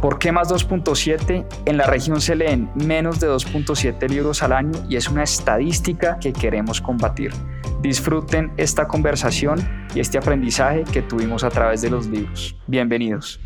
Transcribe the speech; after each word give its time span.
¿Por 0.00 0.18
qué 0.18 0.30
más 0.30 0.50
2.7? 0.50 1.46
En 1.64 1.76
la 1.78 1.86
región 1.86 2.20
se 2.20 2.36
leen 2.36 2.70
menos 2.74 3.18
de 3.18 3.28
2.7 3.28 4.08
libros 4.10 4.42
al 4.42 4.52
año 4.52 4.72
y 4.90 4.96
es 4.96 5.08
una 5.08 5.22
estadística 5.22 6.18
que 6.20 6.34
queremos 6.34 6.82
combatir. 6.82 7.32
Disfruten 7.80 8.52
esta 8.58 8.86
conversación 8.86 9.88
y 9.94 10.00
este 10.00 10.18
aprendizaje 10.18 10.84
que 10.84 11.00
tuvimos 11.00 11.44
a 11.44 11.48
través 11.48 11.80
de 11.80 11.88
los 11.88 12.06
libros. 12.08 12.54
Bienvenidos. 12.66 13.40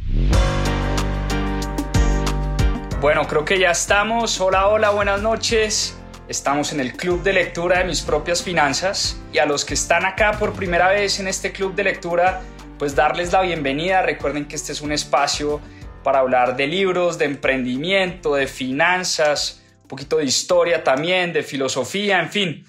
Bueno, 3.00 3.28
creo 3.28 3.44
que 3.44 3.60
ya 3.60 3.70
estamos. 3.70 4.40
Hola, 4.40 4.66
hola, 4.66 4.90
buenas 4.90 5.22
noches. 5.22 5.96
Estamos 6.26 6.72
en 6.72 6.80
el 6.80 6.94
club 6.96 7.22
de 7.22 7.32
lectura 7.32 7.78
de 7.78 7.84
mis 7.84 8.02
propias 8.02 8.42
finanzas 8.42 9.20
y 9.32 9.38
a 9.38 9.46
los 9.46 9.64
que 9.64 9.74
están 9.74 10.04
acá 10.04 10.32
por 10.32 10.52
primera 10.52 10.88
vez 10.88 11.20
en 11.20 11.28
este 11.28 11.52
club 11.52 11.76
de 11.76 11.84
lectura, 11.84 12.40
pues 12.76 12.96
darles 12.96 13.32
la 13.32 13.42
bienvenida. 13.42 14.02
Recuerden 14.02 14.46
que 14.46 14.56
este 14.56 14.72
es 14.72 14.80
un 14.80 14.90
espacio 14.90 15.60
para 16.02 16.20
hablar 16.20 16.56
de 16.56 16.66
libros, 16.66 17.18
de 17.18 17.26
emprendimiento, 17.26 18.34
de 18.34 18.46
finanzas, 18.46 19.62
un 19.82 19.88
poquito 19.88 20.16
de 20.18 20.24
historia 20.24 20.82
también, 20.84 21.32
de 21.32 21.42
filosofía, 21.42 22.20
en 22.20 22.30
fin. 22.30 22.66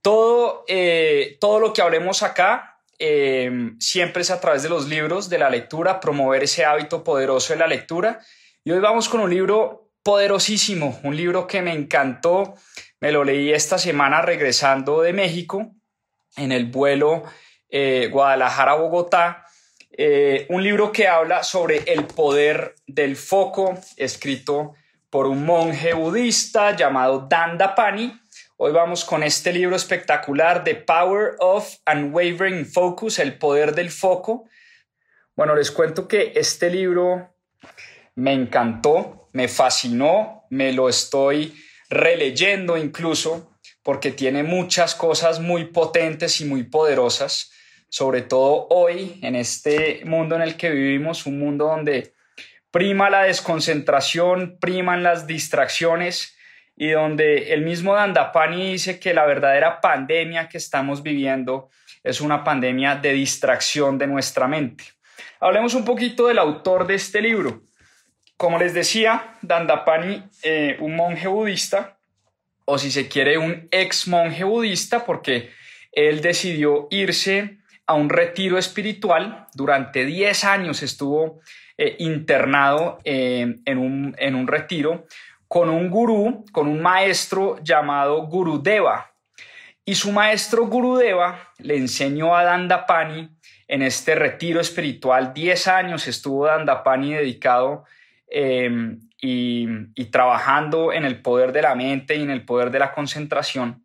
Todo, 0.00 0.64
eh, 0.68 1.36
todo 1.40 1.60
lo 1.60 1.72
que 1.72 1.82
hablemos 1.82 2.22
acá 2.22 2.72
eh, 2.98 3.72
siempre 3.78 4.22
es 4.22 4.30
a 4.30 4.40
través 4.40 4.62
de 4.62 4.68
los 4.68 4.88
libros, 4.88 5.28
de 5.28 5.38
la 5.38 5.50
lectura, 5.50 6.00
promover 6.00 6.44
ese 6.44 6.64
hábito 6.64 7.02
poderoso 7.02 7.52
de 7.52 7.58
la 7.58 7.66
lectura. 7.66 8.20
Y 8.64 8.70
hoy 8.70 8.78
vamos 8.78 9.08
con 9.08 9.20
un 9.20 9.30
libro 9.30 9.90
poderosísimo, 10.02 11.00
un 11.02 11.16
libro 11.16 11.46
que 11.46 11.62
me 11.62 11.72
encantó. 11.72 12.54
Me 13.00 13.10
lo 13.10 13.24
leí 13.24 13.52
esta 13.52 13.78
semana 13.78 14.22
regresando 14.22 15.02
de 15.02 15.12
México 15.12 15.74
en 16.36 16.52
el 16.52 16.66
vuelo 16.66 17.24
eh, 17.68 18.08
Guadalajara-Bogotá. 18.12 19.41
Un 20.48 20.62
libro 20.62 20.90
que 20.92 21.06
habla 21.06 21.42
sobre 21.42 21.78
el 21.92 22.04
poder 22.06 22.74
del 22.86 23.16
foco, 23.16 23.78
escrito 23.96 24.74
por 25.10 25.26
un 25.26 25.44
monje 25.44 25.92
budista 25.92 26.74
llamado 26.74 27.26
Dandapani 27.28 28.22
Hoy 28.64 28.70
vamos 28.70 29.04
con 29.04 29.24
este 29.24 29.52
libro 29.52 29.74
espectacular, 29.74 30.62
The 30.62 30.76
Power 30.76 31.34
of 31.40 31.68
Unwavering 31.92 32.64
Focus, 32.64 33.18
el 33.18 33.36
poder 33.36 33.74
del 33.74 33.90
foco. 33.90 34.48
Bueno, 35.34 35.56
les 35.56 35.72
cuento 35.72 36.06
que 36.06 36.30
este 36.36 36.70
libro 36.70 37.34
me 38.14 38.32
encantó, 38.32 39.28
me 39.32 39.48
fascinó, 39.48 40.44
me 40.50 40.72
lo 40.72 40.88
estoy 40.88 41.60
releyendo 41.90 42.76
incluso 42.76 43.58
porque 43.82 44.12
tiene 44.12 44.44
muchas 44.44 44.94
cosas 44.94 45.40
muy 45.40 45.64
potentes 45.64 46.40
y 46.40 46.44
muy 46.44 46.62
poderosas, 46.62 47.50
sobre 47.92 48.22
todo 48.22 48.68
hoy 48.70 49.18
en 49.20 49.36
este 49.36 50.00
mundo 50.06 50.34
en 50.34 50.40
el 50.40 50.56
que 50.56 50.70
vivimos, 50.70 51.26
un 51.26 51.38
mundo 51.38 51.66
donde 51.66 52.14
prima 52.70 53.10
la 53.10 53.24
desconcentración, 53.24 54.56
priman 54.58 55.02
las 55.02 55.26
distracciones 55.26 56.34
y 56.74 56.88
donde 56.88 57.52
el 57.52 57.60
mismo 57.60 57.94
Dandapani 57.94 58.72
dice 58.72 58.98
que 58.98 59.12
la 59.12 59.26
verdadera 59.26 59.82
pandemia 59.82 60.48
que 60.48 60.56
estamos 60.56 61.02
viviendo 61.02 61.68
es 62.02 62.22
una 62.22 62.42
pandemia 62.42 62.96
de 62.96 63.12
distracción 63.12 63.98
de 63.98 64.06
nuestra 64.06 64.48
mente. 64.48 64.84
Hablemos 65.38 65.74
un 65.74 65.84
poquito 65.84 66.28
del 66.28 66.38
autor 66.38 66.86
de 66.86 66.94
este 66.94 67.20
libro. 67.20 67.60
Como 68.38 68.58
les 68.58 68.72
decía, 68.72 69.36
Dandapani, 69.42 70.24
eh, 70.42 70.78
un 70.80 70.96
monje 70.96 71.28
budista, 71.28 71.98
o 72.64 72.78
si 72.78 72.90
se 72.90 73.06
quiere, 73.06 73.36
un 73.36 73.68
ex 73.70 74.08
monje 74.08 74.44
budista, 74.44 75.04
porque 75.04 75.50
él 75.92 76.22
decidió 76.22 76.88
irse 76.90 77.58
a 77.86 77.94
un 77.94 78.08
retiro 78.08 78.58
espiritual. 78.58 79.46
Durante 79.54 80.04
10 80.04 80.44
años 80.44 80.82
estuvo 80.82 81.40
eh, 81.78 81.96
internado 81.98 83.00
eh, 83.04 83.56
en, 83.64 83.78
un, 83.78 84.14
en 84.18 84.34
un 84.34 84.46
retiro 84.46 85.06
con 85.48 85.68
un 85.68 85.90
gurú, 85.90 86.44
con 86.50 86.66
un 86.66 86.80
maestro 86.80 87.58
llamado 87.62 88.26
Gurudeva. 88.26 89.12
Y 89.84 89.96
su 89.96 90.12
maestro 90.12 90.66
Gurudeva 90.66 91.50
le 91.58 91.76
enseñó 91.76 92.34
a 92.34 92.44
Dandapani 92.44 93.28
en 93.68 93.82
este 93.82 94.14
retiro 94.14 94.60
espiritual. 94.60 95.34
Diez 95.34 95.68
años 95.68 96.06
estuvo 96.08 96.46
Dandapani 96.46 97.14
dedicado 97.14 97.84
em, 98.28 99.00
y, 99.20 99.66
y 99.94 100.06
trabajando 100.06 100.92
en 100.92 101.04
el 101.04 101.20
poder 101.20 101.52
de 101.52 101.62
la 101.62 101.74
mente 101.74 102.16
y 102.16 102.22
en 102.22 102.30
el 102.30 102.44
poder 102.44 102.70
de 102.70 102.78
la 102.78 102.92
concentración. 102.92 103.84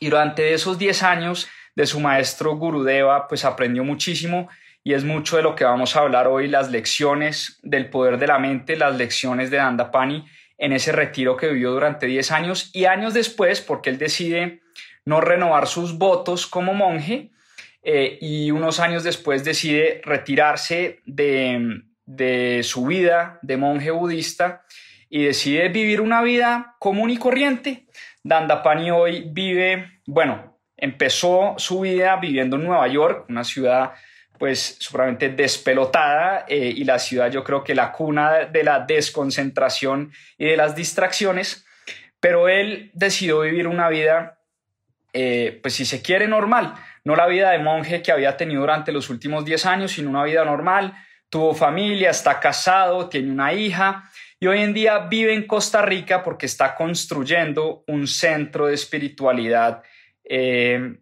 Y 0.00 0.10
durante 0.10 0.52
esos 0.52 0.78
diez 0.78 1.02
años 1.02 1.48
de 1.74 1.86
su 1.86 2.00
maestro 2.00 2.56
Gurudeva, 2.56 3.26
pues 3.28 3.44
aprendió 3.44 3.84
muchísimo 3.84 4.48
y 4.82 4.92
es 4.92 5.04
mucho 5.04 5.36
de 5.36 5.42
lo 5.42 5.54
que 5.54 5.64
vamos 5.64 5.96
a 5.96 6.00
hablar 6.00 6.28
hoy, 6.28 6.46
las 6.46 6.70
lecciones 6.70 7.58
del 7.62 7.88
poder 7.88 8.18
de 8.18 8.26
la 8.26 8.38
mente, 8.38 8.76
las 8.76 8.96
lecciones 8.96 9.50
de 9.50 9.56
Dandapani 9.56 10.26
en 10.58 10.72
ese 10.72 10.92
retiro 10.92 11.36
que 11.36 11.48
vivió 11.48 11.72
durante 11.72 12.06
10 12.06 12.30
años 12.32 12.70
y 12.72 12.84
años 12.84 13.14
después, 13.14 13.60
porque 13.60 13.90
él 13.90 13.98
decide 13.98 14.60
no 15.04 15.20
renovar 15.20 15.66
sus 15.66 15.98
votos 15.98 16.46
como 16.46 16.74
monje 16.74 17.30
eh, 17.82 18.18
y 18.20 18.50
unos 18.50 18.80
años 18.80 19.04
después 19.04 19.44
decide 19.44 20.00
retirarse 20.04 21.00
de, 21.06 21.82
de 22.06 22.60
su 22.62 22.86
vida 22.86 23.38
de 23.42 23.56
monje 23.56 23.90
budista 23.90 24.64
y 25.08 25.24
decide 25.24 25.68
vivir 25.68 26.00
una 26.00 26.22
vida 26.22 26.76
común 26.78 27.10
y 27.10 27.18
corriente. 27.18 27.86
Dandapani 28.22 28.90
hoy 28.90 29.28
vive, 29.30 30.00
bueno, 30.06 30.53
empezó 30.76 31.54
su 31.58 31.80
vida 31.80 32.16
viviendo 32.16 32.56
en 32.56 32.64
Nueva 32.64 32.88
York, 32.88 33.26
una 33.28 33.44
ciudad 33.44 33.92
pues 34.38 34.76
seguramente 34.80 35.28
despelotada 35.28 36.44
eh, 36.48 36.72
y 36.76 36.84
la 36.84 36.98
ciudad 36.98 37.30
yo 37.30 37.44
creo 37.44 37.62
que 37.62 37.74
la 37.74 37.92
cuna 37.92 38.46
de 38.46 38.64
la 38.64 38.80
desconcentración 38.80 40.12
y 40.36 40.46
de 40.46 40.56
las 40.56 40.74
distracciones, 40.74 41.64
pero 42.18 42.48
él 42.48 42.90
decidió 42.94 43.40
vivir 43.40 43.68
una 43.68 43.88
vida, 43.88 44.40
eh, 45.12 45.60
pues 45.62 45.74
si 45.74 45.84
se 45.84 46.02
quiere, 46.02 46.26
normal, 46.26 46.74
no 47.04 47.14
la 47.14 47.26
vida 47.26 47.50
de 47.50 47.58
monje 47.60 48.02
que 48.02 48.10
había 48.10 48.36
tenido 48.36 48.60
durante 48.60 48.90
los 48.90 49.08
últimos 49.08 49.44
10 49.44 49.66
años, 49.66 49.92
sino 49.92 50.10
una 50.10 50.24
vida 50.24 50.44
normal, 50.44 50.94
tuvo 51.30 51.54
familia, 51.54 52.10
está 52.10 52.40
casado, 52.40 53.08
tiene 53.08 53.30
una 53.30 53.52
hija 53.52 54.10
y 54.40 54.46
hoy 54.46 54.60
en 54.60 54.74
día 54.74 54.98
vive 54.98 55.32
en 55.32 55.46
Costa 55.46 55.80
Rica 55.80 56.22
porque 56.22 56.46
está 56.46 56.74
construyendo 56.74 57.84
un 57.86 58.06
centro 58.06 58.66
de 58.66 58.74
espiritualidad 58.74 59.82
eh, 60.24 60.96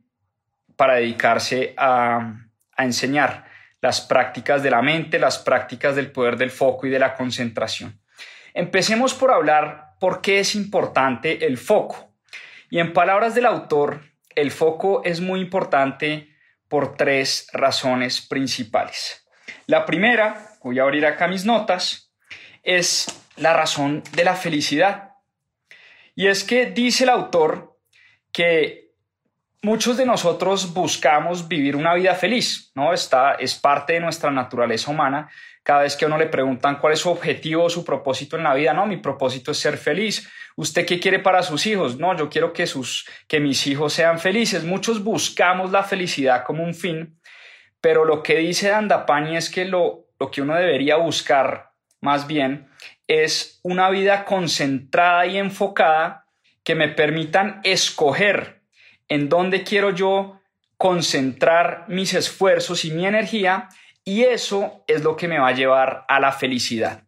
para 0.76 0.94
dedicarse 0.96 1.74
a 1.76 2.42
a 2.76 2.84
enseñar 2.84 3.44
las 3.80 4.00
prácticas 4.00 4.62
de 4.62 4.70
la 4.70 4.82
mente, 4.82 5.18
las 5.18 5.38
prácticas 5.38 5.96
del 5.96 6.12
poder 6.12 6.36
del 6.36 6.50
foco 6.50 6.86
y 6.86 6.90
de 6.90 6.98
la 6.98 7.14
concentración. 7.14 8.00
Empecemos 8.54 9.14
por 9.14 9.32
hablar 9.32 9.94
por 9.98 10.20
qué 10.20 10.40
es 10.40 10.54
importante 10.54 11.46
el 11.46 11.58
foco. 11.58 12.12
Y 12.70 12.78
en 12.78 12.92
palabras 12.92 13.34
del 13.34 13.46
autor, 13.46 14.02
el 14.34 14.50
foco 14.50 15.02
es 15.04 15.20
muy 15.20 15.40
importante 15.40 16.34
por 16.68 16.96
tres 16.96 17.48
razones 17.52 18.20
principales. 18.20 19.26
La 19.66 19.84
primera, 19.84 20.56
voy 20.62 20.78
a 20.78 20.82
abrir 20.82 21.04
acá 21.06 21.28
mis 21.28 21.44
notas, 21.44 22.12
es 22.62 23.06
la 23.36 23.52
razón 23.52 24.02
de 24.12 24.24
la 24.24 24.36
felicidad. 24.36 25.16
Y 26.14 26.28
es 26.28 26.44
que 26.44 26.66
dice 26.66 27.04
el 27.04 27.10
autor 27.10 27.78
que 28.30 28.81
muchos 29.62 29.96
de 29.96 30.04
nosotros 30.04 30.74
buscamos 30.74 31.46
vivir 31.46 31.76
una 31.76 31.94
vida 31.94 32.14
feliz, 32.14 32.72
¿no? 32.74 32.92
Esta 32.92 33.34
es 33.34 33.54
parte 33.54 33.94
de 33.94 34.00
nuestra 34.00 34.30
naturaleza 34.30 34.90
humana. 34.90 35.30
Cada 35.62 35.82
vez 35.82 35.96
que 35.96 36.04
a 36.04 36.08
uno 36.08 36.18
le 36.18 36.26
preguntan 36.26 36.78
cuál 36.78 36.92
es 36.92 36.98
su 36.98 37.10
objetivo 37.10 37.64
o 37.64 37.70
su 37.70 37.84
propósito 37.84 38.36
en 38.36 38.42
la 38.42 38.54
vida, 38.54 38.74
no, 38.74 38.86
mi 38.86 38.96
propósito 38.96 39.52
es 39.52 39.58
ser 39.58 39.78
feliz. 39.78 40.28
¿Usted 40.56 40.84
qué 40.84 40.98
quiere 40.98 41.20
para 41.20 41.42
sus 41.42 41.64
hijos? 41.66 41.96
No, 41.98 42.16
yo 42.16 42.28
quiero 42.28 42.52
que, 42.52 42.66
sus, 42.66 43.08
que 43.28 43.38
mis 43.38 43.66
hijos 43.68 43.92
sean 43.92 44.18
felices. 44.18 44.64
Muchos 44.64 45.02
buscamos 45.02 45.70
la 45.70 45.84
felicidad 45.84 46.42
como 46.44 46.64
un 46.64 46.74
fin, 46.74 47.20
pero 47.80 48.04
lo 48.04 48.22
que 48.22 48.38
dice 48.38 48.68
Dandapani 48.68 49.36
es 49.36 49.48
que 49.48 49.64
lo, 49.64 50.08
lo 50.18 50.30
que 50.30 50.42
uno 50.42 50.56
debería 50.56 50.96
buscar 50.96 51.70
más 52.00 52.26
bien 52.26 52.68
es 53.06 53.60
una 53.62 53.88
vida 53.90 54.24
concentrada 54.24 55.26
y 55.26 55.38
enfocada 55.38 56.26
que 56.64 56.74
me 56.74 56.88
permitan 56.88 57.60
escoger 57.62 58.61
en 59.12 59.28
dónde 59.28 59.62
quiero 59.62 59.90
yo 59.90 60.40
concentrar 60.78 61.84
mis 61.88 62.14
esfuerzos 62.14 62.86
y 62.86 62.92
mi 62.92 63.04
energía 63.04 63.68
y 64.04 64.22
eso 64.22 64.84
es 64.86 65.02
lo 65.02 65.16
que 65.16 65.28
me 65.28 65.38
va 65.38 65.48
a 65.48 65.54
llevar 65.54 66.06
a 66.08 66.18
la 66.18 66.32
felicidad. 66.32 67.04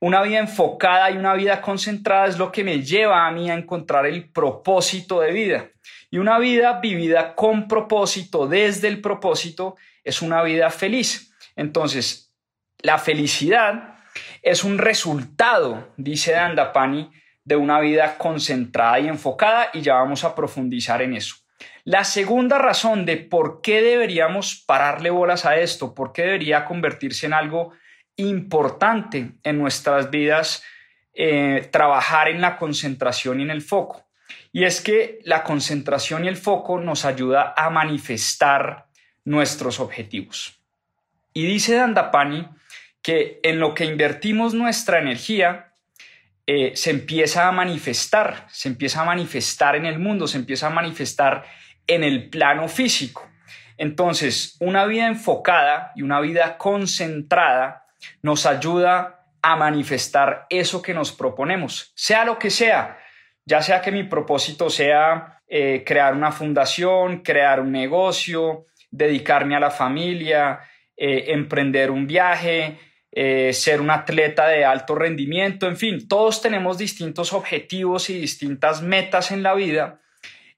Una 0.00 0.22
vida 0.22 0.40
enfocada 0.40 1.08
y 1.12 1.16
una 1.16 1.34
vida 1.34 1.62
concentrada 1.62 2.26
es 2.26 2.36
lo 2.36 2.50
que 2.50 2.64
me 2.64 2.82
lleva 2.82 3.28
a 3.28 3.30
mí 3.30 3.48
a 3.48 3.54
encontrar 3.54 4.06
el 4.06 4.28
propósito 4.28 5.20
de 5.20 5.30
vida. 5.30 5.70
Y 6.10 6.18
una 6.18 6.40
vida 6.40 6.80
vivida 6.80 7.36
con 7.36 7.68
propósito, 7.68 8.48
desde 8.48 8.88
el 8.88 9.00
propósito, 9.00 9.76
es 10.02 10.22
una 10.22 10.42
vida 10.42 10.68
feliz. 10.70 11.32
Entonces, 11.54 12.34
la 12.80 12.98
felicidad 12.98 13.94
es 14.42 14.64
un 14.64 14.78
resultado, 14.78 15.94
dice 15.96 16.32
Dandapani, 16.32 17.08
de 17.46 17.56
una 17.56 17.80
vida 17.80 18.18
concentrada 18.18 18.98
y 19.00 19.08
enfocada 19.08 19.70
y 19.72 19.80
ya 19.80 19.94
vamos 19.94 20.24
a 20.24 20.34
profundizar 20.34 21.00
en 21.00 21.14
eso. 21.14 21.36
La 21.84 22.02
segunda 22.02 22.58
razón 22.58 23.06
de 23.06 23.16
por 23.16 23.62
qué 23.62 23.80
deberíamos 23.80 24.62
pararle 24.66 25.10
bolas 25.10 25.46
a 25.46 25.56
esto, 25.56 25.94
por 25.94 26.12
qué 26.12 26.22
debería 26.22 26.64
convertirse 26.64 27.26
en 27.26 27.32
algo 27.32 27.72
importante 28.16 29.30
en 29.44 29.58
nuestras 29.58 30.10
vidas, 30.10 30.64
eh, 31.14 31.68
trabajar 31.70 32.28
en 32.28 32.40
la 32.40 32.56
concentración 32.56 33.38
y 33.38 33.44
en 33.44 33.50
el 33.50 33.62
foco. 33.62 34.04
Y 34.52 34.64
es 34.64 34.80
que 34.80 35.20
la 35.22 35.44
concentración 35.44 36.24
y 36.24 36.28
el 36.28 36.36
foco 36.36 36.80
nos 36.80 37.04
ayuda 37.04 37.54
a 37.56 37.70
manifestar 37.70 38.88
nuestros 39.24 39.78
objetivos. 39.78 40.58
Y 41.32 41.46
dice 41.46 41.76
Dandapani 41.76 42.48
que 43.02 43.38
en 43.44 43.60
lo 43.60 43.72
que 43.72 43.84
invertimos 43.84 44.52
nuestra 44.52 44.98
energía 44.98 45.75
eh, 46.46 46.72
se 46.76 46.90
empieza 46.90 47.48
a 47.48 47.52
manifestar, 47.52 48.46
se 48.48 48.68
empieza 48.68 49.02
a 49.02 49.04
manifestar 49.04 49.74
en 49.74 49.84
el 49.84 49.98
mundo, 49.98 50.28
se 50.28 50.38
empieza 50.38 50.68
a 50.68 50.70
manifestar 50.70 51.44
en 51.86 52.04
el 52.04 52.30
plano 52.30 52.68
físico. 52.68 53.28
Entonces, 53.76 54.56
una 54.60 54.86
vida 54.86 55.06
enfocada 55.06 55.92
y 55.96 56.02
una 56.02 56.20
vida 56.20 56.56
concentrada 56.56 57.86
nos 58.22 58.46
ayuda 58.46 59.26
a 59.42 59.56
manifestar 59.56 60.46
eso 60.48 60.82
que 60.82 60.94
nos 60.94 61.12
proponemos, 61.12 61.92
sea 61.94 62.24
lo 62.24 62.38
que 62.38 62.50
sea, 62.50 62.98
ya 63.44 63.62
sea 63.62 63.80
que 63.80 63.92
mi 63.92 64.02
propósito 64.04 64.70
sea 64.70 65.40
eh, 65.48 65.84
crear 65.86 66.14
una 66.14 66.32
fundación, 66.32 67.22
crear 67.22 67.60
un 67.60 67.70
negocio, 67.70 68.64
dedicarme 68.90 69.54
a 69.54 69.60
la 69.60 69.70
familia, 69.70 70.60
eh, 70.96 71.26
emprender 71.28 71.90
un 71.90 72.06
viaje, 72.06 72.78
eh, 73.12 73.52
ser 73.52 73.80
un 73.80 73.90
atleta 73.90 74.48
de 74.48 74.64
alto 74.64 74.94
rendimiento, 74.94 75.66
en 75.66 75.76
fin, 75.76 76.06
todos 76.08 76.42
tenemos 76.42 76.78
distintos 76.78 77.32
objetivos 77.32 78.10
y 78.10 78.20
distintas 78.20 78.82
metas 78.82 79.30
en 79.30 79.42
la 79.42 79.54
vida 79.54 80.00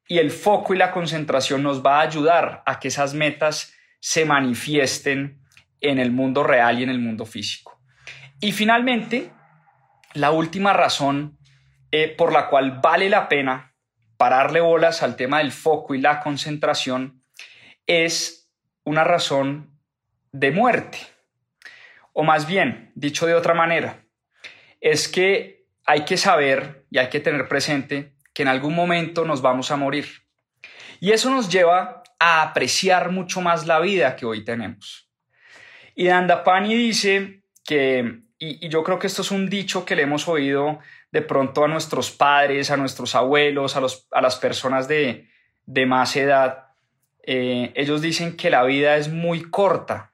y 0.09 0.19
el 0.19 0.31
foco 0.31 0.75
y 0.75 0.79
la 0.79 0.91
concentración 0.91 1.63
nos 1.63 1.85
va 1.85 1.99
a 1.99 2.03
ayudar 2.03 2.63
a 2.67 2.81
que 2.81 2.89
esas 2.89 3.15
metas 3.15 3.75
se 4.01 4.25
manifiesten 4.25 5.41
en 5.81 5.99
el 5.99 6.11
mundo 6.11 6.43
real 6.43 6.81
y 6.81 6.83
en 6.83 6.91
el 6.91 6.99
mundo 6.99 7.27
físico. 7.27 7.81
Y 8.41 8.53
finalmente, 8.53 9.31
la 10.15 10.31
última 10.31 10.73
razón 10.73 11.39
eh, 11.91 12.09
por 12.09 12.33
la 12.33 12.49
cual 12.49 12.81
vale 12.83 13.09
la 13.09 13.29
pena 13.29 13.75
pararle 14.17 14.61
bolas 14.61 15.03
al 15.03 15.17
tema 15.17 15.39
del 15.39 15.53
foco 15.53 15.95
y 15.95 16.01
la 16.01 16.21
concentración 16.21 17.23
es 17.87 18.51
una 18.85 19.05
razón 19.05 19.79
de 20.33 20.51
muerte. 20.51 20.99
O 22.21 22.25
más 22.25 22.49
bien, 22.49 22.91
dicho 22.97 23.27
de 23.27 23.35
otra 23.35 23.55
manera, 23.55 24.05
es 24.81 25.07
que 25.07 25.69
hay 25.87 26.05
que 26.05 26.17
saber 26.17 26.85
y 26.91 26.99
hay 26.99 27.11
que 27.11 27.21
tener 27.21 27.47
presente 27.47 28.15
que 28.35 28.43
en 28.43 28.49
algún 28.49 28.75
momento 28.75 29.25
nos 29.25 29.41
vamos 29.41 29.71
a 29.71 29.77
morir. 29.77 30.09
Y 30.99 31.13
eso 31.13 31.31
nos 31.31 31.49
lleva 31.49 32.03
a 32.19 32.43
apreciar 32.43 33.13
mucho 33.13 33.41
más 33.41 33.67
la 33.67 33.79
vida 33.79 34.17
que 34.17 34.27
hoy 34.27 34.45
tenemos. 34.45 35.09
Y 35.95 36.09
Dandapani 36.09 36.75
dice 36.75 37.45
que, 37.65 38.23
y, 38.37 38.69
yo 38.69 38.83
creo 38.83 38.99
que 38.99 39.07
esto 39.07 39.23
es 39.23 39.31
un 39.31 39.49
dicho 39.49 39.85
que 39.85 39.95
le 39.95 40.03
hemos 40.03 40.27
oído 40.27 40.81
de 41.13 41.23
pronto 41.23 41.63
a 41.63 41.69
nuestros 41.69 42.11
padres, 42.11 42.73
a 42.73 42.77
nuestros 42.77 43.15
abuelos, 43.15 43.77
a, 43.77 43.81
los, 43.81 44.09
a 44.11 44.21
las 44.21 44.35
personas 44.35 44.89
de, 44.89 45.29
más 45.87 46.17
edad, 46.17 46.65
eh, 47.23 47.71
ellos 47.77 48.03
dicen 48.03 48.37
que 48.37 48.51
la 48.51 48.65
vida 48.65 48.97
es 48.97 49.09
muy 49.09 49.49
corta 49.49 50.08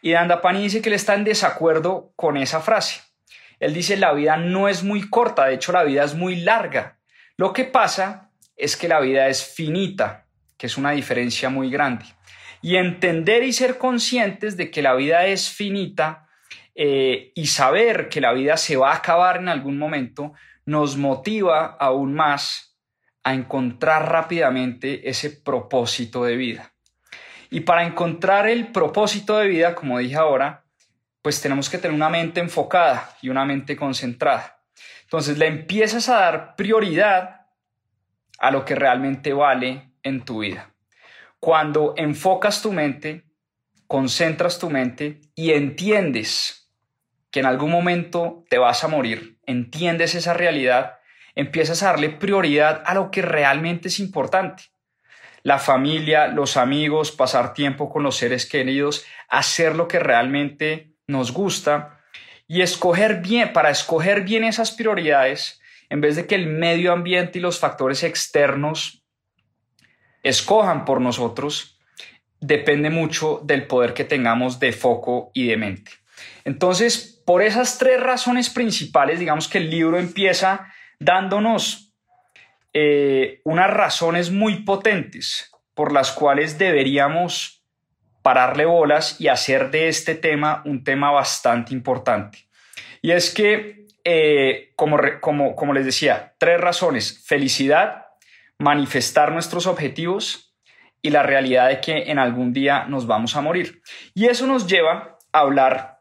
y 0.00 0.12
Dandapani 0.12 0.62
dice 0.62 0.82
que 0.82 0.88
él 0.88 0.94
está 0.94 1.14
en 1.14 1.24
desacuerdo 1.24 2.12
con 2.16 2.36
esa 2.36 2.60
frase. 2.60 3.00
Él 3.60 3.74
dice 3.74 3.96
la 3.96 4.12
vida 4.12 4.36
no 4.36 4.68
es 4.68 4.84
muy 4.84 5.08
corta, 5.08 5.46
de 5.46 5.54
hecho 5.54 5.72
la 5.72 5.84
vida 5.84 6.04
es 6.04 6.14
muy 6.14 6.36
larga. 6.36 6.98
Lo 7.36 7.52
que 7.52 7.64
pasa 7.64 8.30
es 8.56 8.76
que 8.76 8.88
la 8.88 9.00
vida 9.00 9.28
es 9.28 9.44
finita, 9.44 10.26
que 10.56 10.66
es 10.66 10.76
una 10.76 10.92
diferencia 10.92 11.48
muy 11.50 11.70
grande. 11.70 12.04
Y 12.62 12.76
entender 12.76 13.42
y 13.42 13.52
ser 13.52 13.78
conscientes 13.78 14.56
de 14.56 14.70
que 14.70 14.82
la 14.82 14.94
vida 14.94 15.26
es 15.26 15.48
finita 15.48 16.28
eh, 16.74 17.32
y 17.34 17.46
saber 17.46 18.08
que 18.08 18.20
la 18.20 18.32
vida 18.32 18.56
se 18.56 18.76
va 18.76 18.92
a 18.92 18.96
acabar 18.96 19.38
en 19.38 19.48
algún 19.48 19.78
momento 19.78 20.34
nos 20.64 20.96
motiva 20.96 21.76
aún 21.80 22.14
más 22.14 22.76
a 23.24 23.34
encontrar 23.34 24.10
rápidamente 24.10 25.08
ese 25.08 25.30
propósito 25.30 26.24
de 26.24 26.36
vida. 26.36 26.72
Y 27.50 27.60
para 27.60 27.84
encontrar 27.84 28.46
el 28.46 28.68
propósito 28.72 29.38
de 29.38 29.48
vida, 29.48 29.74
como 29.74 29.98
dije 29.98 30.16
ahora, 30.16 30.64
pues 31.22 31.40
tenemos 31.40 31.70
que 31.70 31.78
tener 31.78 31.94
una 31.94 32.10
mente 32.10 32.40
enfocada 32.40 33.16
y 33.22 33.28
una 33.28 33.44
mente 33.44 33.76
concentrada. 33.76 34.60
Entonces 35.02 35.38
le 35.38 35.46
empiezas 35.46 36.08
a 36.08 36.20
dar 36.20 36.56
prioridad 36.56 37.46
a 38.38 38.50
lo 38.50 38.64
que 38.64 38.74
realmente 38.74 39.32
vale 39.32 39.92
en 40.02 40.24
tu 40.24 40.40
vida. 40.40 40.74
Cuando 41.40 41.94
enfocas 41.96 42.62
tu 42.62 42.72
mente, 42.72 43.24
concentras 43.86 44.58
tu 44.58 44.70
mente 44.70 45.20
y 45.34 45.52
entiendes 45.52 46.70
que 47.30 47.40
en 47.40 47.46
algún 47.46 47.70
momento 47.70 48.44
te 48.50 48.58
vas 48.58 48.84
a 48.84 48.88
morir, 48.88 49.38
entiendes 49.46 50.14
esa 50.14 50.34
realidad, 50.34 50.98
empiezas 51.34 51.82
a 51.82 51.86
darle 51.86 52.10
prioridad 52.10 52.82
a 52.84 52.94
lo 52.94 53.10
que 53.10 53.22
realmente 53.22 53.88
es 53.88 53.98
importante 54.00 54.64
la 55.42 55.58
familia, 55.58 56.28
los 56.28 56.56
amigos, 56.56 57.12
pasar 57.12 57.54
tiempo 57.54 57.90
con 57.90 58.02
los 58.02 58.16
seres 58.16 58.46
queridos, 58.46 59.04
hacer 59.28 59.74
lo 59.76 59.88
que 59.88 59.98
realmente 59.98 60.92
nos 61.06 61.32
gusta 61.32 62.00
y 62.46 62.62
escoger 62.62 63.20
bien, 63.20 63.52
para 63.52 63.70
escoger 63.70 64.22
bien 64.22 64.44
esas 64.44 64.72
prioridades, 64.72 65.60
en 65.90 66.00
vez 66.00 66.16
de 66.16 66.26
que 66.26 66.34
el 66.34 66.46
medio 66.46 66.92
ambiente 66.92 67.38
y 67.38 67.42
los 67.42 67.58
factores 67.58 68.02
externos 68.02 69.04
escojan 70.22 70.84
por 70.84 71.00
nosotros, 71.00 71.78
depende 72.40 72.90
mucho 72.90 73.40
del 73.44 73.66
poder 73.66 73.94
que 73.94 74.04
tengamos 74.04 74.60
de 74.60 74.72
foco 74.72 75.30
y 75.34 75.46
de 75.46 75.56
mente. 75.56 75.92
Entonces, 76.44 77.22
por 77.24 77.42
esas 77.42 77.78
tres 77.78 78.00
razones 78.00 78.50
principales, 78.50 79.18
digamos 79.18 79.48
que 79.48 79.58
el 79.58 79.70
libro 79.70 79.98
empieza 79.98 80.72
dándonos 80.98 81.87
eh, 82.72 83.40
unas 83.44 83.70
razones 83.70 84.30
muy 84.30 84.62
potentes 84.62 85.50
por 85.74 85.92
las 85.92 86.12
cuales 86.12 86.58
deberíamos 86.58 87.64
pararle 88.22 88.66
bolas 88.66 89.20
y 89.20 89.28
hacer 89.28 89.70
de 89.70 89.88
este 89.88 90.14
tema 90.14 90.62
un 90.66 90.84
tema 90.84 91.10
bastante 91.10 91.72
importante. 91.72 92.48
Y 93.00 93.12
es 93.12 93.32
que, 93.32 93.86
eh, 94.04 94.72
como, 94.76 94.98
como, 95.20 95.54
como 95.54 95.72
les 95.72 95.86
decía, 95.86 96.34
tres 96.38 96.60
razones. 96.60 97.24
Felicidad, 97.26 98.06
manifestar 98.58 99.32
nuestros 99.32 99.66
objetivos 99.66 100.54
y 101.00 101.10
la 101.10 101.22
realidad 101.22 101.68
de 101.68 101.80
que 101.80 102.10
en 102.10 102.18
algún 102.18 102.52
día 102.52 102.84
nos 102.86 103.06
vamos 103.06 103.36
a 103.36 103.40
morir. 103.40 103.80
Y 104.14 104.26
eso 104.26 104.46
nos 104.46 104.66
lleva 104.66 105.16
a 105.32 105.38
hablar 105.38 106.00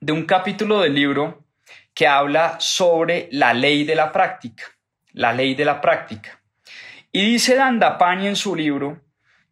de 0.00 0.12
un 0.12 0.24
capítulo 0.24 0.80
del 0.80 0.94
libro 0.94 1.44
que 1.92 2.06
habla 2.06 2.56
sobre 2.60 3.28
la 3.32 3.52
ley 3.52 3.84
de 3.84 3.96
la 3.96 4.12
práctica 4.12 4.77
la 5.12 5.32
ley 5.32 5.54
de 5.54 5.64
la 5.64 5.80
práctica. 5.80 6.40
Y 7.12 7.24
dice 7.24 7.54
Dandapani 7.54 8.26
en 8.26 8.36
su 8.36 8.54
libro 8.54 9.00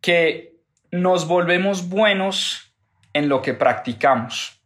que 0.01 0.55
nos 0.91 1.27
volvemos 1.27 1.89
buenos 1.89 2.75
en 3.13 3.29
lo 3.29 3.43
que 3.43 3.55
practicamos. 3.55 4.61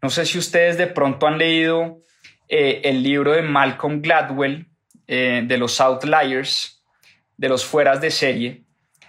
No 0.00 0.10
sé 0.10 0.24
si 0.26 0.38
ustedes 0.38 0.78
de 0.78 0.86
pronto 0.86 1.26
han 1.26 1.38
leído 1.38 2.00
eh, 2.48 2.80
el 2.84 3.02
libro 3.02 3.32
de 3.32 3.42
Malcolm 3.42 4.00
Gladwell, 4.00 4.66
eh, 5.06 5.42
de 5.44 5.58
los 5.58 5.80
Outliers, 5.80 6.84
de 7.36 7.48
los 7.48 7.64
fueras 7.64 8.00
de 8.00 8.10
serie, 8.10 8.64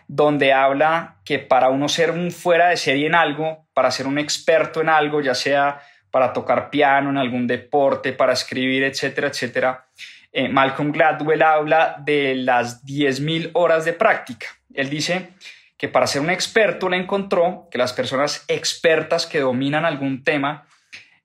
donde 0.07 0.53
habla 0.53 1.19
que 1.23 1.39
para 1.39 1.69
uno 1.69 1.87
ser 1.87 2.11
un 2.11 2.31
fuera 2.31 2.69
de 2.69 2.77
serie 2.77 3.07
en 3.07 3.15
algo, 3.15 3.67
para 3.73 3.91
ser 3.91 4.07
un 4.07 4.17
experto 4.17 4.81
en 4.81 4.89
algo, 4.89 5.21
ya 5.21 5.35
sea 5.35 5.81
para 6.11 6.31
tocar 6.31 6.69
piano, 6.69 7.09
en 7.09 7.17
algún 7.17 7.47
deporte, 7.47 8.13
para 8.13 8.33
escribir, 8.33 8.83
etcétera, 8.83 9.29
etcétera, 9.29 9.87
eh, 10.35 10.49
Malcolm 10.49 10.91
Gladwell 10.91 11.43
habla 11.43 11.95
de 11.99 12.33
las 12.33 12.83
10.000 12.83 13.51
horas 13.53 13.85
de 13.85 13.93
práctica. 13.93 14.47
Él 14.73 14.89
dice 14.89 15.29
que 15.77 15.87
para 15.87 16.07
ser 16.07 16.21
un 16.21 16.31
experto 16.31 16.89
le 16.89 16.97
encontró 16.97 17.67
que 17.69 17.77
las 17.77 17.93
personas 17.93 18.43
expertas 18.47 19.27
que 19.27 19.41
dominan 19.41 19.85
algún 19.85 20.23
tema 20.23 20.67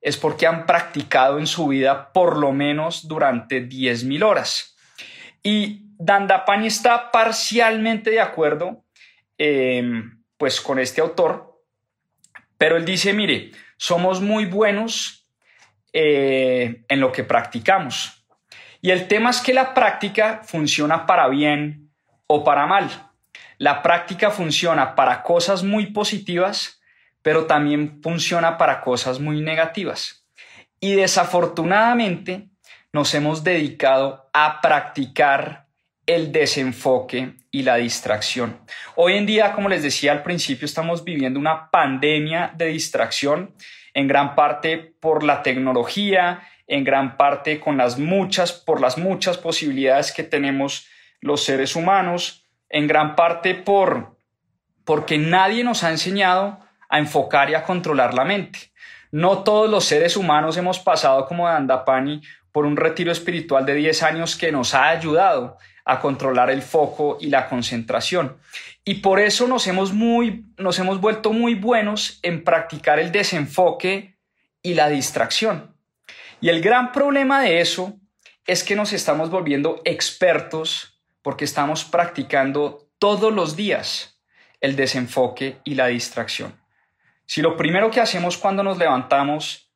es 0.02 0.18
porque 0.18 0.46
han 0.46 0.66
practicado 0.66 1.38
en 1.38 1.46
su 1.46 1.68
vida 1.68 2.12
por 2.12 2.36
lo 2.36 2.52
menos 2.52 3.08
durante 3.08 3.66
10.000 3.66 4.22
horas. 4.22 4.76
Y 5.42 5.86
Dandapani 5.98 6.66
está 6.66 7.10
parcialmente 7.10 8.10
de 8.10 8.20
acuerdo 8.20 8.84
eh, 9.38 10.02
pues 10.36 10.60
con 10.60 10.78
este 10.78 11.00
autor, 11.00 11.62
pero 12.58 12.76
él 12.76 12.84
dice, 12.84 13.14
mire, 13.14 13.52
somos 13.78 14.20
muy 14.20 14.44
buenos 14.44 15.26
eh, 15.94 16.84
en 16.88 17.00
lo 17.00 17.10
que 17.10 17.24
practicamos 17.24 18.17
y 18.80 18.90
el 18.90 19.08
tema 19.08 19.30
es 19.30 19.40
que 19.40 19.54
la 19.54 19.74
práctica 19.74 20.40
funciona 20.44 21.06
para 21.06 21.28
bien 21.28 21.90
o 22.26 22.44
para 22.44 22.66
mal. 22.66 22.88
La 23.58 23.82
práctica 23.82 24.30
funciona 24.30 24.94
para 24.94 25.22
cosas 25.22 25.64
muy 25.64 25.86
positivas, 25.86 26.80
pero 27.22 27.46
también 27.46 28.00
funciona 28.02 28.56
para 28.56 28.80
cosas 28.80 29.18
muy 29.18 29.40
negativas. 29.40 30.24
Y 30.80 30.94
desafortunadamente 30.94 32.48
nos 32.92 33.12
hemos 33.14 33.42
dedicado 33.42 34.30
a 34.32 34.60
practicar 34.60 35.66
el 36.06 36.32
desenfoque 36.32 37.34
y 37.50 37.62
la 37.62 37.76
distracción. 37.76 38.60
Hoy 38.94 39.14
en 39.14 39.26
día, 39.26 39.52
como 39.52 39.68
les 39.68 39.82
decía 39.82 40.12
al 40.12 40.22
principio, 40.22 40.64
estamos 40.64 41.04
viviendo 41.04 41.38
una 41.38 41.70
pandemia 41.70 42.52
de 42.56 42.66
distracción, 42.66 43.54
en 43.92 44.06
gran 44.06 44.34
parte 44.34 44.78
por 45.00 45.24
la 45.24 45.42
tecnología, 45.42 46.42
en 46.68 46.84
gran 46.84 47.16
parte 47.16 47.58
con 47.58 47.78
las 47.78 47.98
muchas, 47.98 48.52
por 48.52 48.80
las 48.80 48.98
muchas 48.98 49.38
posibilidades 49.38 50.12
que 50.12 50.22
tenemos 50.22 50.86
los 51.20 51.42
seres 51.42 51.74
humanos, 51.74 52.44
en 52.68 52.86
gran 52.86 53.16
parte 53.16 53.54
por, 53.54 54.18
porque 54.84 55.18
nadie 55.18 55.64
nos 55.64 55.82
ha 55.82 55.90
enseñado 55.90 56.60
a 56.88 56.98
enfocar 56.98 57.50
y 57.50 57.54
a 57.54 57.64
controlar 57.64 58.14
la 58.14 58.24
mente. 58.24 58.70
No 59.10 59.42
todos 59.42 59.70
los 59.70 59.84
seres 59.84 60.16
humanos 60.16 60.56
hemos 60.58 60.78
pasado 60.78 61.26
como 61.26 61.48
Dandapani 61.48 62.22
por 62.52 62.66
un 62.66 62.76
retiro 62.76 63.10
espiritual 63.10 63.64
de 63.64 63.74
10 63.74 64.02
años 64.02 64.36
que 64.36 64.52
nos 64.52 64.74
ha 64.74 64.88
ayudado 64.88 65.56
a 65.86 66.00
controlar 66.00 66.50
el 66.50 66.60
foco 66.60 67.16
y 67.18 67.30
la 67.30 67.48
concentración. 67.48 68.36
Y 68.84 68.96
por 68.96 69.20
eso 69.20 69.48
nos 69.48 69.66
hemos, 69.66 69.94
muy, 69.94 70.44
nos 70.58 70.78
hemos 70.78 71.00
vuelto 71.00 71.32
muy 71.32 71.54
buenos 71.54 72.20
en 72.22 72.44
practicar 72.44 72.98
el 72.98 73.10
desenfoque 73.10 74.18
y 74.62 74.74
la 74.74 74.90
distracción. 74.90 75.77
Y 76.40 76.48
el 76.48 76.60
gran 76.60 76.92
problema 76.92 77.42
de 77.42 77.60
eso 77.60 77.94
es 78.46 78.62
que 78.62 78.76
nos 78.76 78.92
estamos 78.92 79.30
volviendo 79.30 79.80
expertos 79.84 81.00
porque 81.22 81.44
estamos 81.44 81.84
practicando 81.84 82.88
todos 82.98 83.32
los 83.32 83.56
días 83.56 84.20
el 84.60 84.76
desenfoque 84.76 85.58
y 85.64 85.74
la 85.74 85.88
distracción. 85.88 86.58
Si 87.26 87.42
lo 87.42 87.56
primero 87.56 87.90
que 87.90 88.00
hacemos 88.00 88.38
cuando 88.38 88.62
nos 88.62 88.78
levantamos 88.78 89.70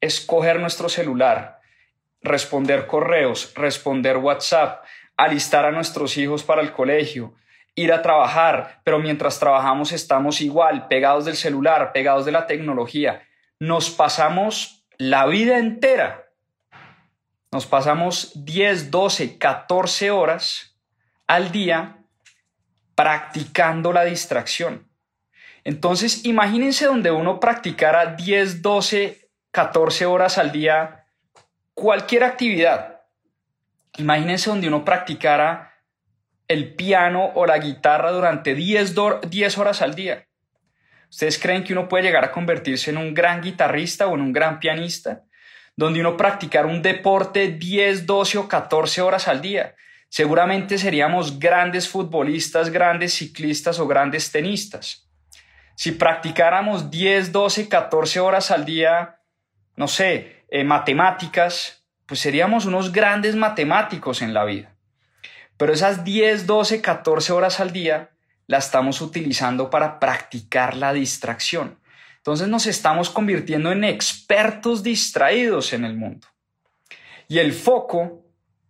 es 0.00 0.20
coger 0.20 0.58
nuestro 0.58 0.88
celular, 0.88 1.60
responder 2.22 2.86
correos, 2.86 3.52
responder 3.54 4.16
WhatsApp, 4.16 4.84
alistar 5.16 5.64
a 5.66 5.70
nuestros 5.70 6.16
hijos 6.16 6.42
para 6.42 6.62
el 6.62 6.72
colegio, 6.72 7.34
ir 7.74 7.92
a 7.92 8.02
trabajar, 8.02 8.80
pero 8.84 8.98
mientras 8.98 9.38
trabajamos 9.38 9.92
estamos 9.92 10.40
igual, 10.40 10.88
pegados 10.88 11.26
del 11.26 11.36
celular, 11.36 11.92
pegados 11.92 12.24
de 12.24 12.32
la 12.32 12.46
tecnología, 12.46 13.22
nos 13.60 13.90
pasamos 13.90 14.75
la 14.98 15.26
vida 15.26 15.58
entera 15.58 16.26
nos 17.52 17.66
pasamos 17.66 18.32
10, 18.34 18.90
12, 18.90 19.38
14 19.38 20.10
horas 20.10 20.76
al 21.26 21.52
día 21.52 21.98
practicando 22.94 23.92
la 23.92 24.04
distracción. 24.04 24.88
Entonces, 25.64 26.24
imagínense 26.24 26.86
donde 26.86 27.10
uno 27.10 27.40
practicara 27.40 28.14
10, 28.14 28.62
12, 28.62 29.30
14 29.50 30.06
horas 30.06 30.38
al 30.38 30.52
día 30.52 31.06
cualquier 31.74 32.24
actividad. 32.24 33.02
Imagínense 33.98 34.50
donde 34.50 34.68
uno 34.68 34.84
practicara 34.84 35.72
el 36.48 36.74
piano 36.74 37.32
o 37.34 37.46
la 37.46 37.58
guitarra 37.58 38.12
durante 38.12 38.54
10, 38.54 38.94
10 39.28 39.58
horas 39.58 39.82
al 39.82 39.94
día. 39.94 40.26
¿Ustedes 41.10 41.38
creen 41.38 41.64
que 41.64 41.72
uno 41.72 41.88
puede 41.88 42.04
llegar 42.04 42.24
a 42.24 42.32
convertirse 42.32 42.90
en 42.90 42.98
un 42.98 43.14
gran 43.14 43.40
guitarrista 43.40 44.06
o 44.06 44.14
en 44.14 44.20
un 44.20 44.32
gran 44.32 44.60
pianista? 44.60 45.22
Donde 45.76 46.00
uno 46.00 46.16
practicar 46.16 46.66
un 46.66 46.82
deporte 46.82 47.48
10, 47.48 48.06
12 48.06 48.38
o 48.38 48.48
14 48.48 49.02
horas 49.02 49.28
al 49.28 49.40
día. 49.40 49.74
Seguramente 50.08 50.78
seríamos 50.78 51.38
grandes 51.38 51.88
futbolistas, 51.88 52.70
grandes 52.70 53.14
ciclistas 53.14 53.78
o 53.78 53.86
grandes 53.86 54.30
tenistas. 54.32 55.08
Si 55.74 55.92
practicáramos 55.92 56.90
10, 56.90 57.32
12, 57.32 57.68
14 57.68 58.20
horas 58.20 58.50
al 58.50 58.64
día, 58.64 59.20
no 59.76 59.88
sé, 59.88 60.44
eh, 60.48 60.64
matemáticas, 60.64 61.84
pues 62.06 62.20
seríamos 62.20 62.64
unos 62.64 62.92
grandes 62.92 63.36
matemáticos 63.36 64.22
en 64.22 64.32
la 64.32 64.44
vida. 64.44 64.74
Pero 65.58 65.72
esas 65.72 66.04
10, 66.04 66.46
12, 66.46 66.80
14 66.80 67.32
horas 67.32 67.60
al 67.60 67.72
día 67.72 68.10
la 68.46 68.58
estamos 68.58 69.00
utilizando 69.00 69.70
para 69.70 69.98
practicar 69.98 70.76
la 70.76 70.92
distracción. 70.92 71.78
Entonces 72.18 72.48
nos 72.48 72.66
estamos 72.66 73.10
convirtiendo 73.10 73.72
en 73.72 73.84
expertos 73.84 74.82
distraídos 74.82 75.72
en 75.72 75.84
el 75.84 75.96
mundo. 75.96 76.26
Y 77.28 77.38
el 77.38 77.52
foco, 77.52 78.24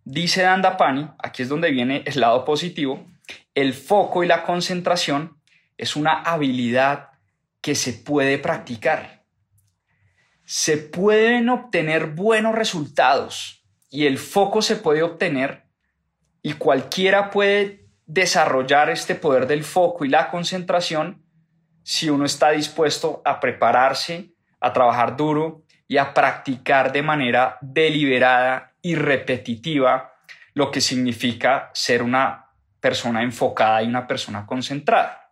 dice 0.05 0.43
Dandapani, 0.43 1.09
aquí 1.19 1.43
es 1.43 1.49
donde 1.49 1.71
viene 1.71 2.03
el 2.07 2.21
lado 2.21 2.45
positivo, 2.45 3.07
el 3.55 3.75
foco 3.75 4.25
y 4.25 4.27
la 4.27 4.43
concentración 4.43 5.41
es 5.79 5.97
una 5.97 6.23
habilidad 6.23 7.11
que 7.61 7.75
se 7.75 7.93
puede 7.93 8.39
practicar. 8.39 9.25
Se 10.45 10.77
pueden 10.77 11.49
obtener 11.49 12.09
buenos 12.09 12.55
resultados 12.55 13.65
y 13.91 14.07
el 14.07 14.19
foco 14.19 14.63
se 14.63 14.77
puede 14.77 15.03
obtener 15.03 15.65
y 16.43 16.53
cualquiera 16.53 17.31
puede 17.31 17.86
desarrollar 18.07 18.89
este 18.89 19.15
poder 19.15 19.47
del 19.47 19.65
foco 19.65 20.05
y 20.05 20.09
la 20.09 20.31
concentración 20.31 21.23
si 21.83 22.09
uno 22.09 22.25
está 22.25 22.51
dispuesto 22.51 23.23
a 23.25 23.39
prepararse, 23.39 24.33
a 24.61 24.73
trabajar 24.73 25.17
duro 25.17 25.63
y 25.87 25.99
a 25.99 26.15
practicar 26.15 26.93
de 26.93 27.03
manera 27.03 27.59
deliberada 27.61 28.73
y 28.83 28.95
repetitiva 28.95 30.15
lo 30.55 30.71
que 30.71 30.81
significa 30.81 31.71
ser 31.75 32.03
una 32.03 32.47
persona 32.81 33.23
enfocada 33.23 33.83
y 33.83 33.87
una 33.87 34.07
persona 34.07 34.47
concentrada. 34.47 35.31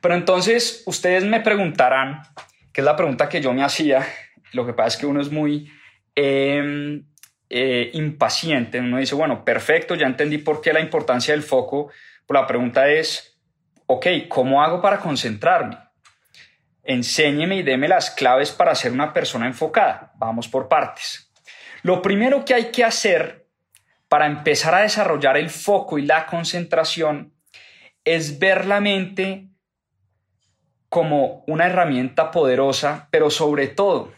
Pero 0.00 0.14
entonces 0.14 0.82
ustedes 0.86 1.24
me 1.24 1.40
preguntarán, 1.40 2.22
que 2.72 2.80
es 2.80 2.84
la 2.84 2.96
pregunta 2.96 3.28
que 3.28 3.40
yo 3.40 3.52
me 3.52 3.62
hacía, 3.62 4.06
lo 4.52 4.64
que 4.64 4.72
pasa 4.72 4.88
es 4.88 4.96
que 4.96 5.06
uno 5.06 5.20
es 5.20 5.30
muy 5.30 5.70
em, 6.14 7.04
eh, 7.52 7.90
impaciente. 7.94 8.78
Uno 8.78 8.98
dice, 8.98 9.16
bueno, 9.16 9.44
perfecto, 9.44 9.96
ya 9.96 10.06
entendí 10.06 10.38
por 10.38 10.60
qué 10.60 10.72
la 10.72 10.80
importancia 10.80 11.34
del 11.34 11.42
foco. 11.42 11.90
Pero 12.24 12.40
la 12.40 12.46
pregunta 12.46 12.88
es, 12.88 13.40
ok, 13.86 14.06
¿cómo 14.28 14.62
hago 14.62 14.80
para 14.80 15.00
concentrarme? 15.00 15.76
Enséñeme 16.84 17.56
y 17.56 17.62
deme 17.64 17.88
las 17.88 18.12
claves 18.12 18.52
para 18.52 18.76
ser 18.76 18.92
una 18.92 19.12
persona 19.12 19.46
enfocada. 19.46 20.12
Vamos 20.16 20.46
por 20.46 20.68
partes. 20.68 21.32
Lo 21.82 22.00
primero 22.00 22.44
que 22.44 22.54
hay 22.54 22.70
que 22.70 22.84
hacer 22.84 23.48
para 24.08 24.26
empezar 24.26 24.74
a 24.76 24.82
desarrollar 24.82 25.36
el 25.36 25.50
foco 25.50 25.98
y 25.98 26.06
la 26.06 26.26
concentración 26.26 27.34
es 28.04 28.38
ver 28.38 28.66
la 28.66 28.80
mente 28.80 29.48
como 30.88 31.44
una 31.46 31.66
herramienta 31.66 32.30
poderosa, 32.30 33.08
pero 33.10 33.30
sobre 33.30 33.66
todo 33.66 34.12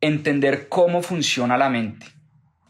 entender 0.00 0.68
cómo 0.68 1.02
funciona 1.02 1.56
la 1.56 1.68
mente. 1.68 2.06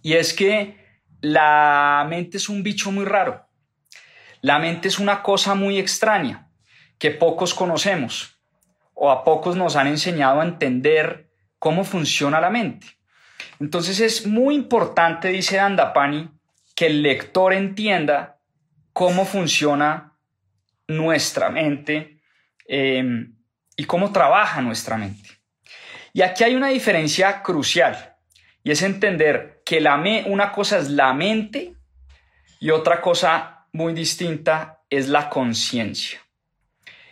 Y 0.02 0.14
es 0.14 0.32
que 0.32 0.76
la 1.20 2.06
mente 2.08 2.36
es 2.36 2.48
un 2.48 2.62
bicho 2.62 2.90
muy 2.90 3.04
raro. 3.04 3.46
La 4.40 4.58
mente 4.58 4.88
es 4.88 4.98
una 4.98 5.22
cosa 5.22 5.54
muy 5.54 5.78
extraña 5.78 6.48
que 6.98 7.10
pocos 7.10 7.54
conocemos 7.54 8.38
o 8.94 9.10
a 9.10 9.24
pocos 9.24 9.56
nos 9.56 9.76
han 9.76 9.86
enseñado 9.86 10.40
a 10.40 10.44
entender 10.44 11.30
cómo 11.58 11.84
funciona 11.84 12.40
la 12.40 12.50
mente. 12.50 12.86
Entonces 13.60 14.00
es 14.00 14.26
muy 14.26 14.54
importante, 14.54 15.28
dice 15.28 15.56
Dandapani, 15.56 16.30
que 16.74 16.86
el 16.86 17.02
lector 17.02 17.52
entienda 17.52 18.40
cómo 18.92 19.24
funciona 19.24 20.16
nuestra 20.86 21.50
mente 21.50 22.20
em, 22.66 23.36
y 23.76 23.84
cómo 23.84 24.12
trabaja 24.12 24.60
nuestra 24.60 24.96
mente. 24.96 25.37
Y 26.12 26.22
aquí 26.22 26.44
hay 26.44 26.54
una 26.54 26.68
diferencia 26.68 27.42
crucial 27.42 28.16
y 28.62 28.70
es 28.70 28.82
entender 28.82 29.62
que 29.64 29.80
la 29.80 30.02
una 30.26 30.52
cosa 30.52 30.78
es 30.78 30.90
la 30.90 31.12
mente 31.12 31.74
y 32.60 32.70
otra 32.70 33.00
cosa 33.00 33.66
muy 33.72 33.92
distinta 33.92 34.82
es 34.90 35.08
la 35.08 35.28
conciencia. 35.28 36.20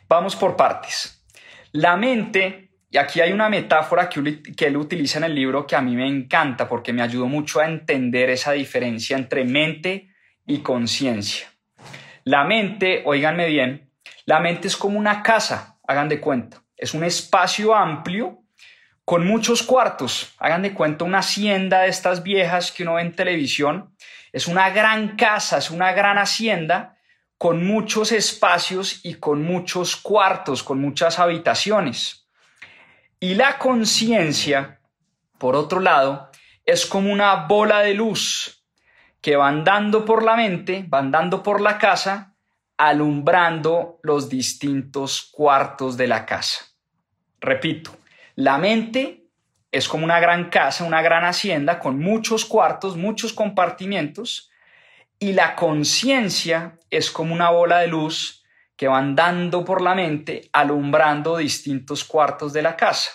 Vamos 0.08 0.36
por 0.36 0.56
partes. 0.56 1.24
La 1.72 1.96
mente, 1.96 2.70
y 2.90 2.96
aquí 2.96 3.20
hay 3.20 3.32
una 3.32 3.48
metáfora 3.48 4.08
que, 4.08 4.42
que 4.56 4.66
él 4.66 4.76
utiliza 4.76 5.18
en 5.18 5.24
el 5.24 5.34
libro 5.34 5.66
que 5.66 5.76
a 5.76 5.82
mí 5.82 5.94
me 5.94 6.06
encanta 6.06 6.68
porque 6.68 6.92
me 6.92 7.02
ayudó 7.02 7.26
mucho 7.26 7.60
a 7.60 7.66
entender 7.66 8.30
esa 8.30 8.52
diferencia 8.52 9.16
entre 9.16 9.44
mente 9.44 10.08
y 10.46 10.58
conciencia. 10.58 11.48
La 12.24 12.44
mente, 12.44 13.02
oíganme 13.04 13.46
bien, 13.46 13.90
la 14.24 14.40
mente 14.40 14.68
es 14.68 14.76
como 14.76 14.98
una 14.98 15.22
casa, 15.22 15.78
hagan 15.86 16.08
de 16.08 16.20
cuenta. 16.20 16.62
Es 16.76 16.94
un 16.94 17.04
espacio 17.04 17.74
amplio 17.74 18.42
con 19.06 19.25
muchos 19.25 19.62
cuartos. 19.62 20.34
Hagan 20.36 20.62
de 20.62 20.75
cuenta 20.75 21.04
una 21.04 21.20
hacienda 21.20 21.82
de 21.82 21.88
estas 21.88 22.25
viejas 22.25 22.72
que 22.72 22.82
uno 22.82 22.94
ve 22.94 23.02
en 23.02 23.14
televisión. 23.14 23.94
Es 24.32 24.48
una 24.48 24.68
gran 24.70 25.16
casa, 25.16 25.58
es 25.58 25.70
una 25.70 25.92
gran 25.92 26.18
hacienda 26.18 26.98
con 27.38 27.64
muchos 27.64 28.10
espacios 28.10 29.04
y 29.04 29.14
con 29.14 29.42
muchos 29.42 29.94
cuartos, 29.94 30.64
con 30.64 30.80
muchas 30.80 31.20
habitaciones. 31.20 32.28
Y 33.20 33.34
la 33.36 33.58
conciencia, 33.58 34.80
por 35.38 35.54
otro 35.54 35.78
lado, 35.78 36.32
es 36.64 36.84
como 36.84 37.12
una 37.12 37.46
bola 37.46 37.82
de 37.82 37.94
luz 37.94 38.66
que 39.20 39.36
va 39.36 39.46
andando 39.46 40.04
por 40.04 40.25
la 40.25 40.34
mente, 40.34 40.84
va 40.92 40.98
andando 40.98 41.44
por 41.44 41.60
la 41.60 41.78
casa, 41.78 42.34
alumbrando 42.76 44.00
los 44.02 44.28
distintos 44.28 45.30
cuartos 45.32 45.96
de 45.96 46.08
la 46.08 46.26
casa. 46.26 46.64
Repito, 47.40 47.96
la 48.36 48.58
mente 48.58 49.24
es 49.72 49.88
como 49.88 50.04
una 50.04 50.20
gran 50.20 50.50
casa, 50.50 50.84
una 50.84 51.02
gran 51.02 51.24
hacienda 51.24 51.78
con 51.78 51.98
muchos 51.98 52.44
cuartos, 52.44 52.96
muchos 52.96 53.32
compartimientos, 53.32 54.50
y 55.18 55.32
la 55.32 55.56
conciencia 55.56 56.78
es 56.90 57.10
como 57.10 57.34
una 57.34 57.50
bola 57.50 57.78
de 57.78 57.88
luz 57.88 58.44
que 58.76 58.88
va 58.88 58.98
andando 58.98 59.64
por 59.64 59.80
la 59.80 59.94
mente, 59.94 60.50
alumbrando 60.52 61.38
distintos 61.38 62.04
cuartos 62.04 62.52
de 62.52 62.60
la 62.60 62.76
casa. 62.76 63.10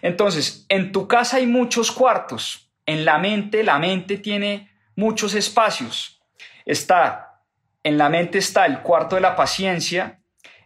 Entonces, 0.00 0.64
en 0.70 0.92
tu 0.92 1.06
casa 1.06 1.36
hay 1.36 1.46
muchos 1.46 1.92
cuartos, 1.92 2.72
en 2.86 3.04
la 3.04 3.18
mente, 3.18 3.62
la 3.62 3.78
mente 3.78 4.16
tiene 4.16 4.70
muchos 4.96 5.34
espacios. 5.34 6.22
Está, 6.64 7.42
en 7.82 7.98
la 7.98 8.08
mente 8.08 8.38
está 8.38 8.64
el 8.64 8.80
cuarto 8.80 9.16
de 9.16 9.22
la 9.22 9.36
paciencia, 9.36 10.22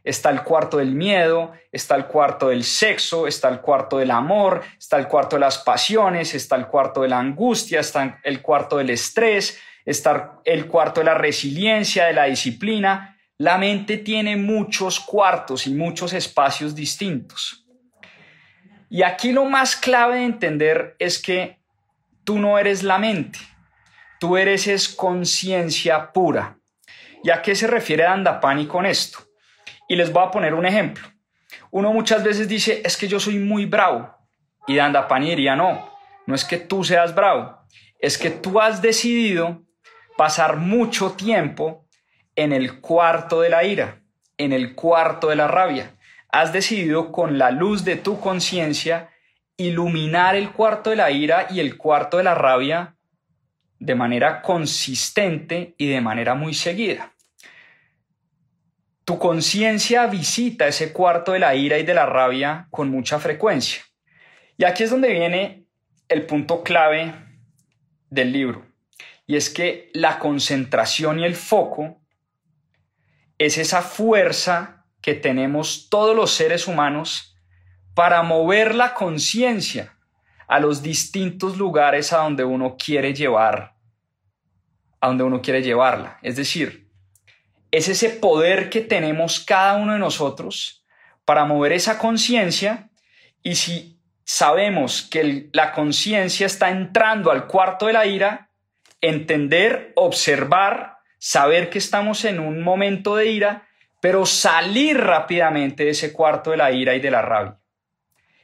está 0.08 0.30
el 0.30 0.42
cuarto 0.42 0.78
del 0.78 0.94
miedo, 0.94 1.52
está 1.70 1.94
el 1.94 2.06
cuarto 2.06 2.48
del 2.48 2.64
sexo, 2.64 3.26
está 3.26 3.50
el 3.50 3.60
cuarto 3.60 3.98
del 3.98 4.10
amor, 4.10 4.62
está 4.78 4.96
el 4.96 5.06
cuarto 5.06 5.36
de 5.36 5.40
las 5.40 5.58
pasiones, 5.58 6.34
está 6.34 6.56
el 6.56 6.66
cuarto 6.66 7.02
de 7.02 7.08
la 7.08 7.18
angustia, 7.18 7.80
está 7.80 8.18
el 8.24 8.40
cuarto 8.40 8.78
del 8.78 8.88
estrés, 8.88 9.60
está 9.84 10.40
el 10.46 10.66
cuarto 10.66 11.02
de 11.02 11.04
la 11.04 11.14
resiliencia, 11.14 12.06
de 12.06 12.14
la 12.14 12.24
disciplina. 12.24 13.18
La 13.36 13.58
mente 13.58 13.98
tiene 13.98 14.36
muchos 14.36 14.98
cuartos 14.98 15.66
y 15.66 15.74
muchos 15.74 16.14
espacios 16.14 16.74
distintos. 16.74 17.66
Y 18.88 19.02
aquí 19.02 19.32
lo 19.32 19.44
más 19.44 19.76
clave 19.76 20.16
de 20.16 20.24
entender 20.24 20.96
es 20.98 21.20
que 21.20 21.58
tú 22.24 22.38
no 22.38 22.58
eres 22.58 22.82
la 22.82 22.96
mente, 22.96 23.38
tú 24.18 24.38
eres 24.38 24.66
es 24.66 24.88
conciencia 24.88 26.10
pura. 26.12 26.56
¿Y 27.22 27.28
a 27.28 27.42
qué 27.42 27.54
se 27.54 27.66
refiere 27.66 28.04
Dandapani 28.04 28.66
con 28.66 28.86
esto? 28.86 29.27
Y 29.88 29.96
les 29.96 30.12
voy 30.12 30.22
a 30.22 30.30
poner 30.30 30.54
un 30.54 30.66
ejemplo. 30.66 31.08
Uno 31.70 31.92
muchas 31.92 32.22
veces 32.22 32.46
dice, 32.46 32.82
es 32.84 32.96
que 32.96 33.08
yo 33.08 33.18
soy 33.18 33.38
muy 33.38 33.64
bravo. 33.64 34.14
Y 34.66 34.76
Dandapani 34.76 35.30
diría, 35.30 35.56
no, 35.56 35.90
no 36.26 36.34
es 36.34 36.44
que 36.44 36.58
tú 36.58 36.84
seas 36.84 37.14
bravo, 37.14 37.58
es 37.98 38.18
que 38.18 38.30
tú 38.30 38.60
has 38.60 38.82
decidido 38.82 39.62
pasar 40.18 40.56
mucho 40.56 41.12
tiempo 41.12 41.86
en 42.36 42.52
el 42.52 42.80
cuarto 42.80 43.40
de 43.40 43.48
la 43.48 43.64
ira, 43.64 44.02
en 44.36 44.52
el 44.52 44.74
cuarto 44.74 45.28
de 45.28 45.36
la 45.36 45.48
rabia. 45.48 45.92
Has 46.30 46.52
decidido 46.52 47.10
con 47.10 47.38
la 47.38 47.50
luz 47.50 47.84
de 47.84 47.96
tu 47.96 48.20
conciencia 48.20 49.08
iluminar 49.56 50.36
el 50.36 50.52
cuarto 50.52 50.90
de 50.90 50.96
la 50.96 51.10
ira 51.10 51.46
y 51.50 51.60
el 51.60 51.78
cuarto 51.78 52.18
de 52.18 52.24
la 52.24 52.34
rabia 52.34 52.94
de 53.78 53.94
manera 53.94 54.42
consistente 54.42 55.74
y 55.78 55.88
de 55.88 56.00
manera 56.00 56.34
muy 56.34 56.52
seguida. 56.52 57.12
Tu 59.08 59.18
conciencia 59.18 60.06
visita 60.06 60.68
ese 60.68 60.92
cuarto 60.92 61.32
de 61.32 61.38
la 61.38 61.54
ira 61.54 61.78
y 61.78 61.82
de 61.82 61.94
la 61.94 62.04
rabia 62.04 62.68
con 62.70 62.90
mucha 62.90 63.18
frecuencia. 63.18 63.80
Y 64.58 64.64
aquí 64.64 64.82
es 64.82 64.90
donde 64.90 65.08
viene 65.08 65.64
el 66.08 66.26
punto 66.26 66.62
clave 66.62 67.14
del 68.10 68.34
libro. 68.34 68.66
Y 69.26 69.36
es 69.36 69.48
que 69.48 69.90
la 69.94 70.18
concentración 70.18 71.20
y 71.20 71.24
el 71.24 71.36
foco 71.36 72.02
es 73.38 73.56
esa 73.56 73.80
fuerza 73.80 74.84
que 75.00 75.14
tenemos 75.14 75.88
todos 75.88 76.14
los 76.14 76.30
seres 76.32 76.66
humanos 76.66 77.34
para 77.94 78.22
mover 78.22 78.74
la 78.74 78.92
conciencia 78.92 79.96
a 80.48 80.60
los 80.60 80.82
distintos 80.82 81.56
lugares 81.56 82.12
a 82.12 82.18
donde 82.18 82.44
uno 82.44 82.76
quiere 82.76 83.14
llevar, 83.14 83.74
a 85.00 85.06
donde 85.06 85.24
uno 85.24 85.40
quiere 85.40 85.62
llevarla. 85.62 86.18
Es 86.20 86.36
decir, 86.36 86.87
es 87.70 87.88
ese 87.88 88.10
poder 88.10 88.70
que 88.70 88.80
tenemos 88.80 89.40
cada 89.40 89.76
uno 89.76 89.92
de 89.92 89.98
nosotros 89.98 90.84
para 91.24 91.44
mover 91.44 91.72
esa 91.72 91.98
conciencia 91.98 92.90
y 93.42 93.56
si 93.56 94.00
sabemos 94.24 95.02
que 95.02 95.48
la 95.52 95.72
conciencia 95.72 96.46
está 96.46 96.70
entrando 96.70 97.30
al 97.30 97.46
cuarto 97.46 97.86
de 97.86 97.92
la 97.92 98.06
ira, 98.06 98.50
entender, 99.00 99.92
observar, 99.96 100.98
saber 101.18 101.70
que 101.70 101.78
estamos 101.78 102.24
en 102.24 102.40
un 102.40 102.62
momento 102.62 103.16
de 103.16 103.26
ira, 103.30 103.68
pero 104.00 104.26
salir 104.26 104.98
rápidamente 104.98 105.84
de 105.84 105.90
ese 105.90 106.12
cuarto 106.12 106.50
de 106.50 106.56
la 106.56 106.70
ira 106.72 106.94
y 106.94 107.00
de 107.00 107.10
la 107.10 107.22
rabia. 107.22 107.58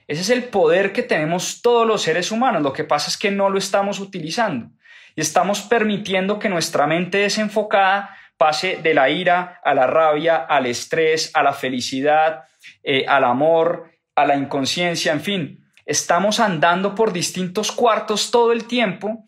Ese 0.07 0.21
es 0.21 0.31
el 0.31 0.45
poder 0.45 0.93
que 0.93 1.03
tenemos 1.03 1.63
todos 1.63 1.87
los 1.87 2.03
seres 2.03 2.31
humanos. 2.31 2.63
Lo 2.63 2.73
que 2.73 2.85
pasa 2.85 3.09
es 3.09 3.17
que 3.17 3.31
no 3.31 3.49
lo 3.49 3.59
estamos 3.59 4.01
utilizando 4.01 4.71
y 5.17 5.21
estamos 5.21 5.63
permitiendo 5.63 6.39
que 6.39 6.49
nuestra 6.49 6.87
mente 6.87 7.19
desenfocada 7.19 8.17
pase 8.45 8.77
de 8.83 8.93
la 8.93 9.09
ira 9.09 9.59
a 9.65 9.73
la 9.73 9.87
rabia, 9.87 10.37
al 10.37 10.67
estrés, 10.67 11.31
a 11.33 11.43
la 11.43 11.55
felicidad, 11.55 12.45
eh, 12.83 13.07
al 13.09 13.25
amor, 13.25 13.91
a 14.15 14.27
la 14.27 14.37
inconsciencia, 14.37 15.15
en 15.15 15.23
fin. 15.23 15.65
Estamos 15.87 16.41
andando 16.41 16.95
por 16.95 17.15
distintos 17.15 17.73
cuartos 17.73 18.31
todo 18.31 18.53
el 18.53 18.67
tiempo, 18.67 19.25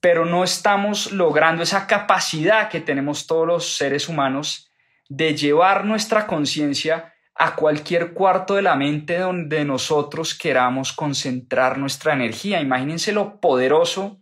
pero 0.00 0.24
no 0.24 0.42
estamos 0.42 1.12
logrando 1.12 1.62
esa 1.62 1.86
capacidad 1.86 2.68
que 2.68 2.80
tenemos 2.80 3.28
todos 3.28 3.46
los 3.46 3.76
seres 3.76 4.08
humanos 4.08 4.72
de 5.08 5.36
llevar 5.36 5.84
nuestra 5.84 6.26
conciencia 6.26 7.14
a 7.36 7.54
cualquier 7.54 8.12
cuarto 8.12 8.56
de 8.56 8.62
la 8.62 8.74
mente 8.74 9.18
donde 9.18 9.64
nosotros 9.64 10.34
queramos 10.34 10.92
concentrar 10.92 11.78
nuestra 11.78 12.12
energía. 12.12 12.60
Imagínense 12.60 13.12
lo 13.12 13.40
poderoso 13.40 14.18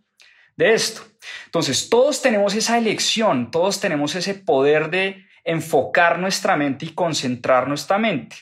de 0.55 0.75
esto. 0.75 1.01
Entonces, 1.45 1.89
todos 1.89 2.21
tenemos 2.21 2.55
esa 2.55 2.77
elección, 2.77 3.51
todos 3.51 3.79
tenemos 3.79 4.15
ese 4.15 4.33
poder 4.35 4.89
de 4.89 5.25
enfocar 5.43 6.19
nuestra 6.19 6.57
mente 6.57 6.85
y 6.85 6.89
concentrar 6.89 7.67
nuestra 7.67 7.97
mente. 7.97 8.35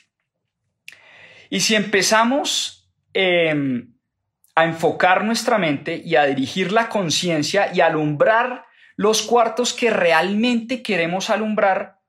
Y 1.50 1.60
si 1.60 1.74
empezamos 1.74 2.90
em, 3.14 3.92
a 4.54 4.64
enfocar 4.64 5.24
nuestra 5.24 5.58
mente 5.58 6.02
y 6.04 6.16
a 6.16 6.24
dirigir 6.24 6.72
la 6.72 6.88
conciencia 6.88 7.70
y 7.72 7.80
alumbrar 7.80 8.64
los 8.96 9.22
cuartos 9.22 9.72
que 9.72 9.90
realmente 9.90 10.82
queremos 10.82 11.30
alumbrar, 11.30 12.00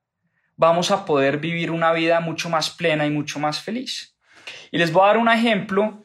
vamos 0.56 0.90
a 0.90 1.04
poder 1.04 1.38
vivir 1.38 1.70
una 1.70 1.92
vida 1.92 2.20
mucho 2.20 2.48
más 2.48 2.70
plena 2.70 3.06
y 3.06 3.10
mucho 3.10 3.38
más 3.38 3.60
feliz. 3.62 4.16
Y 4.72 4.78
les 4.78 4.92
voy 4.92 5.04
a 5.04 5.08
dar 5.08 5.18
un 5.18 5.28
ejemplo 5.28 6.04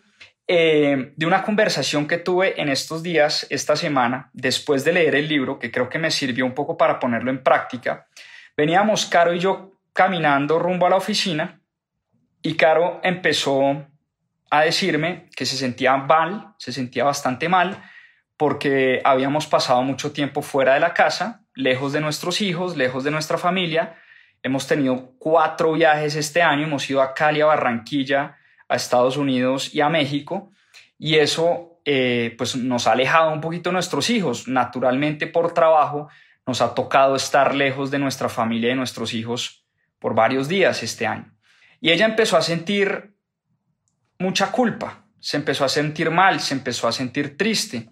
eh, 0.56 1.14
de 1.16 1.26
una 1.26 1.42
conversación 1.42 2.06
que 2.06 2.20
tuve 2.20 2.62
en 2.62 2.70
estos 2.70 3.02
días, 3.02 3.48
esta 3.50 3.76
semana, 3.76 4.30
después 4.34 4.86
de 4.86 4.94
leer 4.94 5.16
el 5.16 5.28
libro, 5.28 5.58
que 5.58 5.72
creo 5.72 5.90
que 5.90 5.98
me 5.98 6.12
sirvió 6.12 6.46
un 6.46 6.54
poco 6.54 6.78
para 6.78 7.00
ponerlo 7.00 7.32
en 7.32 7.42
práctica. 7.42 8.06
Veníamos 8.56 9.08
Caro 9.08 9.34
y 9.34 9.40
yo 9.40 9.72
caminando 9.94 10.60
rumbo 10.60 10.86
a 10.86 10.92
la 10.92 10.98
oficina 10.98 11.60
y 12.44 12.54
Caro 12.54 13.02
empezó 13.04 13.88
a 14.52 14.62
decirme 14.62 15.28
que 15.36 15.48
se 15.48 15.58
sentía 15.58 15.98
mal, 15.98 16.54
se 16.60 16.72
sentía 16.72 17.04
bastante 17.04 17.50
mal, 17.50 17.84
porque 18.38 19.02
habíamos 19.04 19.48
pasado 19.48 19.82
mucho 19.82 20.12
tiempo 20.12 20.44
fuera 20.44 20.76
de 20.76 20.82
la 20.82 20.94
casa, 20.94 21.42
lejos 21.56 21.94
de 21.94 22.02
nuestros 22.02 22.42
hijos, 22.42 22.78
lejos 22.78 23.04
de 23.04 23.10
nuestra 23.10 23.40
familia. 23.40 23.96
Hemos 24.44 24.68
tenido 24.68 25.14
cuatro 25.18 25.74
viajes 25.74 26.16
este 26.16 26.44
año, 26.44 26.68
hemos 26.68 26.88
ido 26.88 27.02
a 27.02 27.16
Cali, 27.16 27.42
a 27.42 27.48
Barranquilla, 27.48 28.38
a 28.68 28.76
Estados 28.76 29.18
Unidos 29.18 29.74
y 29.74 29.82
a 29.82 29.90
México, 29.90 30.52
y 30.98 31.16
eso 31.16 31.74
eh, 31.86 32.34
pues 32.38 32.56
nos 32.56 32.88
ha 32.88 32.94
alejado 32.94 33.34
un 33.34 33.42
poquito 33.42 33.70
de 33.70 33.74
nuestros 33.74 34.10
hijos. 34.10 34.48
Naturalmente 34.48 35.28
por 35.28 35.54
trabajo 35.54 36.10
nos 36.46 36.62
ha 36.62 36.74
tocado 36.74 37.16
estar 37.16 37.56
lejos 37.56 37.92
de 37.92 38.00
nuestra 38.00 38.30
familia 38.30 38.68
y 38.68 38.70
de 38.70 38.76
nuestros 38.76 39.14
hijos 39.14 39.66
por 40.00 40.16
varios 40.16 40.48
días 40.48 40.82
este 40.84 41.06
año. 41.06 41.34
Y 41.82 41.92
ella 41.92 42.06
empezó 42.06 42.38
a 42.38 42.42
sentir 42.42 43.16
mucha 44.20 44.52
culpa, 44.52 45.06
se 45.20 45.38
empezó 45.38 45.66
a 45.66 45.70
sentir 45.70 46.10
mal, 46.12 46.40
se 46.40 46.54
empezó 46.54 46.88
a 46.88 46.94
sentir 46.94 47.38
triste. 47.38 47.90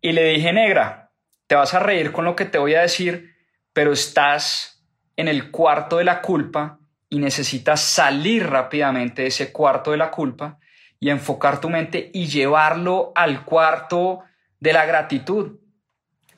Y 0.00 0.12
le 0.12 0.24
dije, 0.24 0.52
negra, 0.52 1.10
te 1.48 1.56
vas 1.56 1.74
a 1.74 1.80
reír 1.80 2.12
con 2.12 2.24
lo 2.24 2.36
que 2.36 2.44
te 2.44 2.58
voy 2.58 2.74
a 2.74 2.82
decir, 2.82 3.34
pero 3.72 3.92
estás 3.92 4.84
en 5.16 5.26
el 5.26 5.50
cuarto 5.50 5.96
de 5.96 6.04
la 6.04 6.20
culpa 6.20 6.78
y 7.10 7.18
necesitas 7.18 7.80
salir 7.80 8.48
rápidamente 8.48 9.22
de 9.22 9.28
ese 9.28 9.52
cuarto 9.52 9.92
de 9.92 9.96
la 9.96 10.10
culpa 10.10 10.58
y 11.00 11.10
enfocar 11.10 11.60
tu 11.60 11.70
mente 11.70 12.10
y 12.12 12.26
llevarlo 12.26 13.12
al 13.14 13.44
cuarto 13.44 14.24
de 14.60 14.72
la 14.72 14.84
gratitud. 14.84 15.58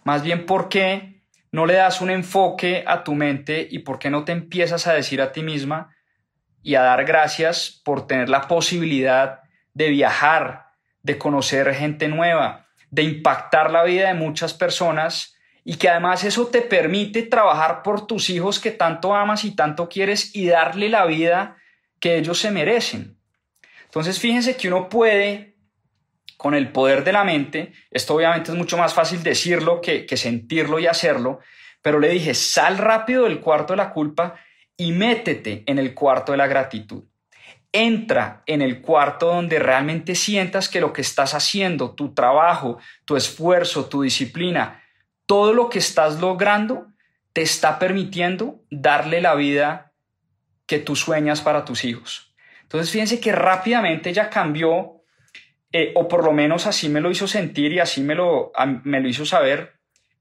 Más 0.05 0.23
bien, 0.23 0.47
¿por 0.47 0.69
qué 0.69 1.23
no 1.53 1.67
le 1.67 1.75
das 1.75 2.01
un 2.01 2.11
enfoque 2.11 2.85
a 2.87 3.03
tu 3.03 3.15
mente 3.15 3.67
y 3.71 3.81
por 3.81 3.99
qué 3.99 4.11
no 4.11 4.25
te 4.25 4.33
empiezas 4.33 4.87
a 4.87 4.93
decir 4.93 5.21
a 5.21 5.33
ti 5.33 5.43
misma 5.43 5.95
y 6.63 6.75
a 6.75 6.83
dar 6.83 7.05
gracias 7.05 7.81
por 7.85 8.07
tener 8.07 8.29
la 8.29 8.43
posibilidad 8.43 9.41
de 9.75 9.89
viajar, 9.89 10.67
de 11.03 11.19
conocer 11.19 11.75
gente 11.75 12.09
nueva, 12.09 12.67
de 12.91 13.03
impactar 13.03 13.71
la 13.71 13.83
vida 13.83 14.09
de 14.09 14.15
muchas 14.15 14.55
personas 14.55 15.37
y 15.65 15.77
que 15.77 15.89
además 15.89 16.25
eso 16.25 16.47
te 16.47 16.63
permite 16.63 17.23
trabajar 17.23 17.83
por 17.83 18.07
tus 18.07 18.31
hijos 18.31 18.61
que 18.61 18.71
tanto 18.71 19.15
amas 19.15 19.45
y 19.45 19.55
tanto 19.55 19.89
quieres 19.89 20.35
y 20.35 20.47
darle 20.47 20.89
la 20.89 21.05
vida 21.07 21.57
que 21.99 22.17
ellos 22.17 22.39
se 22.39 22.51
merecen. 22.51 23.17
Entonces 23.85 24.19
fíjense 24.19 24.57
que 24.57 24.69
uno 24.69 24.89
puede, 24.89 25.57
con 26.37 26.55
el 26.55 26.71
poder 26.73 27.05
de 27.05 27.13
la 27.13 27.25
mente, 27.25 27.73
esto 27.91 28.15
obviamente 28.15 28.51
es 28.51 28.57
mucho 28.57 28.79
más 28.79 28.95
fácil 28.95 29.23
decirlo 29.23 29.81
que, 29.81 30.07
que 30.07 30.17
sentirlo 30.17 30.79
y 30.79 30.87
hacerlo, 30.87 31.41
pero 31.83 31.99
le 31.99 32.09
dije, 32.09 32.35
sal 32.35 32.79
rápido 32.79 33.25
del 33.25 33.41
cuarto 33.41 33.73
de 33.73 33.79
la 33.79 33.93
culpa 33.93 34.37
y 34.77 34.93
métete 34.93 35.63
en 35.67 35.79
el 35.79 35.93
cuarto 35.93 36.33
de 36.33 36.39
la 36.39 36.47
gratitud. 36.47 37.05
Entra 37.73 38.43
en 38.47 38.63
el 38.63 38.81
cuarto 38.81 39.27
donde 39.27 39.59
realmente 39.59 40.15
sientas 40.15 40.69
que 40.69 40.81
lo 40.81 40.93
que 40.93 41.03
estás 41.03 41.35
haciendo, 41.35 41.95
tu 41.95 42.15
trabajo, 42.15 42.79
tu 43.05 43.17
esfuerzo, 43.17 43.87
tu 43.87 44.03
disciplina, 44.03 44.83
todo 45.31 45.53
lo 45.53 45.69
que 45.69 45.79
estás 45.79 46.19
logrando 46.19 46.89
te 47.33 47.43
está 47.43 47.79
permitiendo 47.79 48.65
darle 48.69 49.21
la 49.21 49.37
vida 49.37 49.93
que 50.67 50.81
tú 50.81 50.97
sueñas 50.97 51.41
para 51.41 51.65
tus 51.65 51.85
hijos. 51.85 52.35
Entonces 52.63 52.91
fíjense 52.91 53.21
que 53.21 53.31
rápidamente 53.31 54.11
ella 54.11 54.29
cambió, 54.29 55.05
eh, 55.71 55.93
o 55.95 56.09
por 56.09 56.25
lo 56.25 56.33
menos 56.33 56.67
así 56.67 56.89
me 56.89 57.01
lo 57.01 57.13
hizo 57.13 57.29
sentir 57.29 57.73
y 57.73 57.79
así 57.79 58.03
me 58.03 58.17
lo, 58.17 58.51
me 58.83 58.99
lo 58.99 59.09
hizo 59.09 59.25
saber, 59.25 59.75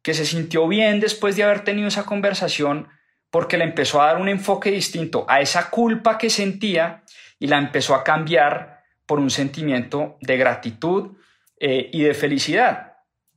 que 0.04 0.13
se 0.13 0.28
sintió 0.28 0.67
bien 0.67 1.00
después 1.00 1.36
de 1.36 1.43
haber 1.43 1.63
tenido 1.63 1.88
esa 1.88 2.06
conversación 2.06 2.88
porque 3.32 3.58
le 3.58 3.63
empezó 3.63 4.04
a 4.04 4.06
dar 4.06 4.22
un 4.22 4.30
enfoque 4.30 4.69
distinto 4.69 5.26
a 5.28 5.41
esa 5.41 5.72
culpa 5.72 6.19
que 6.19 6.30
sentía 6.30 7.02
y 7.39 7.48
la 7.48 7.58
empezó 7.58 7.95
a 7.95 8.04
cambiar 8.04 8.84
por 9.08 9.17
un 9.17 9.32
sentimiento 9.32 10.19
de 10.22 10.38
gratitud 10.38 11.17
eh, 11.60 11.89
y 11.91 12.04
de 12.04 12.13
felicidad. 12.13 12.88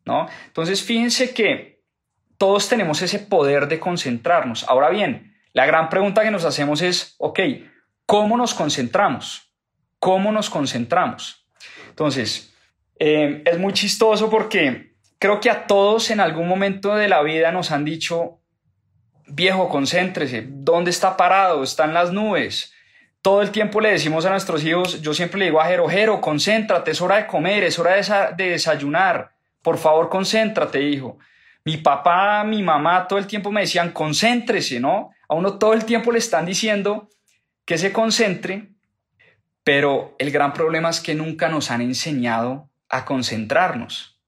¿No? 0.04 0.28
Entonces, 0.46 0.82
fíjense 0.82 1.32
que 1.34 1.82
todos 2.38 2.68
tenemos 2.68 3.02
ese 3.02 3.18
poder 3.18 3.68
de 3.68 3.78
concentrarnos. 3.78 4.64
Ahora 4.68 4.90
bien, 4.90 5.36
la 5.52 5.66
gran 5.66 5.88
pregunta 5.88 6.22
que 6.22 6.30
nos 6.30 6.44
hacemos 6.44 6.82
es, 6.82 7.14
ok, 7.18 7.40
¿cómo 8.06 8.36
nos 8.36 8.54
concentramos? 8.54 9.52
¿Cómo 9.98 10.32
nos 10.32 10.50
concentramos? 10.50 11.46
Entonces, 11.88 12.52
eh, 12.98 13.42
es 13.44 13.58
muy 13.58 13.72
chistoso 13.72 14.30
porque 14.30 14.94
creo 15.18 15.40
que 15.40 15.50
a 15.50 15.66
todos 15.66 16.10
en 16.10 16.20
algún 16.20 16.48
momento 16.48 16.94
de 16.96 17.08
la 17.08 17.22
vida 17.22 17.52
nos 17.52 17.70
han 17.70 17.84
dicho, 17.84 18.40
viejo, 19.26 19.68
concéntrese, 19.68 20.44
¿dónde 20.48 20.90
está 20.90 21.16
parado? 21.16 21.62
Están 21.62 21.94
las 21.94 22.12
nubes. 22.12 22.72
Todo 23.20 23.42
el 23.42 23.50
tiempo 23.50 23.80
le 23.80 23.92
decimos 23.92 24.24
a 24.24 24.30
nuestros 24.30 24.64
hijos, 24.64 25.00
yo 25.00 25.14
siempre 25.14 25.38
le 25.38 25.44
digo 25.44 25.60
a 25.60 25.66
Jero, 25.66 25.88
Jero, 25.88 26.20
concéntrate, 26.20 26.90
es 26.90 27.00
hora 27.00 27.16
de 27.16 27.26
comer, 27.26 27.62
es 27.62 27.78
hora 27.78 28.32
de 28.32 28.50
desayunar. 28.50 29.31
Por 29.62 29.78
favor, 29.78 30.08
concéntrate, 30.08 30.82
hijo. 30.82 31.18
Mi 31.64 31.76
papá, 31.76 32.42
mi 32.44 32.62
mamá 32.62 33.06
todo 33.06 33.18
el 33.18 33.26
tiempo 33.26 33.52
me 33.52 33.60
decían, 33.60 33.92
concéntrese, 33.92 34.80
¿no? 34.80 35.10
A 35.28 35.34
uno 35.34 35.58
todo 35.58 35.72
el 35.72 35.84
tiempo 35.84 36.10
le 36.10 36.18
están 36.18 36.44
diciendo 36.44 37.08
que 37.64 37.78
se 37.78 37.92
concentre, 37.92 38.70
pero 39.62 40.16
el 40.18 40.32
gran 40.32 40.52
problema 40.52 40.90
es 40.90 41.00
que 41.00 41.14
nunca 41.14 41.48
nos 41.48 41.70
han 41.70 41.80
enseñado 41.80 42.68
a 42.88 43.04
concentrarnos. 43.04 44.20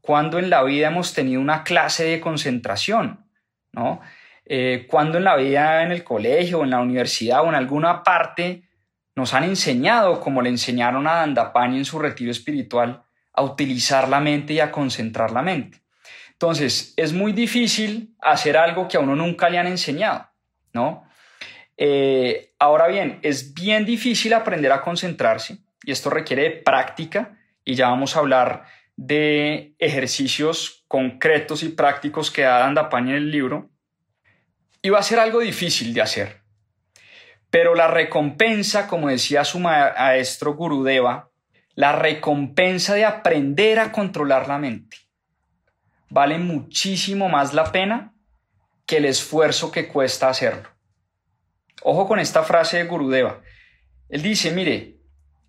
Cuando 0.00 0.38
en 0.38 0.50
la 0.50 0.64
vida 0.64 0.88
hemos 0.88 1.14
tenido 1.14 1.40
una 1.40 1.62
clase 1.62 2.04
de 2.04 2.20
concentración, 2.20 3.26
¿no? 3.72 4.00
Eh, 4.44 4.88
cuando 4.90 5.18
en 5.18 5.24
la 5.24 5.36
vida, 5.36 5.84
en 5.84 5.92
el 5.92 6.02
colegio, 6.02 6.64
en 6.64 6.70
la 6.70 6.80
universidad 6.80 7.44
o 7.44 7.48
en 7.48 7.54
alguna 7.54 8.02
parte, 8.02 8.64
nos 9.14 9.32
han 9.34 9.44
enseñado, 9.44 10.20
como 10.20 10.42
le 10.42 10.48
enseñaron 10.48 11.06
a 11.06 11.16
Dandapani 11.16 11.78
en 11.78 11.84
su 11.84 12.00
retiro 12.00 12.32
espiritual, 12.32 13.04
a 13.40 13.42
utilizar 13.42 14.08
la 14.08 14.20
mente 14.20 14.52
y 14.52 14.60
a 14.60 14.70
concentrar 14.70 15.32
la 15.32 15.42
mente. 15.42 15.80
Entonces, 16.32 16.94
es 16.96 17.12
muy 17.12 17.32
difícil 17.32 18.14
hacer 18.20 18.56
algo 18.56 18.86
que 18.86 18.96
a 18.96 19.00
uno 19.00 19.16
nunca 19.16 19.50
le 19.50 19.58
han 19.58 19.66
enseñado, 19.66 20.28
¿no? 20.72 21.04
Eh, 21.76 22.52
ahora 22.58 22.86
bien, 22.88 23.18
es 23.22 23.54
bien 23.54 23.84
difícil 23.84 24.34
aprender 24.34 24.70
a 24.72 24.82
concentrarse 24.82 25.58
y 25.82 25.92
esto 25.92 26.10
requiere 26.10 26.42
de 26.42 26.50
práctica 26.50 27.38
y 27.64 27.74
ya 27.74 27.88
vamos 27.88 28.14
a 28.14 28.20
hablar 28.20 28.64
de 28.96 29.74
ejercicios 29.78 30.84
concretos 30.88 31.62
y 31.62 31.70
prácticos 31.70 32.30
que 32.30 32.42
da 32.42 32.58
Dandapaña 32.58 33.12
en 33.12 33.16
el 33.16 33.30
libro. 33.30 33.70
Y 34.82 34.90
va 34.90 34.98
a 34.98 35.02
ser 35.02 35.18
algo 35.18 35.40
difícil 35.40 35.94
de 35.94 36.02
hacer. 36.02 36.40
Pero 37.50 37.74
la 37.74 37.88
recompensa, 37.88 38.86
como 38.86 39.08
decía 39.08 39.44
su 39.44 39.58
maestro 39.58 40.54
Gurudeva, 40.54 41.29
la 41.74 41.92
recompensa 41.92 42.94
de 42.94 43.04
aprender 43.04 43.78
a 43.78 43.92
controlar 43.92 44.48
la 44.48 44.58
mente 44.58 44.96
vale 46.10 46.38
muchísimo 46.38 47.28
más 47.28 47.54
la 47.54 47.72
pena 47.72 48.12
que 48.84 48.98
el 48.98 49.06
esfuerzo 49.06 49.72
que 49.72 49.88
cuesta 49.88 50.28
hacerlo. 50.28 50.68
Ojo 51.82 52.06
con 52.06 52.18
esta 52.18 52.42
frase 52.42 52.78
de 52.78 52.84
Gurudeva. 52.84 53.40
Él 54.08 54.20
dice, 54.20 54.50
mire, 54.50 54.98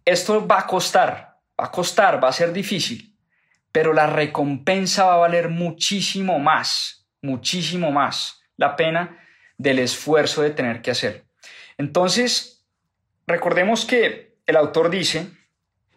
esto 0.06 0.48
va 0.48 0.60
a 0.60 0.68
costar, 0.68 1.40
va 1.60 1.66
a 1.66 1.72
costar, 1.72 2.24
va 2.24 2.30
a 2.30 2.34
ser 2.34 2.54
difícil, 2.54 3.18
pero 3.72 3.92
la 3.92 4.08
recompensa 4.08 5.06
va 5.06 5.16
a 5.16 5.18
valer 5.18 5.50
muchísimo 5.50 6.40
más, 6.40 7.08
muchísimo 7.22 7.92
más 7.92 8.42
la 8.56 8.76
pena 8.76 9.18
del 9.58 9.80
esfuerzo 9.80 10.44
de 10.44 10.52
tener 10.52 10.82
que 10.82 10.92
hacer. 10.92 11.26
Entonces, 11.78 12.64
recordemos 13.26 13.86
que 13.86 14.38
el 14.46 14.56
autor 14.56 14.92
dice 14.92 15.28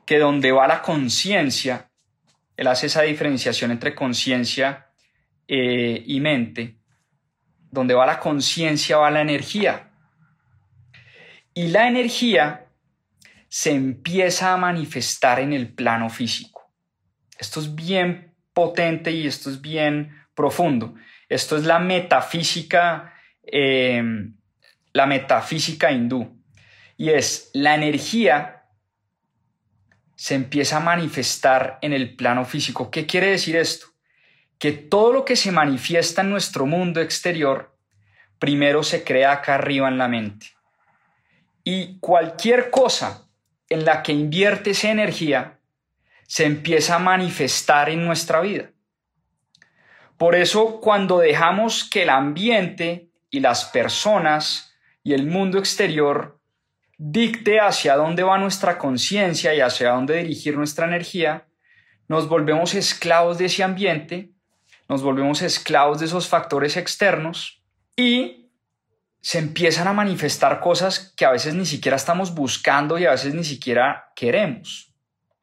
que 0.04 0.18
donde 0.18 0.52
va 0.52 0.66
la 0.66 0.82
conciencia, 0.82 1.90
él 2.56 2.66
hace 2.66 2.86
esa 2.86 3.02
diferenciación 3.02 3.70
entre 3.70 3.94
conciencia 3.94 4.90
eh, 5.48 6.02
y 6.06 6.20
mente, 6.20 6.78
donde 7.70 7.94
va 7.94 8.06
la 8.06 8.18
conciencia 8.18 8.98
va 8.98 9.10
la 9.10 9.20
energía. 9.20 9.90
Y 11.54 11.68
la 11.68 11.88
energía 11.88 12.66
se 13.48 13.72
empieza 13.72 14.52
a 14.52 14.56
manifestar 14.56 15.40
en 15.40 15.52
el 15.52 15.72
plano 15.72 16.10
físico. 16.10 16.72
Esto 17.38 17.60
es 17.60 17.74
bien 17.74 18.34
potente 18.52 19.10
y 19.10 19.26
esto 19.26 19.50
es 19.50 19.60
bien 19.60 20.16
profundo. 20.34 20.94
Esto 21.28 21.56
es 21.56 21.64
la 21.64 21.78
metafísica, 21.78 23.14
eh, 23.42 24.02
la 24.92 25.06
metafísica 25.06 25.92
hindú. 25.92 26.40
Y 26.96 27.10
es 27.10 27.50
la 27.54 27.74
energía 27.74 28.53
se 30.16 30.34
empieza 30.34 30.76
a 30.76 30.80
manifestar 30.80 31.78
en 31.82 31.92
el 31.92 32.16
plano 32.16 32.44
físico. 32.44 32.90
¿Qué 32.90 33.06
quiere 33.06 33.28
decir 33.28 33.56
esto? 33.56 33.86
Que 34.58 34.72
todo 34.72 35.12
lo 35.12 35.24
que 35.24 35.36
se 35.36 35.52
manifiesta 35.52 36.22
en 36.22 36.30
nuestro 36.30 36.66
mundo 36.66 37.00
exterior, 37.00 37.76
primero 38.38 38.82
se 38.82 39.04
crea 39.04 39.32
acá 39.32 39.54
arriba 39.54 39.88
en 39.88 39.98
la 39.98 40.08
mente. 40.08 40.46
Y 41.64 41.98
cualquier 41.98 42.70
cosa 42.70 43.28
en 43.68 43.84
la 43.84 44.02
que 44.02 44.12
inviertes 44.12 44.84
energía, 44.84 45.58
se 46.26 46.44
empieza 46.44 46.96
a 46.96 46.98
manifestar 47.00 47.90
en 47.90 48.04
nuestra 48.04 48.40
vida. 48.40 48.70
Por 50.16 50.34
eso 50.34 50.80
cuando 50.80 51.18
dejamos 51.18 51.84
que 51.84 52.02
el 52.02 52.10
ambiente 52.10 53.10
y 53.30 53.40
las 53.40 53.64
personas 53.66 54.74
y 55.02 55.12
el 55.12 55.26
mundo 55.26 55.58
exterior 55.58 56.40
dicte 56.98 57.60
hacia 57.60 57.96
dónde 57.96 58.22
va 58.22 58.38
nuestra 58.38 58.78
conciencia 58.78 59.54
y 59.54 59.60
hacia 59.60 59.90
dónde 59.90 60.18
dirigir 60.18 60.56
nuestra 60.56 60.86
energía, 60.86 61.46
nos 62.08 62.28
volvemos 62.28 62.74
esclavos 62.74 63.38
de 63.38 63.46
ese 63.46 63.62
ambiente, 63.62 64.32
nos 64.88 65.02
volvemos 65.02 65.42
esclavos 65.42 66.00
de 66.00 66.06
esos 66.06 66.28
factores 66.28 66.76
externos 66.76 67.62
y 67.96 68.50
se 69.20 69.38
empiezan 69.38 69.88
a 69.88 69.94
manifestar 69.94 70.60
cosas 70.60 71.14
que 71.16 71.24
a 71.24 71.30
veces 71.30 71.54
ni 71.54 71.64
siquiera 71.64 71.96
estamos 71.96 72.34
buscando 72.34 72.98
y 72.98 73.06
a 73.06 73.12
veces 73.12 73.34
ni 73.34 73.44
siquiera 73.44 74.12
queremos. 74.14 74.92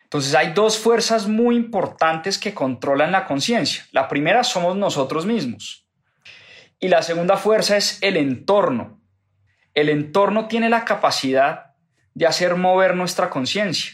Entonces 0.04 0.36
hay 0.36 0.54
dos 0.54 0.78
fuerzas 0.78 1.28
muy 1.28 1.56
importantes 1.56 2.38
que 2.38 2.54
controlan 2.54 3.12
la 3.12 3.26
conciencia. 3.26 3.88
La 3.92 4.08
primera 4.08 4.44
somos 4.44 4.76
nosotros 4.76 5.26
mismos. 5.26 5.88
Y 6.80 6.90
la 6.90 7.02
segunda 7.02 7.38
fuerza 7.38 7.78
es 7.78 7.98
el 8.02 8.18
entorno. 8.18 9.01
El 9.74 9.90
entorno 9.90 10.48
tiene 10.48 10.70
la 10.70 10.86
capacidad 10.86 11.74
de 12.14 12.28
hacer 12.28 12.56
mover 12.56 12.96
nuestra 12.96 13.30
conciencia. 13.30 13.94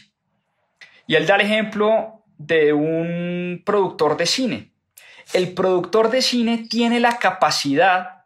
Y 1.06 1.14
él 1.14 1.26
da 1.26 1.36
el 1.36 1.42
ejemplo 1.42 2.24
de 2.36 2.72
un 2.72 3.62
productor 3.64 4.16
de 4.16 4.26
cine. 4.26 4.72
El 5.32 5.54
productor 5.54 6.10
de 6.10 6.22
cine 6.22 6.66
tiene 6.68 7.00
la 7.00 7.18
capacidad 7.18 8.24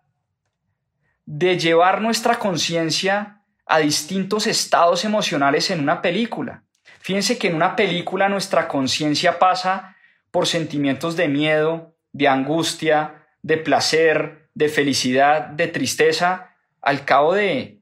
de 1.24 1.58
llevar 1.58 2.00
nuestra 2.00 2.38
conciencia 2.38 3.42
a 3.66 3.78
distintos 3.78 4.46
estados 4.46 5.04
emocionales 5.04 5.70
en 5.70 5.80
una 5.80 6.02
película. 6.02 6.64
Fíjense 7.00 7.38
que 7.38 7.48
en 7.48 7.54
una 7.54 7.74
película 7.74 8.28
nuestra 8.28 8.68
conciencia 8.68 9.38
pasa 9.38 9.96
por 10.30 10.46
sentimientos 10.46 11.16
de 11.16 11.28
miedo, 11.28 11.96
de 12.12 12.28
angustia, 12.28 13.26
de 13.42 13.56
placer, 13.56 14.48
de 14.54 14.68
felicidad, 14.68 15.46
de 15.46 15.68
tristeza, 15.68 16.51
al 16.82 17.04
cabo 17.04 17.34
de 17.34 17.80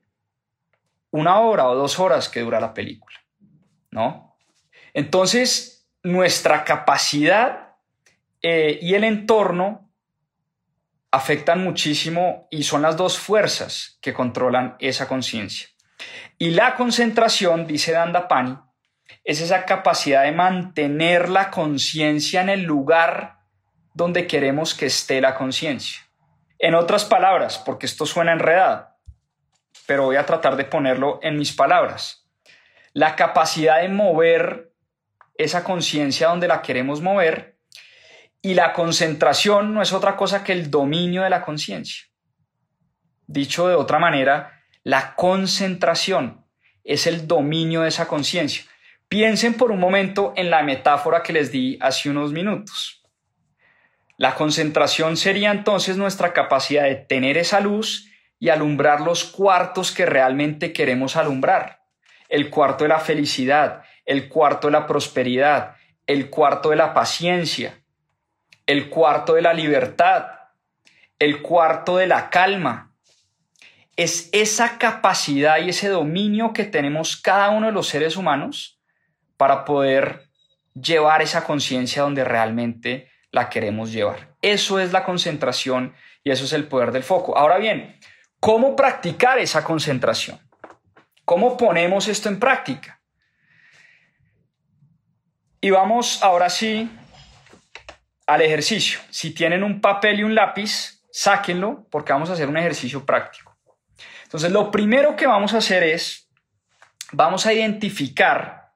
una 1.10 1.40
hora 1.40 1.68
o 1.68 1.74
dos 1.74 1.98
horas 1.98 2.28
que 2.28 2.40
dura 2.40 2.60
la 2.60 2.72
película, 2.72 3.18
¿no? 3.90 4.36
Entonces, 4.94 5.88
nuestra 6.02 6.64
capacidad 6.64 7.74
eh, 8.42 8.78
y 8.80 8.94
el 8.94 9.04
entorno 9.04 9.90
afectan 11.10 11.62
muchísimo 11.64 12.46
y 12.50 12.62
son 12.62 12.82
las 12.82 12.96
dos 12.96 13.18
fuerzas 13.18 13.98
que 14.00 14.14
controlan 14.14 14.76
esa 14.78 15.08
conciencia. 15.08 15.68
Y 16.38 16.50
la 16.50 16.76
concentración, 16.76 17.66
dice 17.66 17.92
Dandapani, 17.92 18.56
es 19.24 19.40
esa 19.40 19.64
capacidad 19.64 20.22
de 20.22 20.32
mantener 20.32 21.28
la 21.28 21.50
conciencia 21.50 22.40
en 22.40 22.48
el 22.48 22.62
lugar 22.62 23.40
donde 23.92 24.26
queremos 24.26 24.74
que 24.74 24.86
esté 24.86 25.20
la 25.20 25.34
conciencia. 25.34 26.00
En 26.58 26.74
otras 26.74 27.04
palabras, 27.04 27.58
porque 27.58 27.86
esto 27.86 28.06
suena 28.06 28.32
enredado, 28.32 28.89
pero 29.87 30.04
voy 30.04 30.16
a 30.16 30.26
tratar 30.26 30.56
de 30.56 30.64
ponerlo 30.64 31.18
en 31.22 31.37
mis 31.37 31.52
palabras. 31.52 32.26
La 32.92 33.16
capacidad 33.16 33.80
de 33.80 33.88
mover 33.88 34.72
esa 35.37 35.64
conciencia 35.64 36.28
donde 36.28 36.48
la 36.48 36.62
queremos 36.62 37.00
mover 37.00 37.59
y 38.42 38.54
la 38.54 38.72
concentración 38.72 39.74
no 39.74 39.83
es 39.83 39.92
otra 39.92 40.16
cosa 40.16 40.44
que 40.44 40.52
el 40.52 40.70
dominio 40.70 41.22
de 41.22 41.30
la 41.30 41.42
conciencia. 41.42 42.04
Dicho 43.26 43.68
de 43.68 43.74
otra 43.74 43.98
manera, 43.98 44.62
la 44.83 45.14
concentración 45.14 46.44
es 46.85 47.06
el 47.06 47.26
dominio 47.26 47.83
de 47.83 47.88
esa 47.88 48.09
conciencia. 48.09 48.64
Piensen 49.09 49.54
por 49.54 49.70
un 49.70 49.80
momento 49.80 50.33
en 50.37 50.50
la 50.50 50.62
metáfora 50.62 51.22
que 51.22 51.33
les 51.33 51.52
di 51.52 51.78
hace 51.80 52.09
unos 52.09 52.33
minutos. 52.33 53.02
La 54.16 54.35
concentración 54.35 55.16
sería 55.16 55.50
entonces 55.50 55.96
nuestra 55.96 56.33
capacidad 56.33 56.85
de 56.85 56.96
tener 56.96 57.38
esa 57.38 57.61
luz 57.61 58.09
y 58.40 58.48
alumbrar 58.48 59.03
los 59.03 59.24
cuartos 59.24 59.92
que 59.92 60.07
realmente 60.07 60.72
queremos 60.72 61.14
alumbrar. 61.16 61.83
El 62.29 62.48
cuarto 62.48 62.85
de 62.85 62.88
la 62.88 62.98
felicidad, 62.98 63.85
el 64.07 64.29
cuarto 64.29 64.66
de 64.68 64.72
la 64.72 64.87
prosperidad, 64.87 65.76
el 66.07 66.31
cuarto 66.31 66.70
de 66.70 66.76
la 66.76 66.94
paciencia, 66.94 67.79
el 68.66 68.88
cuarto 68.88 69.35
de 69.35 69.42
la 69.42 69.53
libertad, 69.53 70.26
el 71.18 71.42
cuarto 71.42 71.98
de 71.98 72.07
la 72.07 72.31
calma. 72.31 72.94
Es 73.96 74.31
esa 74.33 74.79
capacidad 74.79 75.59
y 75.59 75.68
ese 75.68 75.88
dominio 75.88 76.55
que 76.55 76.64
tenemos 76.64 77.16
cada 77.20 77.50
uno 77.50 77.66
de 77.66 77.72
los 77.72 77.88
seres 77.88 78.16
humanos 78.16 78.81
para 79.37 79.66
poder 79.66 80.31
llevar 80.74 81.20
esa 81.20 81.44
conciencia 81.44 82.03
donde 82.03 82.24
realmente 82.24 83.11
la 83.33 83.50
queremos 83.50 83.92
llevar. 83.92 84.35
Eso 84.40 84.81
es 84.81 84.92
la 84.92 85.05
concentración 85.05 85.94
y 86.24 86.31
eso 86.31 86.44
es 86.44 86.55
el 86.55 86.64
poder 86.64 86.92
del 86.92 87.03
foco. 87.03 87.37
Ahora 87.37 87.59
bien, 87.59 87.98
¿cómo 88.40 88.74
practicar 88.74 89.38
esa 89.38 89.62
concentración? 89.62 90.40
¿Cómo 91.24 91.57
ponemos 91.57 92.09
esto 92.09 92.29
en 92.29 92.40
práctica? 92.40 93.00
Y 95.61 95.70
vamos 95.70 96.22
ahora 96.22 96.48
sí 96.48 96.90
al 98.26 98.42
ejercicio. 98.42 98.98
Si 99.11 99.33
tienen 99.33 99.62
un 99.62 99.81
papel 99.81 100.20
y 100.20 100.22
un 100.24 100.35
lápiz, 100.35 101.03
sáquenlo 101.12 101.87
porque 101.90 102.12
vamos 102.12 102.31
a 102.31 102.33
hacer 102.33 102.48
un 102.48 102.57
ejercicio 102.57 103.05
práctico. 103.05 103.57
Entonces, 104.24 104.50
lo 104.50 104.70
primero 104.70 105.16
que 105.16 105.26
vamos 105.26 105.55
a 105.55 105.59
hacer 105.59 105.83
es, 105.83 106.29
vamos 107.12 107.46
a 107.46 107.53
identificar 107.53 108.70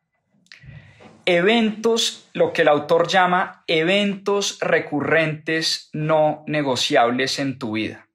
eventos, 1.24 2.28
lo 2.34 2.52
que 2.52 2.62
el 2.62 2.68
autor 2.68 3.08
llama 3.08 3.64
eventos 3.66 4.58
recurrentes 4.60 5.88
no 5.92 6.44
negociables 6.46 7.38
en 7.38 7.58
tu 7.58 7.72
vida. 7.72 8.08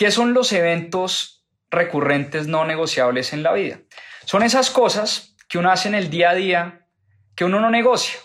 ¿Qué 0.00 0.10
son 0.10 0.32
los 0.32 0.50
eventos 0.54 1.44
recurrentes 1.70 2.46
no 2.46 2.64
negociables 2.64 3.34
en 3.34 3.42
la 3.42 3.52
vida? 3.52 3.80
Son 4.24 4.42
esas 4.42 4.70
cosas 4.70 5.36
que 5.46 5.58
uno 5.58 5.70
hace 5.70 5.88
en 5.88 5.94
el 5.94 6.08
día 6.08 6.30
a 6.30 6.34
día 6.34 6.86
que 7.34 7.44
uno 7.44 7.60
no 7.60 7.70
negocia. 7.70 8.18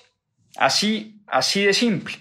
Así, 0.56 1.22
así 1.28 1.66
de 1.66 1.74
simple. 1.74 2.16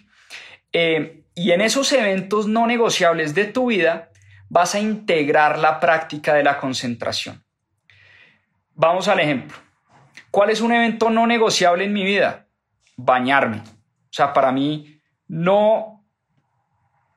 Eh, 0.73 1.23
y 1.37 1.53
en 1.53 1.61
esos 1.61 1.93
eventos 1.93 2.49
no 2.49 2.67
negociables 2.67 3.33
de 3.37 3.45
tu 3.45 3.67
vida 3.67 4.11
vas 4.49 4.75
a 4.75 4.81
integrar 4.81 5.61
la 5.61 5.79
práctica 5.79 6.35
de 6.35 6.43
la 6.43 6.59
concentración. 6.59 7.45
Vamos 8.75 9.07
al 9.07 9.21
ejemplo. 9.21 9.57
¿Cuál 10.33 10.51
es 10.51 10.63
un 10.63 10.73
evento 10.73 11.11
no 11.11 11.29
negociable 11.29 11.85
en 11.85 11.93
mi 11.93 12.03
vida? 12.03 12.49
Bañarme. 12.97 13.59
O 13.59 14.11
sea, 14.11 14.33
para 14.33 14.51
mí 14.51 15.01
no, 15.29 15.94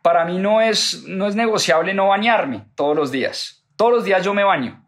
para 0.07 0.23
mí 0.23 0.37
no 0.37 0.61
es, 0.61 1.03
no 1.05 1.27
es 1.27 1.35
negociable 1.35 1.93
no 1.93 2.07
bañarme 2.07 2.63
todos 2.75 2.95
los 2.95 3.11
días. 3.11 3.65
Todos 3.75 3.91
los 3.91 4.05
días 4.05 4.23
yo 4.23 4.33
me 4.33 4.45
baño. 4.45 4.87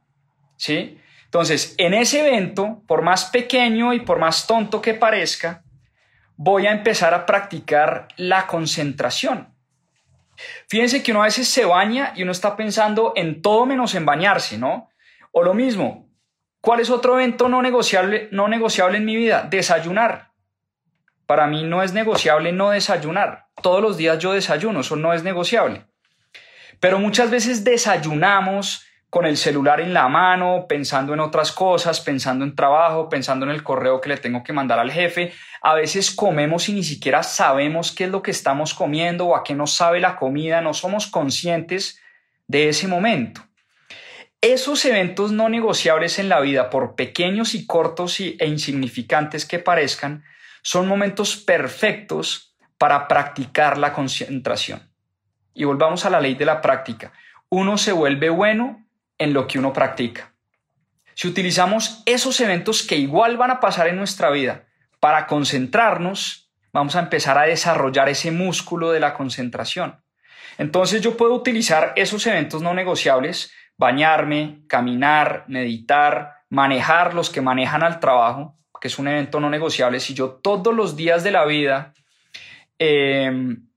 ¿Sí? 0.55 0.97
Entonces, 1.25 1.75
en 1.77 1.93
ese 1.93 2.25
evento, 2.25 2.81
por 2.87 3.01
más 3.01 3.25
pequeño 3.25 3.91
y 3.91 3.99
por 3.99 4.17
más 4.17 4.47
tonto 4.47 4.81
que 4.81 4.93
parezca, 4.93 5.61
voy 6.37 6.67
a 6.67 6.71
empezar 6.71 7.13
a 7.13 7.25
practicar 7.25 8.07
la 8.15 8.47
concentración. 8.47 9.53
Fíjense 10.69 11.03
que 11.03 11.11
uno 11.11 11.21
a 11.21 11.25
veces 11.25 11.49
se 11.49 11.65
baña 11.65 12.13
y 12.15 12.23
uno 12.23 12.31
está 12.31 12.55
pensando 12.55 13.11
en 13.17 13.41
todo 13.41 13.65
menos 13.65 13.95
en 13.95 14.05
bañarse, 14.05 14.57
¿no? 14.57 14.89
O 15.33 15.43
lo 15.43 15.53
mismo, 15.53 16.09
¿Cuál 16.61 16.81
es 16.81 16.89
otro 16.89 17.17
evento 17.17 17.47
no 17.47 17.61
negociable, 17.61 18.27
no 18.31 18.47
negociable 18.47 18.97
en 18.97 19.05
mi 19.05 19.15
vida? 19.15 19.47
Desayunar. 19.49 20.28
Para 21.29 21.45
mí 21.45 21.61
no 21.61 21.83
es 21.83 21.93
negociable 21.93 22.51
no 22.51 22.71
desayunar. 22.71 23.45
Todos 23.61 23.83
los 23.83 23.97
días 23.97 24.17
yo 24.17 24.33
desayuno, 24.33 24.79
eso 24.79 24.95
no 24.95 25.13
es 25.13 25.21
negociable. 25.21 25.85
Pero 26.79 26.97
muchas 26.97 27.29
veces 27.29 27.63
desayunamos 27.63 28.83
con 29.11 29.27
el 29.27 29.37
celular 29.37 29.79
en 29.79 29.93
la 29.93 30.07
mano, 30.07 30.65
pensando 30.67 31.13
en 31.13 31.19
otras 31.19 31.51
cosas, 31.51 32.01
pensando 32.01 32.43
en 32.43 32.55
trabajo, 32.55 33.09
pensando 33.09 33.45
en 33.45 33.51
el 33.51 33.61
correo 33.61 34.01
que 34.01 34.09
le 34.09 34.17
tengo 34.17 34.43
que 34.43 34.53
mandar 34.53 34.79
al 34.79 34.91
jefe. 34.91 35.31
A 35.61 35.75
veces 35.75 36.09
comemos 36.09 36.67
y 36.67 36.73
ni 36.73 36.83
siquiera 36.83 37.21
sabemos 37.21 37.91
qué 37.91 38.05
es 38.05 38.09
lo 38.09 38.23
que 38.23 38.31
estamos 38.31 38.73
comiendo 38.73 39.27
o 39.27 39.35
a 39.35 39.43
qué 39.43 39.53
nos 39.53 39.75
sabe 39.75 39.99
la 39.99 40.15
comida, 40.15 40.61
no 40.61 40.73
somos 40.73 41.05
conscientes 41.05 42.01
de 42.47 42.69
ese 42.69 42.87
momento. 42.87 43.41
Esos 44.41 44.83
eventos 44.83 45.31
no 45.31 45.47
negociables 45.47 46.17
en 46.17 46.27
la 46.27 46.39
vida, 46.39 46.71
por 46.71 46.95
pequeños 46.95 47.53
y 47.53 47.67
cortos 47.67 48.19
e 48.19 48.47
insignificantes 48.47 49.45
que 49.45 49.59
parezcan, 49.59 50.23
son 50.61 50.87
momentos 50.87 51.35
perfectos 51.35 52.55
para 52.77 53.07
practicar 53.07 53.77
la 53.77 53.93
concentración. 53.93 54.91
Y 55.53 55.65
volvamos 55.65 56.05
a 56.05 56.09
la 56.09 56.21
ley 56.21 56.35
de 56.35 56.45
la 56.45 56.61
práctica. 56.61 57.11
Uno 57.49 57.77
se 57.77 57.91
vuelve 57.91 58.29
bueno 58.29 58.85
en 59.17 59.33
lo 59.33 59.47
que 59.47 59.59
uno 59.59 59.73
practica. 59.73 60.33
Si 61.15 61.27
utilizamos 61.27 62.01
esos 62.05 62.39
eventos 62.39 62.83
que 62.83 62.95
igual 62.95 63.35
van 63.35 63.51
a 63.51 63.59
pasar 63.59 63.87
en 63.87 63.97
nuestra 63.97 64.29
vida 64.29 64.67
para 64.99 65.27
concentrarnos, 65.27 66.49
vamos 66.71 66.95
a 66.95 66.99
empezar 66.99 67.37
a 67.37 67.43
desarrollar 67.43 68.07
ese 68.07 68.31
músculo 68.31 68.91
de 68.91 69.01
la 69.01 69.13
concentración. 69.13 70.01
Entonces 70.57 71.01
yo 71.01 71.17
puedo 71.17 71.33
utilizar 71.33 71.93
esos 71.95 72.25
eventos 72.27 72.61
no 72.61 72.73
negociables 72.73 73.51
bañarme, 73.79 74.61
caminar, 74.67 75.45
meditar, 75.47 76.43
manejar 76.49 77.13
los 77.13 77.29
que 77.29 77.39
manejan 77.39 77.81
al 77.81 78.01
trabajo, 78.01 78.58
que 78.79 78.87
es 78.87 78.99
un 78.99 79.07
evento 79.07 79.39
no 79.39 79.49
negociable. 79.49 79.99
Si 79.99 80.13
yo 80.13 80.29
todos 80.31 80.73
los 80.73 80.95
días 80.95 81.23
de 81.23 81.31
la 81.31 81.45
vida, 81.45 81.93
em, 82.77 83.67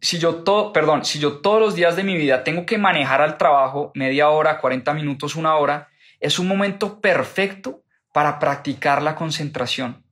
si 0.00 0.18
yo 0.18 0.36
todo, 0.36 0.72
perdón, 0.72 1.04
si 1.04 1.18
yo 1.18 1.38
todos 1.38 1.60
los 1.60 1.74
días 1.74 1.96
de 1.96 2.04
mi 2.04 2.16
vida 2.16 2.44
tengo 2.44 2.64
que 2.64 2.78
manejar 2.78 3.20
al 3.20 3.36
trabajo 3.36 3.90
media 3.94 4.28
hora, 4.30 4.58
40 4.58 4.94
minutos, 4.94 5.34
una 5.34 5.56
hora, 5.56 5.88
es 6.20 6.38
un 6.38 6.48
momento 6.48 7.00
perfecto 7.00 7.82
para 8.12 8.38
practicar 8.38 9.02
la 9.02 9.14
concentración. 9.14 10.04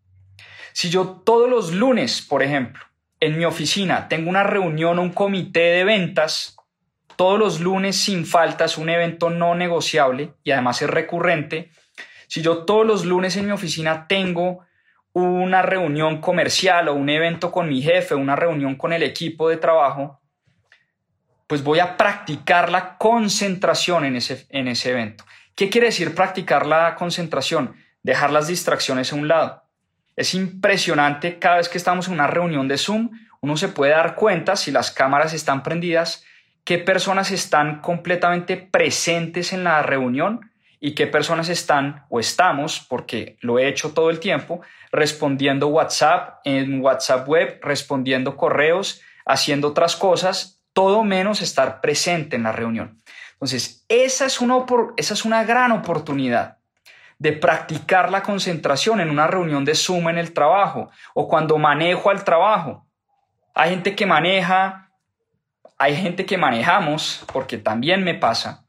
Si 0.72 0.90
yo 0.90 1.22
todos 1.24 1.48
los 1.48 1.72
lunes, 1.72 2.20
por 2.20 2.42
ejemplo, 2.42 2.84
en 3.20 3.38
mi 3.38 3.44
oficina 3.44 4.08
tengo 4.08 4.28
una 4.28 4.42
reunión 4.42 4.98
o 4.98 5.02
un 5.02 5.12
comité 5.12 5.60
de 5.60 5.84
ventas, 5.84 6.56
todos 7.16 7.38
los 7.38 7.60
lunes 7.60 7.96
sin 7.96 8.26
falta 8.26 8.66
es 8.66 8.76
un 8.76 8.90
evento 8.90 9.30
no 9.30 9.54
negociable 9.54 10.34
y 10.44 10.50
además 10.50 10.82
es 10.82 10.90
recurrente. 10.90 11.70
Si 12.26 12.42
yo 12.42 12.64
todos 12.64 12.86
los 12.86 13.04
lunes 13.04 13.36
en 13.36 13.46
mi 13.46 13.52
oficina 13.52 14.06
tengo 14.08 14.64
una 15.12 15.62
reunión 15.62 16.20
comercial 16.20 16.88
o 16.88 16.94
un 16.94 17.08
evento 17.08 17.50
con 17.50 17.68
mi 17.68 17.80
jefe, 17.80 18.14
una 18.14 18.36
reunión 18.36 18.76
con 18.76 18.92
el 18.92 19.02
equipo 19.02 19.48
de 19.48 19.56
trabajo, 19.56 20.20
pues 21.46 21.62
voy 21.62 21.78
a 21.78 21.96
practicar 21.96 22.70
la 22.70 22.98
concentración 22.98 24.04
en 24.04 24.16
ese, 24.16 24.46
en 24.50 24.68
ese 24.68 24.90
evento. 24.90 25.24
¿Qué 25.54 25.70
quiere 25.70 25.86
decir 25.86 26.14
practicar 26.14 26.66
la 26.66 26.94
concentración? 26.96 27.76
Dejar 28.02 28.30
las 28.30 28.48
distracciones 28.48 29.12
a 29.12 29.16
un 29.16 29.28
lado. 29.28 29.62
Es 30.16 30.34
impresionante 30.34 31.38
cada 31.38 31.56
vez 31.56 31.68
que 31.68 31.78
estamos 31.78 32.08
en 32.08 32.14
una 32.14 32.26
reunión 32.26 32.68
de 32.68 32.78
Zoom, 32.78 33.10
uno 33.40 33.56
se 33.56 33.68
puede 33.68 33.92
dar 33.92 34.16
cuenta 34.16 34.56
si 34.56 34.70
las 34.70 34.90
cámaras 34.90 35.32
están 35.32 35.62
prendidas, 35.62 36.24
qué 36.64 36.78
personas 36.78 37.30
están 37.30 37.80
completamente 37.80 38.56
presentes 38.56 39.52
en 39.52 39.64
la 39.64 39.82
reunión 39.82 40.50
y 40.80 40.94
qué 40.94 41.06
personas 41.06 41.48
están 41.48 42.04
o 42.08 42.20
estamos, 42.20 42.84
porque 42.88 43.36
lo 43.40 43.58
he 43.58 43.68
hecho 43.68 43.92
todo 43.92 44.10
el 44.10 44.20
tiempo, 44.20 44.60
respondiendo 44.92 45.68
WhatsApp 45.68 46.40
en 46.44 46.80
WhatsApp 46.80 47.28
web, 47.28 47.58
respondiendo 47.62 48.36
correos, 48.36 49.00
haciendo 49.24 49.68
otras 49.68 49.96
cosas, 49.96 50.60
todo 50.72 51.04
menos 51.04 51.40
estar 51.40 51.80
presente 51.80 52.36
en 52.36 52.42
la 52.42 52.52
reunión. 52.52 53.02
Entonces, 53.32 53.84
esa 53.88 54.26
es 54.26 54.40
una, 54.40 54.64
esa 54.96 55.14
es 55.14 55.24
una 55.24 55.44
gran 55.44 55.72
oportunidad 55.72 56.58
de 57.18 57.32
practicar 57.32 58.10
la 58.10 58.22
concentración 58.22 59.00
en 59.00 59.08
una 59.08 59.26
reunión 59.26 59.64
de 59.64 59.74
Zoom 59.74 60.08
en 60.10 60.18
el 60.18 60.32
trabajo 60.32 60.90
o 61.14 61.28
cuando 61.28 61.56
manejo 61.58 62.10
al 62.10 62.24
trabajo. 62.24 62.86
Hay 63.54 63.70
gente 63.70 63.96
que 63.96 64.04
maneja, 64.04 64.90
hay 65.78 65.96
gente 65.96 66.26
que 66.26 66.36
manejamos, 66.36 67.24
porque 67.32 67.56
también 67.56 68.04
me 68.04 68.14
pasa, 68.14 68.65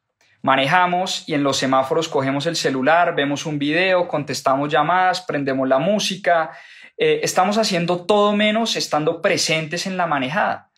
manejamos 0.47 1.27
y 1.27 1.33
en 1.33 1.43
los 1.43 1.57
semáforos 1.57 2.07
cogemos 2.07 2.45
el 2.45 2.55
celular, 2.55 3.13
vemos 3.13 3.45
un 3.45 3.59
video, 3.59 4.07
contestamos 4.07 4.71
llamadas, 4.71 5.19
prendemos 5.19 5.67
la 5.67 5.77
música, 5.77 6.51
eh, 6.97 7.19
estamos 7.21 7.57
haciendo 7.57 8.05
todo 8.05 8.33
menos 8.33 8.77
estando 8.77 9.21
presentes 9.21 9.85
en 9.87 9.97
la 9.97 10.07
manejada. 10.07 10.69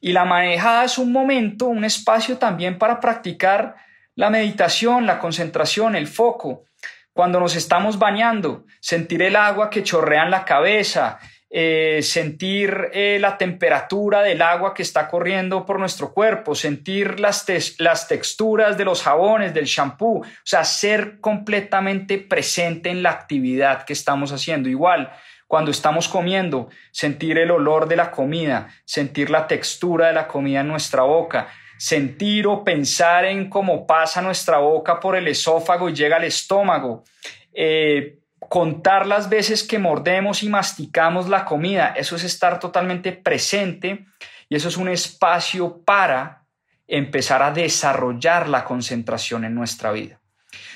Y 0.00 0.10
la 0.10 0.24
manejada 0.24 0.82
es 0.82 0.98
un 0.98 1.12
momento, 1.12 1.66
un 1.66 1.84
espacio 1.84 2.36
también 2.38 2.78
para 2.78 2.98
practicar 2.98 3.76
la 4.16 4.28
meditación, 4.28 5.06
la 5.06 5.20
concentración, 5.20 5.94
el 5.94 6.08
foco. 6.08 6.64
Cuando 7.12 7.38
nos 7.38 7.54
estamos 7.54 8.00
bañando, 8.00 8.64
sentir 8.80 9.22
el 9.22 9.36
agua 9.36 9.70
que 9.70 9.84
chorrea 9.84 10.24
en 10.24 10.32
la 10.32 10.44
cabeza, 10.44 11.20
eh, 11.54 12.00
sentir 12.02 12.88
eh, 12.94 13.18
la 13.20 13.36
temperatura 13.36 14.22
del 14.22 14.40
agua 14.40 14.72
que 14.72 14.82
está 14.82 15.06
corriendo 15.06 15.66
por 15.66 15.78
nuestro 15.78 16.14
cuerpo, 16.14 16.54
sentir 16.54 17.20
las, 17.20 17.44
las 17.76 18.08
texturas 18.08 18.78
de 18.78 18.86
los 18.86 19.02
jabones, 19.02 19.52
del 19.52 19.66
shampoo, 19.66 20.20
o 20.20 20.24
sea, 20.42 20.64
ser 20.64 21.20
completamente 21.20 22.16
presente 22.16 22.88
en 22.88 23.02
la 23.02 23.10
actividad 23.10 23.84
que 23.84 23.92
estamos 23.92 24.32
haciendo. 24.32 24.70
Igual, 24.70 25.12
cuando 25.46 25.70
estamos 25.70 26.08
comiendo, 26.08 26.70
sentir 26.90 27.36
el 27.36 27.50
olor 27.50 27.86
de 27.86 27.96
la 27.96 28.10
comida, 28.10 28.68
sentir 28.86 29.28
la 29.28 29.46
textura 29.46 30.06
de 30.06 30.14
la 30.14 30.26
comida 30.26 30.60
en 30.60 30.68
nuestra 30.68 31.02
boca, 31.02 31.48
sentir 31.76 32.46
o 32.46 32.64
pensar 32.64 33.26
en 33.26 33.50
cómo 33.50 33.86
pasa 33.86 34.22
nuestra 34.22 34.56
boca 34.56 34.98
por 34.98 35.16
el 35.16 35.28
esófago 35.28 35.90
y 35.90 35.92
llega 35.92 36.16
al 36.16 36.24
estómago, 36.24 37.04
eh, 37.52 38.21
contar 38.52 39.06
las 39.06 39.30
veces 39.30 39.62
que 39.62 39.78
mordemos 39.78 40.42
y 40.42 40.50
masticamos 40.50 41.26
la 41.26 41.46
comida, 41.46 41.94
eso 41.96 42.16
es 42.16 42.24
estar 42.24 42.60
totalmente 42.60 43.12
presente 43.12 44.04
y 44.50 44.56
eso 44.56 44.68
es 44.68 44.76
un 44.76 44.90
espacio 44.90 45.80
para 45.86 46.44
empezar 46.86 47.42
a 47.42 47.50
desarrollar 47.50 48.50
la 48.50 48.66
concentración 48.66 49.46
en 49.46 49.54
nuestra 49.54 49.90
vida. 49.90 50.20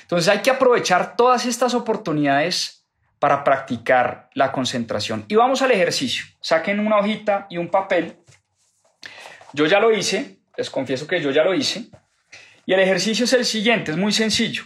Entonces 0.01 0.27
hay 0.27 0.39
que 0.39 0.49
aprovechar 0.49 1.15
todas 1.15 1.45
estas 1.45 1.75
oportunidades 1.75 2.83
para 3.19 3.43
practicar 3.43 4.31
la 4.33 4.51
concentración. 4.51 5.25
Y 5.27 5.35
vamos 5.35 5.61
al 5.61 5.69
ejercicio. 5.69 6.25
Saquen 6.41 6.79
una 6.79 6.97
hojita 6.97 7.45
y 7.47 7.57
un 7.57 7.67
papel. 7.67 8.17
Yo 9.53 9.67
ya 9.67 9.79
lo 9.79 9.95
hice, 9.95 10.39
les 10.57 10.71
confieso 10.71 11.05
que 11.05 11.21
yo 11.21 11.29
ya 11.29 11.43
lo 11.43 11.53
hice. 11.53 11.91
Y 12.65 12.73
el 12.73 12.79
ejercicio 12.79 13.25
es 13.25 13.33
el 13.33 13.45
siguiente, 13.45 13.91
es 13.91 13.97
muy 13.97 14.13
sencillo. 14.13 14.63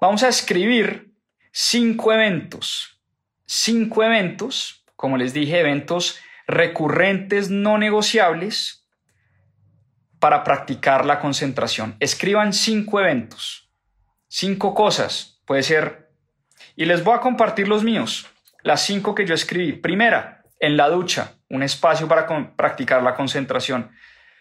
Vamos 0.00 0.22
a 0.22 0.28
escribir 0.28 1.05
cinco 1.58 2.12
eventos. 2.12 3.00
Cinco 3.46 4.02
eventos, 4.02 4.84
como 4.94 5.16
les 5.16 5.32
dije, 5.32 5.58
eventos 5.58 6.18
recurrentes 6.46 7.48
no 7.48 7.78
negociables 7.78 8.86
para 10.20 10.44
practicar 10.44 11.06
la 11.06 11.18
concentración. 11.18 11.96
Escriban 11.98 12.52
cinco 12.52 13.00
eventos, 13.00 13.70
cinco 14.28 14.74
cosas. 14.74 15.40
Puede 15.46 15.62
ser 15.62 16.10
y 16.74 16.84
les 16.84 17.02
voy 17.02 17.14
a 17.14 17.20
compartir 17.20 17.68
los 17.68 17.82
míos, 17.82 18.26
las 18.62 18.82
cinco 18.82 19.14
que 19.14 19.24
yo 19.24 19.34
escribí. 19.34 19.72
Primera, 19.72 20.44
en 20.60 20.76
la 20.76 20.90
ducha, 20.90 21.36
un 21.48 21.62
espacio 21.62 22.06
para 22.06 22.26
practicar 22.54 23.02
la 23.02 23.14
concentración. 23.14 23.92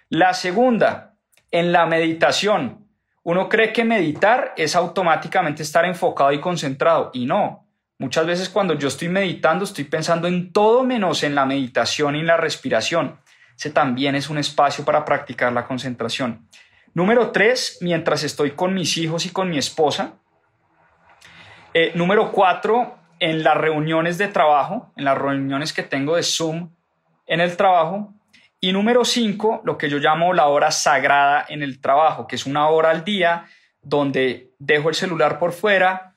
La 0.09 0.33
segunda, 0.33 1.15
en 1.49 1.71
la 1.71 1.85
meditación. 1.85 2.84
Uno 3.25 3.49
cree 3.49 3.73
que 3.73 3.83
meditar 3.83 4.53
es 4.55 4.75
automáticamente 4.75 5.63
estar 5.63 5.83
enfocado 5.83 6.31
y 6.31 6.39
concentrado 6.39 7.09
y 7.11 7.25
no. 7.25 7.65
Muchas 7.97 8.27
veces 8.27 8.49
cuando 8.49 8.75
yo 8.75 8.87
estoy 8.87 9.09
meditando 9.09 9.65
estoy 9.65 9.85
pensando 9.85 10.27
en 10.27 10.53
todo 10.53 10.83
menos 10.83 11.23
en 11.23 11.33
la 11.33 11.43
meditación 11.43 12.15
y 12.15 12.19
en 12.19 12.27
la 12.27 12.37
respiración. 12.37 13.19
Ese 13.57 13.71
también 13.71 14.13
es 14.13 14.29
un 14.29 14.37
espacio 14.37 14.85
para 14.85 15.03
practicar 15.03 15.51
la 15.53 15.65
concentración. 15.65 16.47
Número 16.93 17.31
tres, 17.31 17.79
mientras 17.81 18.21
estoy 18.23 18.51
con 18.51 18.75
mis 18.75 18.95
hijos 18.97 19.25
y 19.25 19.31
con 19.31 19.49
mi 19.49 19.57
esposa, 19.57 20.13
eh, 21.73 21.93
número 21.95 22.31
cuatro, 22.31 22.95
en 23.19 23.43
las 23.43 23.57
reuniones 23.57 24.19
de 24.19 24.27
trabajo, 24.27 24.91
en 24.97 25.05
las 25.05 25.17
reuniones 25.17 25.73
que 25.73 25.81
tengo 25.81 26.15
de 26.15 26.21
Zoom 26.21 26.69
en 27.25 27.41
el 27.41 27.57
trabajo. 27.57 28.13
Y 28.59 28.71
número 28.71 29.05
cinco, 29.05 29.61
lo 29.63 29.77
que 29.77 29.89
yo 29.89 29.99
llamo 29.99 30.33
la 30.33 30.47
hora 30.47 30.71
sagrada 30.71 31.45
en 31.49 31.61
el 31.61 31.79
trabajo, 31.81 32.27
que 32.27 32.35
es 32.35 32.45
una 32.45 32.67
hora 32.69 32.89
al 32.89 33.03
día 33.03 33.45
donde 33.81 34.51
dejo 34.57 34.89
el 34.89 34.95
celular 34.95 35.37
por 35.37 35.53
fuera, 35.53 36.15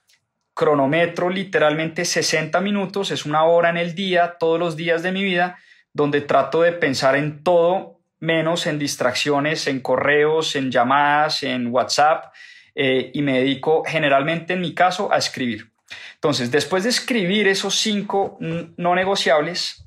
cronometro 0.54 1.30
literalmente 1.30 2.04
60 2.04 2.60
minutos, 2.60 3.10
es 3.10 3.26
una 3.26 3.44
hora 3.44 3.70
en 3.70 3.76
el 3.76 3.94
día, 3.94 4.36
todos 4.38 4.58
los 4.58 4.76
días 4.76 5.02
de 5.02 5.12
mi 5.12 5.22
vida, 5.22 5.58
donde 5.92 6.20
trato 6.20 6.62
de 6.62 6.72
pensar 6.72 7.16
en 7.16 7.44
todo 7.44 8.00
menos 8.20 8.66
en 8.66 8.78
distracciones, 8.78 9.66
en 9.66 9.80
correos, 9.80 10.56
en 10.56 10.70
llamadas, 10.70 11.42
en 11.42 11.68
WhatsApp, 11.68 12.32
eh, 12.74 13.10
y 13.14 13.22
me 13.22 13.38
dedico 13.38 13.84
generalmente 13.86 14.54
en 14.54 14.60
mi 14.60 14.74
caso 14.74 15.12
a 15.12 15.18
escribir. 15.18 15.70
Entonces, 16.14 16.50
después 16.50 16.84
de 16.84 16.90
escribir 16.90 17.48
esos 17.48 17.76
cinco 17.76 18.36
no 18.40 18.94
negociables, 18.94 19.84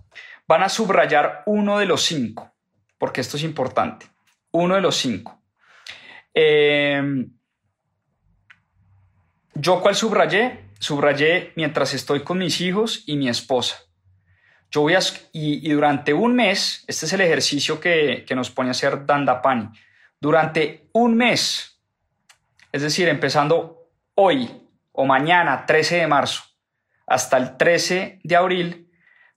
van 0.51 0.63
a 0.63 0.67
subrayar 0.67 1.43
uno 1.45 1.79
de 1.79 1.85
los 1.85 2.03
cinco, 2.03 2.53
porque 2.97 3.21
esto 3.21 3.37
es 3.37 3.43
importante, 3.43 4.07
uno 4.51 4.75
de 4.75 4.81
los 4.81 4.97
cinco. 4.97 5.41
Em, 6.33 7.31
¿Yo 9.53 9.79
cuál 9.79 9.95
subrayé? 9.95 10.71
Subrayé 10.77 11.53
mientras 11.55 11.93
estoy 11.93 12.21
con 12.25 12.39
mis 12.39 12.59
hijos 12.59 13.05
y 13.05 13.15
mi 13.15 13.29
esposa. 13.29 13.77
Yo 14.69 14.81
voy 14.81 14.95
a, 14.95 14.99
y, 15.31 15.69
durante 15.71 16.13
un 16.13 16.35
mes, 16.35 16.83
este 16.85 17.05
es 17.05 17.13
el 17.13 17.21
ejercicio 17.21 17.79
que, 17.79 18.25
que 18.27 18.35
nos 18.35 18.51
pone 18.51 18.71
a 18.71 18.71
hacer 18.71 19.05
Dandapani, 19.05 19.69
durante 20.19 20.89
un 20.91 21.15
mes 21.15 21.71
es 22.73 22.81
decir, 22.81 23.07
empezando 23.07 23.89
hoy 24.15 24.49
o 24.91 25.05
mañana, 25.05 25.65
13 25.65 25.97
de 25.97 26.07
marzo, 26.07 26.43
hasta 27.07 27.37
el 27.37 27.55
13 27.57 28.19
de 28.23 28.35
abril, 28.35 28.90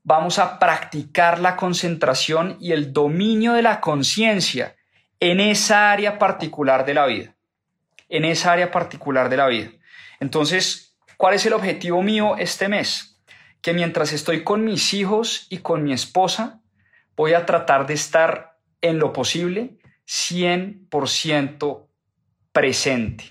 vamos 0.04 0.38
a 0.38 0.58
practicar 0.58 1.40
la 1.40 1.56
concentración 1.56 2.58
y 2.60 2.72
el 2.72 2.92
dominio 2.92 3.54
de 3.54 3.62
la 3.62 3.80
conciencia 3.80 4.76
en 5.18 5.40
esa 5.40 5.90
área 5.90 6.18
particular 6.18 6.84
de 6.84 6.94
la 6.94 7.06
vida. 7.06 7.34
En 8.08 8.24
esa 8.24 8.52
área 8.52 8.70
particular 8.70 9.30
de 9.30 9.38
la 9.38 9.48
vida. 9.48 9.70
Entonces, 10.20 10.96
¿cuál 11.16 11.34
es 11.34 11.46
el 11.46 11.54
objetivo 11.54 12.02
mío 12.02 12.36
este 12.36 12.68
mes? 12.68 13.18
Que 13.62 13.72
mientras 13.72 14.12
estoy 14.12 14.44
con 14.44 14.62
mis 14.62 14.92
hijos 14.92 15.46
y 15.48 15.58
con 15.58 15.82
mi 15.82 15.94
esposa, 15.94 16.60
voy 17.16 17.32
a 17.32 17.46
tratar 17.46 17.86
de 17.86 17.94
estar 17.94 18.58
en 18.82 18.98
lo 18.98 19.14
posible 19.14 19.78
100% 20.06 21.88
presente. 22.52 23.24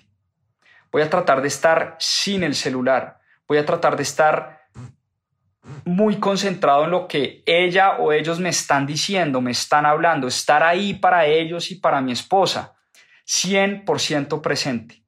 Voy 0.91 1.03
a 1.03 1.09
tratar 1.09 1.41
de 1.43 1.47
estar 1.47 1.95
sin 1.99 2.43
el 2.43 2.55
celular. 2.55 3.19
Voy 3.47 3.59
a 3.59 3.65
tratar 3.65 3.95
de 3.95 4.03
estar 4.03 4.62
muy 5.85 6.17
concentrado 6.17 6.85
en 6.85 6.91
lo 6.91 7.07
que 7.07 7.41
ella 7.45 7.97
o 7.97 8.11
ellos 8.11 8.39
me 8.39 8.49
están 8.49 8.85
diciendo, 8.85 9.41
me 9.41 9.51
están 9.51 9.85
hablando, 9.85 10.27
estar 10.27 10.63
ahí 10.63 10.93
para 10.93 11.25
ellos 11.25 11.71
y 11.71 11.75
para 11.75 12.01
mi 12.01 12.11
esposa, 12.11 12.75
100% 13.25 14.41
presente. 14.41 15.03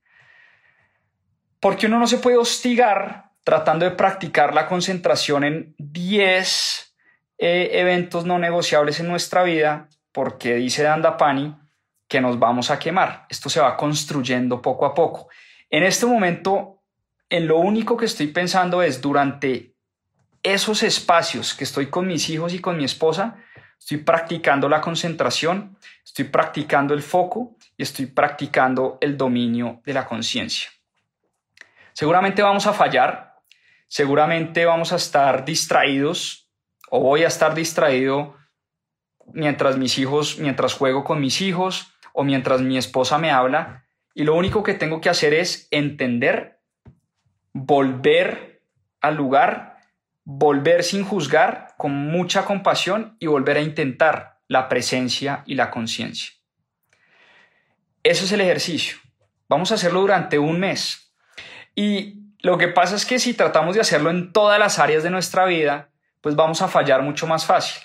Porque 1.59 1.87
uno 1.87 1.99
no 1.99 2.07
se 2.07 2.17
puede 2.17 2.37
hostigar 2.37 3.31
tratando 3.43 3.85
de 3.85 3.91
practicar 3.91 4.53
la 4.53 4.67
concentración 4.67 5.43
en 5.43 5.75
10 5.77 6.95
eh, 7.37 7.69
eventos 7.73 8.25
no 8.25 8.39
negociables 8.39 8.99
en 8.99 9.07
nuestra 9.07 9.43
vida, 9.43 9.89
porque 10.11 10.55
dice 10.55 10.83
Dandapani, 10.83 11.55
que 12.07 12.21
nos 12.21 12.39
vamos 12.39 12.71
a 12.71 12.79
quemar. 12.79 13.25
Esto 13.29 13.49
se 13.49 13.59
va 13.59 13.75
construyendo 13.75 14.61
poco 14.61 14.85
a 14.85 14.93
poco. 14.93 15.27
En 15.69 15.83
este 15.83 16.05
momento, 16.05 16.81
en 17.29 17.47
lo 17.47 17.57
único 17.57 17.97
que 17.97 18.05
estoy 18.05 18.27
pensando 18.27 18.81
es 18.81 19.01
durante 19.01 19.74
esos 20.45 20.83
espacios 20.83 21.55
que 21.55 21.63
estoy 21.63 21.87
con 21.87 22.05
mis 22.07 22.29
hijos 22.29 22.53
y 22.53 22.59
con 22.59 22.77
mi 22.77 22.85
esposa, 22.85 23.35
estoy 23.79 23.97
practicando 23.97 24.69
la 24.69 24.79
concentración, 24.79 25.77
estoy 26.03 26.25
practicando 26.25 26.93
el 26.93 27.01
foco 27.01 27.55
y 27.75 27.83
estoy 27.83 28.05
practicando 28.05 28.99
el 29.01 29.17
dominio 29.17 29.81
de 29.83 29.93
la 29.93 30.05
conciencia. 30.05 30.69
Seguramente 31.93 32.43
vamos 32.43 32.67
a 32.67 32.73
fallar, 32.73 33.35
seguramente 33.87 34.65
vamos 34.65 34.93
a 34.93 34.97
estar 34.97 35.45
distraídos 35.45 36.47
o 36.91 36.99
voy 36.99 37.23
a 37.23 37.27
estar 37.27 37.55
distraído 37.55 38.35
mientras 39.33 39.77
mis 39.77 39.97
hijos, 39.97 40.37
mientras 40.37 40.75
juego 40.75 41.03
con 41.03 41.19
mis 41.19 41.41
hijos 41.41 41.91
o 42.13 42.23
mientras 42.23 42.61
mi 42.61 42.77
esposa 42.77 43.17
me 43.17 43.31
habla 43.31 43.85
y 44.13 44.23
lo 44.23 44.35
único 44.35 44.61
que 44.61 44.75
tengo 44.75 45.01
que 45.01 45.09
hacer 45.09 45.33
es 45.33 45.67
entender, 45.71 46.59
volver 47.51 48.61
al 49.01 49.15
lugar, 49.15 49.74
volver 50.25 50.83
sin 50.83 51.05
juzgar, 51.05 51.75
con 51.77 51.93
mucha 51.93 52.45
compasión 52.45 53.15
y 53.19 53.27
volver 53.27 53.57
a 53.57 53.61
intentar 53.61 54.39
la 54.47 54.67
presencia 54.67 55.43
y 55.45 55.55
la 55.55 55.71
conciencia. 55.71 56.31
Eso 58.03 58.25
es 58.25 58.31
el 58.31 58.41
ejercicio. 58.41 58.97
Vamos 59.47 59.71
a 59.71 59.75
hacerlo 59.75 60.01
durante 60.01 60.37
un 60.39 60.59
mes. 60.59 61.13
Y 61.75 62.25
lo 62.41 62.57
que 62.57 62.67
pasa 62.67 62.95
es 62.95 63.05
que 63.05 63.19
si 63.19 63.33
tratamos 63.33 63.75
de 63.75 63.81
hacerlo 63.81 64.09
en 64.09 64.31
todas 64.33 64.59
las 64.59 64.79
áreas 64.79 65.03
de 65.03 65.09
nuestra 65.09 65.45
vida, 65.45 65.89
pues 66.21 66.35
vamos 66.35 66.61
a 66.61 66.67
fallar 66.67 67.01
mucho 67.03 67.27
más 67.27 67.45
fácil. 67.45 67.81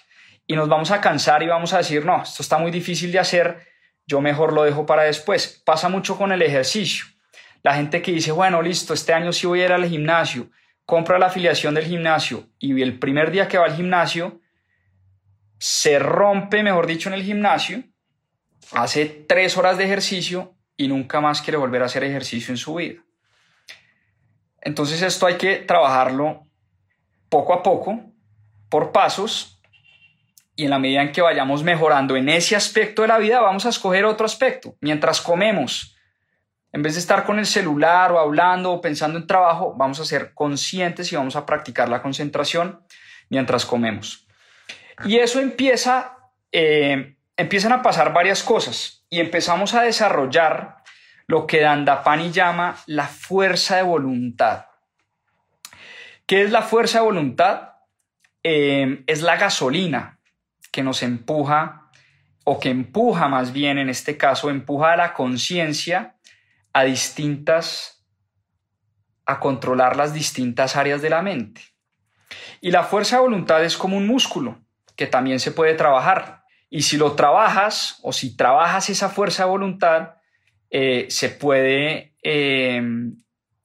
Y 0.47 0.57
nos 0.57 0.68
vamos 0.68 0.91
a 0.91 1.01
cansar 1.01 1.43
y 1.43 1.47
vamos 1.47 1.72
a 1.74 1.78
decir, 1.78 2.05
no, 2.05 2.22
esto 2.22 2.43
está 2.43 2.59
muy 2.59 2.70
difícil 2.70 3.12
de 3.12 3.18
hacer, 3.18 3.66
yo 4.07 4.20
mejor 4.20 4.53
lo 4.53 4.64
dejo 4.64 4.86
para 4.86 5.03
después. 5.03 5.62
Pasa 5.64 5.88
mucho 5.88 6.16
con 6.16 6.32
el 6.32 6.43
ejercicio. 6.43 7.05
La 7.62 7.74
gente 7.74 8.03
que 8.03 8.12
dice, 8.12 8.32
bueno, 8.32 8.62
listo, 8.62 8.95
este 8.95 9.12
año 9.12 9.32
sí 9.32 9.47
voy 9.47 9.61
a 9.61 9.66
ir 9.66 9.72
al 9.72 9.86
gimnasio, 9.86 10.51
compra 10.91 11.20
la 11.20 11.26
afiliación 11.26 11.72
del 11.72 11.84
gimnasio 11.84 12.49
y 12.59 12.82
el 12.82 12.99
primer 12.99 13.30
día 13.30 13.47
que 13.47 13.57
va 13.57 13.66
al 13.66 13.76
gimnasio, 13.76 14.41
se 15.57 16.01
rompe, 16.01 16.64
mejor 16.64 16.88
dicho, 16.88 17.09
en 17.09 17.14
el 17.14 17.22
gimnasio, 17.22 17.84
hace 18.72 19.07
tres 19.07 19.57
horas 19.57 19.78
de 19.78 19.84
ejercicio 19.84 20.57
y 20.76 20.88
nunca 20.88 21.20
más 21.20 21.43
quiere 21.43 21.59
volver 21.59 21.82
a 21.82 21.86
hacer 21.86 22.03
ejercicio 22.03 22.53
en 22.53 22.57
su 22.57 22.74
vida. 22.74 23.01
Entonces 24.61 25.01
esto 25.01 25.26
hay 25.26 25.36
que 25.36 25.59
trabajarlo 25.59 26.49
poco 27.28 27.55
a 27.55 27.62
poco, 27.62 28.01
por 28.68 28.91
pasos, 28.91 29.62
y 30.57 30.64
en 30.64 30.70
la 30.70 30.80
medida 30.80 31.03
en 31.03 31.12
que 31.12 31.22
vayamos 31.22 31.62
mejorando 31.62 32.16
en 32.16 32.28
ese 32.28 32.57
aspecto 32.57 33.03
de 33.03 33.09
la 33.09 33.18
vida, 33.18 33.41
vamos 33.41 33.64
a 33.64 33.68
escoger 33.68 34.05
otro 34.05 34.26
aspecto. 34.26 34.76
Mientras 34.80 35.20
comemos, 35.20 35.97
en 36.72 36.82
vez 36.82 36.94
de 36.94 37.00
estar 37.00 37.24
con 37.24 37.38
el 37.38 37.46
celular 37.46 38.12
o 38.12 38.18
hablando 38.18 38.72
o 38.72 38.80
pensando 38.80 39.18
en 39.18 39.26
trabajo, 39.26 39.74
vamos 39.76 39.98
a 40.00 40.04
ser 40.04 40.34
conscientes 40.34 41.12
y 41.12 41.16
vamos 41.16 41.36
a 41.36 41.44
practicar 41.44 41.88
la 41.88 42.02
concentración 42.02 42.80
mientras 43.28 43.66
comemos. 43.66 44.26
Y 45.04 45.16
eso 45.16 45.40
empieza, 45.40 46.16
eh, 46.52 47.16
empiezan 47.36 47.72
a 47.72 47.82
pasar 47.82 48.12
varias 48.12 48.42
cosas 48.42 49.04
y 49.10 49.18
empezamos 49.20 49.74
a 49.74 49.82
desarrollar 49.82 50.76
lo 51.26 51.46
que 51.46 51.60
Dandapani 51.60 52.30
llama 52.30 52.76
la 52.86 53.06
fuerza 53.06 53.76
de 53.76 53.82
voluntad. 53.82 54.66
¿Qué 56.26 56.42
es 56.42 56.50
la 56.50 56.62
fuerza 56.62 56.98
de 56.98 57.04
voluntad? 57.04 57.70
Eh, 58.42 59.02
es 59.06 59.22
la 59.22 59.36
gasolina 59.36 60.20
que 60.70 60.82
nos 60.82 61.02
empuja, 61.02 61.80
o 62.44 62.58
que 62.58 62.70
empuja 62.70 63.28
más 63.28 63.52
bien 63.52 63.78
en 63.78 63.88
este 63.88 64.16
caso, 64.16 64.50
empuja 64.50 64.92
a 64.92 64.96
la 64.96 65.12
conciencia 65.12 66.16
a 66.72 66.84
distintas, 66.84 68.04
a 69.26 69.40
controlar 69.40 69.96
las 69.96 70.12
distintas 70.14 70.76
áreas 70.76 71.02
de 71.02 71.10
la 71.10 71.22
mente. 71.22 71.62
Y 72.60 72.70
la 72.70 72.84
fuerza 72.84 73.16
de 73.16 73.22
voluntad 73.22 73.64
es 73.64 73.76
como 73.76 73.96
un 73.96 74.06
músculo 74.06 74.60
que 74.96 75.06
también 75.06 75.40
se 75.40 75.52
puede 75.52 75.74
trabajar. 75.74 76.44
Y 76.68 76.82
si 76.82 76.96
lo 76.96 77.12
trabajas 77.12 77.98
o 78.02 78.12
si 78.12 78.36
trabajas 78.36 78.90
esa 78.90 79.08
fuerza 79.08 79.44
de 79.44 79.50
voluntad, 79.50 80.14
eh, 80.70 81.06
se, 81.08 81.30
puede, 81.30 82.14
eh, 82.22 82.82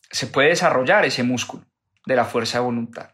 se 0.10 0.28
puede 0.28 0.50
desarrollar 0.50 1.06
ese 1.06 1.24
músculo 1.24 1.66
de 2.06 2.16
la 2.16 2.26
fuerza 2.26 2.58
de 2.60 2.66
voluntad. 2.66 3.12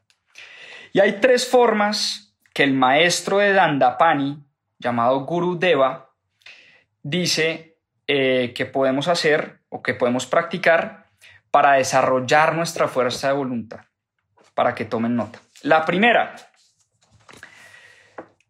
Y 0.93 0.99
hay 0.99 1.19
tres 1.19 1.47
formas 1.47 2.35
que 2.53 2.63
el 2.63 2.73
maestro 2.73 3.39
de 3.39 3.53
Dandapani, 3.53 4.43
llamado 4.79 5.21
Guru 5.25 5.57
Deva, 5.57 6.13
dice 7.01 7.77
eh, 8.07 8.53
que 8.55 8.65
podemos 8.65 9.07
hacer 9.07 9.60
o 9.71 9.81
que 9.81 9.93
podemos 9.93 10.27
practicar 10.27 11.07
para 11.49 11.73
desarrollar 11.73 12.53
nuestra 12.53 12.87
fuerza 12.87 13.29
de 13.29 13.33
voluntad, 13.33 13.79
para 14.53 14.75
que 14.75 14.85
tomen 14.85 15.15
nota. 15.15 15.39
La 15.63 15.85
primera, 15.85 16.35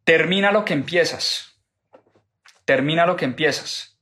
termina 0.04 0.52
lo 0.52 0.66
que 0.66 0.74
empiezas. 0.74 1.60
Termina 2.66 3.06
lo 3.06 3.16
que 3.16 3.26
empiezas. 3.26 4.00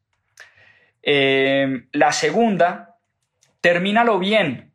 Eh, 1.03 1.87
la 1.91 2.11
segunda, 2.13 2.97
termínalo 3.61 4.17
bien. 4.17 4.73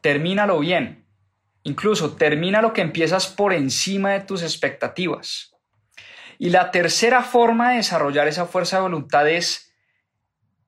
Termínalo 0.00 0.58
bien. 0.58 1.06
Incluso 1.62 2.16
termina 2.16 2.60
lo 2.60 2.72
que 2.72 2.82
empiezas 2.82 3.28
por 3.28 3.52
encima 3.54 4.12
de 4.12 4.20
tus 4.20 4.42
expectativas. 4.42 5.54
Y 6.38 6.50
la 6.50 6.70
tercera 6.70 7.22
forma 7.22 7.70
de 7.70 7.76
desarrollar 7.76 8.28
esa 8.28 8.46
fuerza 8.46 8.76
de 8.76 8.82
voluntad 8.82 9.28
es 9.28 9.71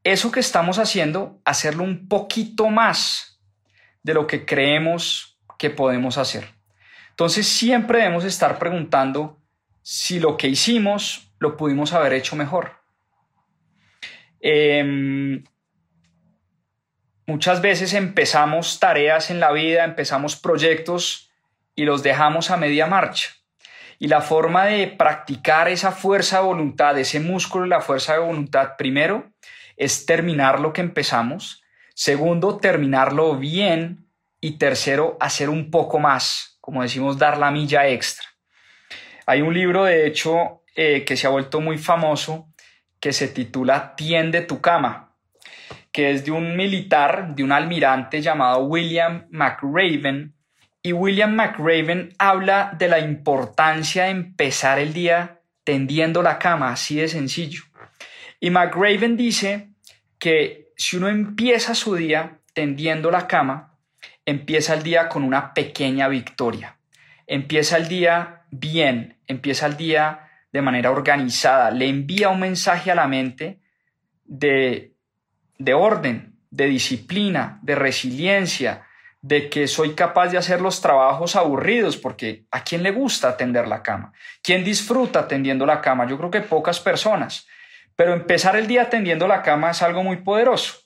eso 0.05 0.31
que 0.31 0.41
estamos 0.41 0.79
haciendo, 0.79 1.41
hacerlo 1.45 1.83
un 1.83 2.09
poquito 2.09 2.69
más 2.69 3.41
de 4.03 4.15
lo 4.15 4.27
que 4.27 4.45
creemos 4.47 5.39
que 5.59 5.71
podemos 5.71 6.19
hacer. 6.19 6.49
Entonces 7.11 7.47
siempre 7.47 7.99
debemos 7.99 8.25
estar 8.25 8.59
preguntando 8.59 9.41
si 9.83 10.21
lo 10.21 10.37
que 10.37 10.49
hicimos 10.49 11.33
lo 11.39 11.57
pudimos 11.57 11.93
haber 11.93 12.13
hecho 12.13 12.37
mejor. 12.37 12.73
Eh, 14.41 15.43
Muchas 17.27 17.63
veces 17.63 17.95
empezamos 17.95 18.79
tareas 18.79 19.31
en 19.31 19.41
la 19.41 19.51
vida, 19.51 19.85
empezamos 19.85 20.37
proyectos 20.37 21.31
y 21.75 21.85
los 21.85 22.03
dejamos 22.03 22.51
a 22.51 22.59
media 22.59 22.87
marcha. 22.87 23.31
Y 23.99 24.09
la 24.09 24.21
forma 24.21 24.67
de 24.67 24.89
practicar 24.89 25.69
esa 25.69 25.91
fuerza 25.91 26.41
de 26.41 26.45
voluntad, 26.45 26.99
ese 26.99 27.21
músculo 27.21 27.65
de 27.65 27.71
la 27.71 27.81
fuerza 27.81 28.13
de 28.13 28.19
voluntad, 28.19 28.73
primero, 28.77 29.33
es 29.77 30.07
terminar 30.07 30.61
lo 30.61 30.73
que 30.73 30.81
empezamos. 30.81 31.63
Segundo, 31.95 32.59
terminarlo 32.59 33.37
bien. 33.37 34.07
Y 34.41 34.59
tercero, 34.59 35.17
hacer 35.21 35.49
un 35.49 35.71
poco 35.71 35.99
más, 35.99 36.59
como 36.61 36.83
decimos, 36.83 37.19
dar 37.19 37.39
la 37.39 37.51
milla 37.51 37.89
extra. 37.89 38.27
Hay 39.27 39.41
un 39.41 39.55
libro, 39.55 39.85
de 39.85 40.07
hecho, 40.07 40.63
eh, 40.77 41.05
que 41.05 41.17
se 41.17 41.27
ha 41.27 41.31
vuelto 41.31 41.61
muy 41.61 41.79
famoso, 41.79 42.49
que 43.01 43.15
se 43.15 43.29
titula 43.29 43.97
Tiende 43.97 44.43
tu 44.43 44.61
cama 44.61 45.05
que 45.95 46.11
es 46.11 46.25
de 46.25 46.33
un 46.33 46.57
militar, 46.57 47.37
de 47.37 47.45
un 47.45 47.53
almirante 47.53 48.21
llamado 48.21 48.65
William 48.65 49.29
McRaven. 49.31 50.35
Y 50.83 50.93
William 50.93 51.37
McRaven 51.37 52.13
habla 52.19 52.75
de 52.77 52.89
la 52.89 52.99
importancia 52.99 54.05
de 54.05 54.11
empezar 54.11 54.81
el 54.81 54.93
día 54.93 55.41
tendiendo 55.63 56.21
la 56.21 56.41
cama, 56.41 56.71
así 56.71 56.97
de 56.97 57.07
sencillo. 57.07 57.63
Y 58.45 58.51
McRaven 58.51 59.17
dice 59.17 59.71
que 60.19 60.69
si 60.77 60.99
uno 60.99 61.09
empieza 61.09 61.75
su 61.75 61.95
día 61.95 62.41
tendiendo 62.53 63.11
la 63.11 63.27
cama, 63.27 63.79
empieza 64.27 64.75
el 64.75 64.83
día 64.83 65.09
con 65.09 65.25
una 65.25 65.55
pequeña 65.55 66.09
victoria. 66.09 66.77
Empieza 67.27 67.79
el 67.79 67.89
día 67.89 68.43
bien, 68.51 69.17
empieza 69.27 69.65
el 69.65 69.79
día 69.79 70.29
de 70.53 70.61
manera 70.61 70.91
organizada, 70.91 71.71
le 71.71 71.89
envía 71.89 72.29
un 72.29 72.41
mensaje 72.41 72.91
a 72.91 72.95
la 72.95 73.09
mente 73.09 73.61
de 74.27 74.93
de 75.57 75.73
orden, 75.73 76.37
de 76.51 76.67
disciplina, 76.67 77.59
de 77.63 77.77
resiliencia, 77.77 78.83
de 79.23 79.49
que 79.49 79.67
soy 79.67 79.95
capaz 79.95 80.29
de 80.29 80.37
hacer 80.37 80.61
los 80.61 80.83
trabajos 80.83 81.35
aburridos, 81.35 81.97
porque 81.97 82.45
¿a 82.51 82.63
quién 82.63 82.83
le 82.83 82.91
gusta 82.91 83.39
tender 83.39 83.67
la 83.67 83.83
cama? 83.83 84.13
¿Quién 84.43 84.63
disfruta 84.65 85.27
tendiendo 85.27 85.65
la 85.65 85.81
cama? 85.81 86.07
Yo 86.07 86.19
creo 86.19 86.31
que 86.31 86.43
pocas 86.43 86.79
personas. 86.79 87.47
Pero 87.97 88.13
empezar 88.13 88.57
el 88.57 88.67
día 88.67 88.91
tendiendo 88.91 89.29
la 89.29 89.43
cama 89.43 89.71
es 89.71 89.83
algo 89.83 90.03
muy 90.03 90.19
poderoso. 90.19 90.79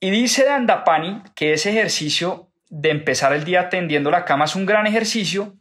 Y 0.00 0.10
dice 0.10 0.44
Dandapani 0.44 1.22
que 1.34 1.52
ese 1.52 1.70
ejercicio 1.70 2.50
de 2.68 2.90
empezar 2.90 3.32
el 3.32 3.44
día 3.44 3.68
tendiendo 3.68 4.10
la 4.10 4.24
cama 4.24 4.44
es 4.44 4.54
un 4.54 4.66
gran 4.66 4.86
ejercicio, 4.86 5.54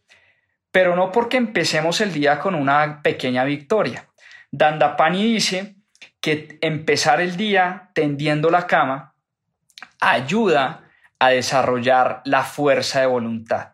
pero 0.71 0.95
no 0.95 1.11
porque 1.11 1.37
empecemos 1.37 2.01
el 2.01 2.11
día 2.11 2.39
con 2.39 2.55
una 2.55 3.01
pequeña 3.01 3.43
victoria. 3.43 4.09
Dandapani 4.51 5.23
dice 5.23 5.75
que 6.19 6.57
empezar 6.61 7.21
el 7.21 7.37
día 7.37 7.89
tendiendo 7.93 8.49
la 8.49 8.67
cama 8.67 9.13
ayuda 9.99 10.89
a 11.19 11.29
desarrollar 11.29 12.21
la 12.25 12.43
fuerza 12.43 12.99
de 12.99 13.05
voluntad. 13.05 13.73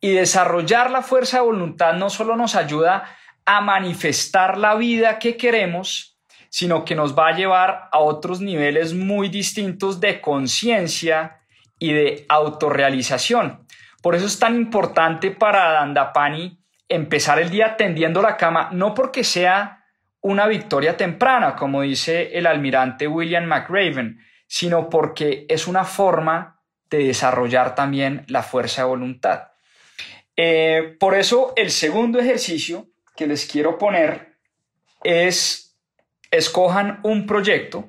Y 0.00 0.12
desarrollar 0.12 0.90
la 0.90 1.02
fuerza 1.02 1.38
de 1.38 1.44
voluntad 1.44 1.94
no 1.94 2.10
solo 2.10 2.36
nos 2.36 2.54
ayuda 2.54 3.16
a 3.44 3.60
manifestar 3.60 4.58
la 4.58 4.74
vida 4.74 5.18
que 5.18 5.36
queremos, 5.36 6.17
sino 6.50 6.84
que 6.84 6.94
nos 6.94 7.16
va 7.16 7.28
a 7.28 7.36
llevar 7.36 7.88
a 7.92 7.98
otros 7.98 8.40
niveles 8.40 8.94
muy 8.94 9.28
distintos 9.28 10.00
de 10.00 10.20
conciencia 10.20 11.40
y 11.78 11.92
de 11.92 12.26
autorrealización. 12.28 13.66
Por 14.02 14.14
eso 14.14 14.26
es 14.26 14.38
tan 14.38 14.56
importante 14.56 15.30
para 15.30 15.72
Dandapani 15.72 16.58
empezar 16.88 17.38
el 17.38 17.50
día 17.50 17.76
tendiendo 17.76 18.22
la 18.22 18.36
cama, 18.36 18.70
no 18.72 18.94
porque 18.94 19.24
sea 19.24 19.84
una 20.20 20.46
victoria 20.46 20.96
temprana, 20.96 21.54
como 21.54 21.82
dice 21.82 22.36
el 22.36 22.46
almirante 22.46 23.06
William 23.06 23.44
McRaven, 23.44 24.20
sino 24.46 24.88
porque 24.88 25.46
es 25.48 25.66
una 25.66 25.84
forma 25.84 26.60
de 26.90 26.98
desarrollar 26.98 27.74
también 27.74 28.24
la 28.28 28.42
fuerza 28.42 28.82
de 28.82 28.88
voluntad. 28.88 29.48
Eh, 30.36 30.96
por 30.98 31.14
eso 31.14 31.52
el 31.56 31.70
segundo 31.70 32.18
ejercicio 32.18 32.86
que 33.16 33.26
les 33.26 33.46
quiero 33.46 33.76
poner 33.76 34.36
es 35.02 35.67
escojan 36.30 37.00
un 37.02 37.26
proyecto, 37.26 37.88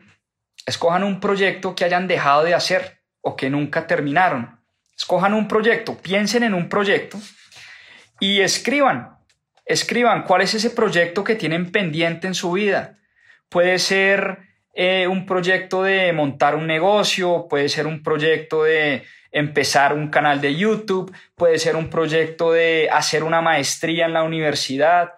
escojan 0.66 1.04
un 1.04 1.20
proyecto 1.20 1.76
que 1.76 1.86
hayan 1.86 2.08
dejado 2.08 2.44
de 2.44 2.54
hacer 2.54 3.02
o 3.22 3.36
que 3.36 3.50
nunca 3.50 3.88
terminaron. 3.88 4.60
Escojan 4.98 5.34
un 5.34 5.48
proyecto, 5.48 5.98
piensen 5.98 6.44
en 6.44 6.54
un 6.54 6.68
proyecto 6.68 7.18
y 8.20 8.42
escriban, 8.42 9.18
escriban 9.66 10.24
cuál 10.24 10.42
es 10.42 10.54
ese 10.54 10.70
proyecto 10.70 11.24
que 11.24 11.36
tienen 11.36 11.72
pendiente 11.72 12.28
en 12.28 12.36
su 12.36 12.52
vida. 12.52 12.98
Puede 13.48 13.80
ser 13.80 14.40
eh, 14.74 15.08
un 15.08 15.26
proyecto 15.26 15.84
de 15.84 16.12
montar 16.14 16.56
un 16.56 16.68
negocio, 16.68 17.48
puede 17.50 17.70
ser 17.70 17.88
un 17.88 18.04
proyecto 18.04 18.64
de 18.64 19.04
empezar 19.32 19.94
un 19.94 20.10
canal 20.10 20.42
de 20.42 20.56
YouTube, 20.56 21.16
puede 21.36 21.60
ser 21.60 21.76
un 21.76 21.90
proyecto 21.90 22.52
de 22.52 22.90
hacer 22.92 23.24
una 23.24 23.42
maestría 23.42 24.06
en 24.06 24.14
la 24.14 24.24
universidad, 24.24 25.14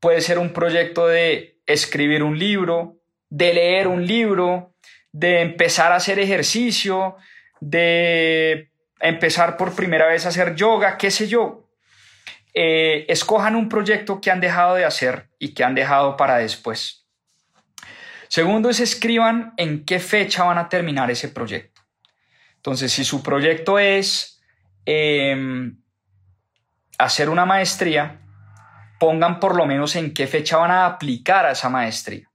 puede 0.00 0.20
ser 0.20 0.38
un 0.38 0.52
proyecto 0.52 1.06
de 1.06 1.51
escribir 1.66 2.22
un 2.22 2.38
libro, 2.38 2.98
de 3.28 3.54
leer 3.54 3.88
un 3.88 4.06
libro, 4.06 4.74
de 5.12 5.40
empezar 5.40 5.92
a 5.92 5.96
hacer 5.96 6.18
ejercicio, 6.18 7.16
de 7.60 8.70
empezar 9.00 9.56
por 9.56 9.74
primera 9.74 10.06
vez 10.06 10.24
a 10.26 10.30
hacer 10.30 10.54
yoga, 10.54 10.96
qué 10.96 11.10
sé 11.10 11.28
yo. 11.28 11.68
Eh, 12.54 13.06
escojan 13.08 13.56
un 13.56 13.68
proyecto 13.68 14.20
que 14.20 14.30
han 14.30 14.40
dejado 14.40 14.74
de 14.74 14.84
hacer 14.84 15.30
y 15.38 15.54
que 15.54 15.64
han 15.64 15.74
dejado 15.74 16.16
para 16.16 16.38
después. 16.38 17.06
Segundo 18.28 18.70
es 18.70 18.80
escriban 18.80 19.54
en 19.56 19.84
qué 19.84 20.00
fecha 20.00 20.44
van 20.44 20.58
a 20.58 20.68
terminar 20.68 21.10
ese 21.10 21.28
proyecto. 21.28 21.82
Entonces, 22.56 22.92
si 22.92 23.04
su 23.04 23.22
proyecto 23.22 23.78
es 23.78 24.40
em, 24.86 25.82
hacer 26.98 27.28
una 27.28 27.44
maestría, 27.44 28.20
pongan 29.02 29.40
por 29.40 29.56
lo 29.56 29.66
menos 29.66 29.96
en 29.96 30.14
qué 30.14 30.28
fecha 30.28 30.58
van 30.58 30.70
a 30.70 30.86
aplicar 30.86 31.44
a 31.44 31.50
esa 31.50 31.68
maestría. 31.68 32.30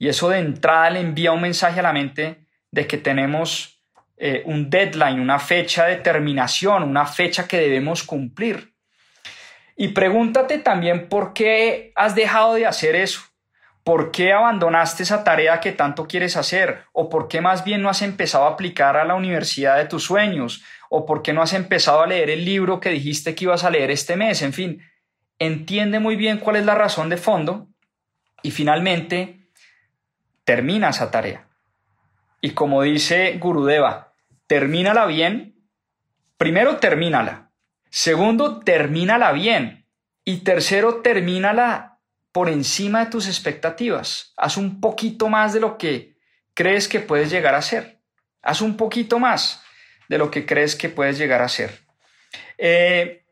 Y 0.00 0.08
eso 0.08 0.28
de 0.28 0.40
entrada 0.40 0.90
le 0.90 0.98
envía 0.98 1.30
un 1.30 1.42
mensaje 1.42 1.78
a 1.78 1.84
la 1.84 1.92
mente 1.92 2.44
de 2.72 2.88
que 2.88 2.98
tenemos 2.98 3.80
eh, 4.16 4.42
un 4.46 4.68
deadline, 4.68 5.20
una 5.20 5.38
fecha 5.38 5.84
de 5.84 5.94
terminación, 5.94 6.82
una 6.82 7.06
fecha 7.06 7.46
que 7.46 7.60
debemos 7.60 8.02
cumplir. 8.02 8.74
Y 9.76 9.90
pregúntate 9.92 10.58
también 10.58 11.08
por 11.08 11.32
qué 11.34 11.92
has 11.94 12.16
dejado 12.16 12.54
de 12.54 12.66
hacer 12.66 12.96
eso. 12.96 13.20
¿Por 13.84 14.10
qué 14.10 14.32
abandonaste 14.32 15.04
esa 15.04 15.22
tarea 15.22 15.60
que 15.60 15.70
tanto 15.70 16.08
quieres 16.08 16.36
hacer? 16.36 16.80
¿O 16.92 17.08
por 17.08 17.28
qué 17.28 17.40
más 17.40 17.62
bien 17.62 17.80
no 17.80 17.88
has 17.88 18.02
empezado 18.02 18.46
a 18.46 18.50
aplicar 18.50 18.96
a 18.96 19.04
la 19.04 19.14
universidad 19.14 19.76
de 19.76 19.84
tus 19.84 20.02
sueños? 20.02 20.64
¿O 20.90 21.06
por 21.06 21.22
qué 21.22 21.32
no 21.32 21.42
has 21.42 21.52
empezado 21.52 22.02
a 22.02 22.08
leer 22.08 22.28
el 22.28 22.44
libro 22.44 22.80
que 22.80 22.90
dijiste 22.90 23.36
que 23.36 23.44
ibas 23.44 23.62
a 23.62 23.70
leer 23.70 23.92
este 23.92 24.16
mes? 24.16 24.42
En 24.42 24.52
fin, 24.52 24.82
entiende 25.38 25.98
muy 25.98 26.16
bien 26.16 26.38
cuál 26.38 26.56
es 26.56 26.64
la 26.64 26.74
razón 26.74 27.08
de 27.08 27.16
fondo 27.16 27.68
y 28.42 28.50
finalmente 28.50 29.48
termina 30.44 30.90
esa 30.90 31.10
tarea. 31.10 31.48
Y 32.40 32.50
como 32.50 32.82
dice 32.82 33.38
Gurudeva, 33.38 34.12
termínala 34.46 35.06
bien. 35.06 35.56
Primero, 36.36 36.76
termínala. 36.76 37.50
Segundo, 37.90 38.60
termínala 38.60 39.32
bien. 39.32 39.86
Y 40.24 40.38
tercero, 40.38 40.96
termínala 40.96 41.98
por 42.32 42.48
encima 42.48 43.04
de 43.04 43.10
tus 43.10 43.28
expectativas. 43.28 44.34
Haz 44.36 44.56
un 44.56 44.80
poquito 44.80 45.28
más 45.28 45.52
de 45.54 45.60
lo 45.60 45.78
que 45.78 46.18
crees 46.52 46.88
que 46.88 47.00
puedes 47.00 47.30
llegar 47.30 47.54
a 47.54 47.62
ser. 47.62 48.00
Haz 48.42 48.60
un 48.60 48.76
poquito 48.76 49.18
más 49.18 49.62
de 50.08 50.18
lo 50.18 50.30
que 50.30 50.44
crees 50.44 50.76
que 50.76 50.88
puedes 50.88 51.16
llegar 51.16 51.40
a 51.42 51.48
ser. 51.48 51.80
Eh, 52.58 53.23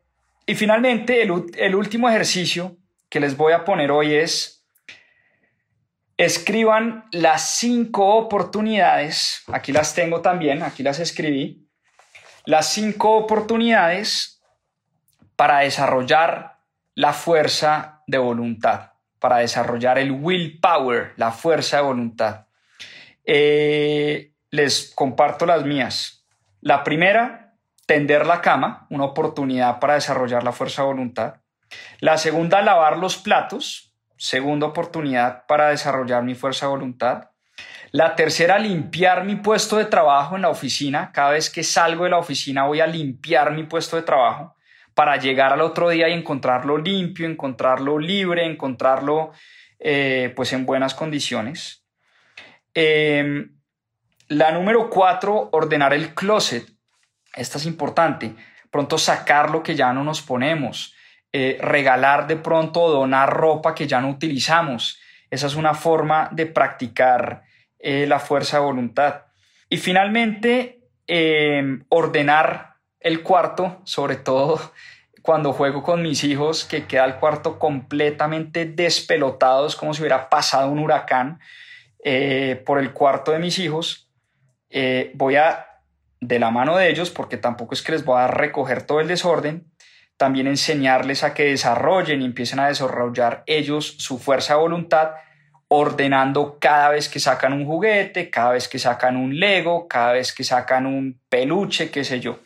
y 0.47 0.55
finalmente, 0.55 1.23
el, 1.23 1.33
el 1.57 1.75
último 1.75 2.09
ejercicio 2.09 2.77
que 3.09 3.21
les 3.21 3.37
voy 3.37 3.53
a 3.53 3.65
poner 3.65 3.91
hoy 3.91 4.15
es 4.15 4.63
escriban 6.17 7.05
las 7.11 7.57
cinco 7.59 8.15
oportunidades, 8.17 9.43
aquí 9.49 9.73
las 9.73 9.95
tengo 9.95 10.21
también, 10.21 10.63
aquí 10.63 10.83
las 10.83 11.01
escribí, 11.01 11.69
las 12.45 12.73
cinco 12.73 13.17
oportunidades 13.17 14.41
para 15.37 15.61
desarrollar 15.61 16.59
la 16.95 17.13
fuerza 17.13 18.03
de 18.07 18.19
voluntad, 18.19 18.93
para 19.19 19.39
desarrollar 19.39 19.99
el 19.99 20.13
willpower, 20.13 21.15
la 21.17 21.33
fuerza 21.33 21.79
de 21.79 21.83
voluntad. 21.83 22.47
Eh, 23.25 24.33
les 24.51 24.93
comparto 24.95 25.47
las 25.47 25.65
mías. 25.65 26.25
La 26.61 26.85
primera, 26.85 27.42
tender 27.93 28.25
la 28.25 28.41
cama, 28.41 28.87
una 28.89 29.05
oportunidad 29.05 29.79
para 29.79 29.95
desarrollar 29.95 30.43
la 30.45 30.53
fuerza 30.53 30.81
de 30.81 30.89
voluntad. 30.89 31.35
La 32.01 32.17
segunda, 32.17 32.63
lavar 32.63 32.97
los 32.97 33.19
platos, 33.19 33.93
segunda 34.17 34.67
oportunidad 34.67 35.45
para 35.47 35.69
desarrollar 35.69 36.23
mi 36.23 36.35
fuerza 36.35 36.65
de 36.65 36.71
voluntad. 36.71 37.29
La 37.91 38.17
tercera, 38.17 38.59
limpiar 38.59 39.25
mi 39.25 39.37
puesto 39.37 39.77
de 39.77 39.85
trabajo 39.85 40.37
en 40.37 40.43
la 40.43 40.49
oficina. 40.49 41.13
Cada 41.13 41.33
vez 41.33 41.51
que 41.51 41.63
salgo 41.63 42.05
de 42.05 42.11
la 42.11 42.17
oficina 42.17 42.65
voy 42.65 42.81
a 42.81 42.87
limpiar 42.87 43.53
mi 43.53 43.65
puesto 43.65 43.97
de 43.97 44.03
trabajo 44.03 44.57
para 44.95 45.19
llegar 45.19 45.53
al 45.53 45.61
otro 45.61 45.91
día 45.91 46.09
y 46.09 46.15
encontrarlo 46.15 46.79
limpio, 46.79 47.27
encontrarlo 47.27 47.99
libre, 47.99 48.47
encontrarlo 48.47 49.33
eh, 49.79 50.33
pues 50.35 50.55
en 50.55 50.65
buenas 50.65 50.95
condiciones. 50.95 51.85
Em, 52.73 53.55
la 54.29 54.51
número 54.51 54.89
cuatro, 54.89 55.51
ordenar 55.53 55.93
el 55.93 56.15
closet. 56.15 56.72
Esta 57.35 57.59
es 57.59 57.67
importante. 57.67 58.35
Pronto 58.71 58.99
sacar 58.99 59.51
lo 59.51 59.63
que 59.63 59.75
ya 59.75 59.93
no 59.93 60.05
nos 60.05 60.23
ponemos. 60.23 60.95
Eh, 61.35 61.59
regalar 61.63 62.27
de 62.27 62.37
pronto 62.37 62.91
donar 62.91 63.33
ropa 63.33 63.75
que 63.75 63.87
ya 63.87 64.01
no 64.03 64.11
utilizamos. 64.11 65.01
Esa 65.31 65.47
es 65.47 65.55
una 65.55 65.73
forma 65.73 66.29
de 66.31 66.45
practicar 66.45 67.45
eh, 67.79 68.07
la 68.07 68.19
fuerza 68.19 68.59
de 68.59 68.65
voluntad. 68.65 69.23
Y 69.71 69.79
finalmente, 69.79 70.81
em, 71.07 71.85
ordenar 71.89 72.77
el 73.01 73.23
cuarto, 73.23 73.81
sobre 73.85 74.17
todo 74.17 74.61
cuando 75.23 75.53
juego 75.53 75.83
con 75.83 76.03
mis 76.03 76.23
hijos, 76.25 76.65
que 76.65 76.87
queda 76.87 77.07
el 77.07 77.15
cuarto 77.15 77.59
completamente 77.59 78.67
despelotado, 78.67 79.67
es 79.67 79.77
como 79.77 79.95
si 79.95 80.03
hubiera 80.03 80.29
pasado 80.29 80.69
un 80.69 80.81
huracán 80.81 81.41
eh, 82.05 82.63
por 82.67 82.79
el 82.79 82.93
cuarto 82.93 83.33
de 83.33 83.39
mis 83.39 83.59
hijos. 83.59 84.11
voy 85.15 85.37
a, 85.37 85.72
de 86.23 86.39
la 86.39 86.53
mano 86.53 86.77
de 86.77 86.89
ellos, 86.89 87.11
porque 87.11 87.37
tampoco 87.37 87.75
es 87.75 87.83
que 87.83 87.93
les 87.93 88.05
voy 88.05 88.21
a 88.21 88.29
recoger 88.29 88.83
todo 88.83 89.01
el 89.01 89.09
desorden, 89.09 89.67
también 90.17 90.47
enseñarles 90.47 91.25
a 91.25 91.35
que 91.35 91.47
desarrollen 91.47 92.23
y 92.23 92.25
empiecen 92.25 92.61
a 92.61 92.69
desarrollar 92.69 93.43
ellos 93.47 93.97
su 93.99 94.19
fuerza 94.19 94.55
de 94.55 94.61
voluntad, 94.61 95.11
ordenando 95.67 96.59
cada 96.61 96.91
vez 96.91 97.09
que 97.09 97.19
sacan 97.19 97.53
un 97.53 97.67
juguete, 97.67 98.31
cada 98.31 98.53
vez 98.53 98.69
que 98.69 98.79
sacan 98.79 99.17
un 99.17 99.41
Lego, 99.41 99.89
cada 99.89 100.13
vez 100.13 100.33
que 100.33 100.45
sacan 100.45 100.87
un 100.87 101.21
peluche, 101.29 101.91
qué 101.91 102.05
sé 102.05 102.21
yo. 102.21 102.39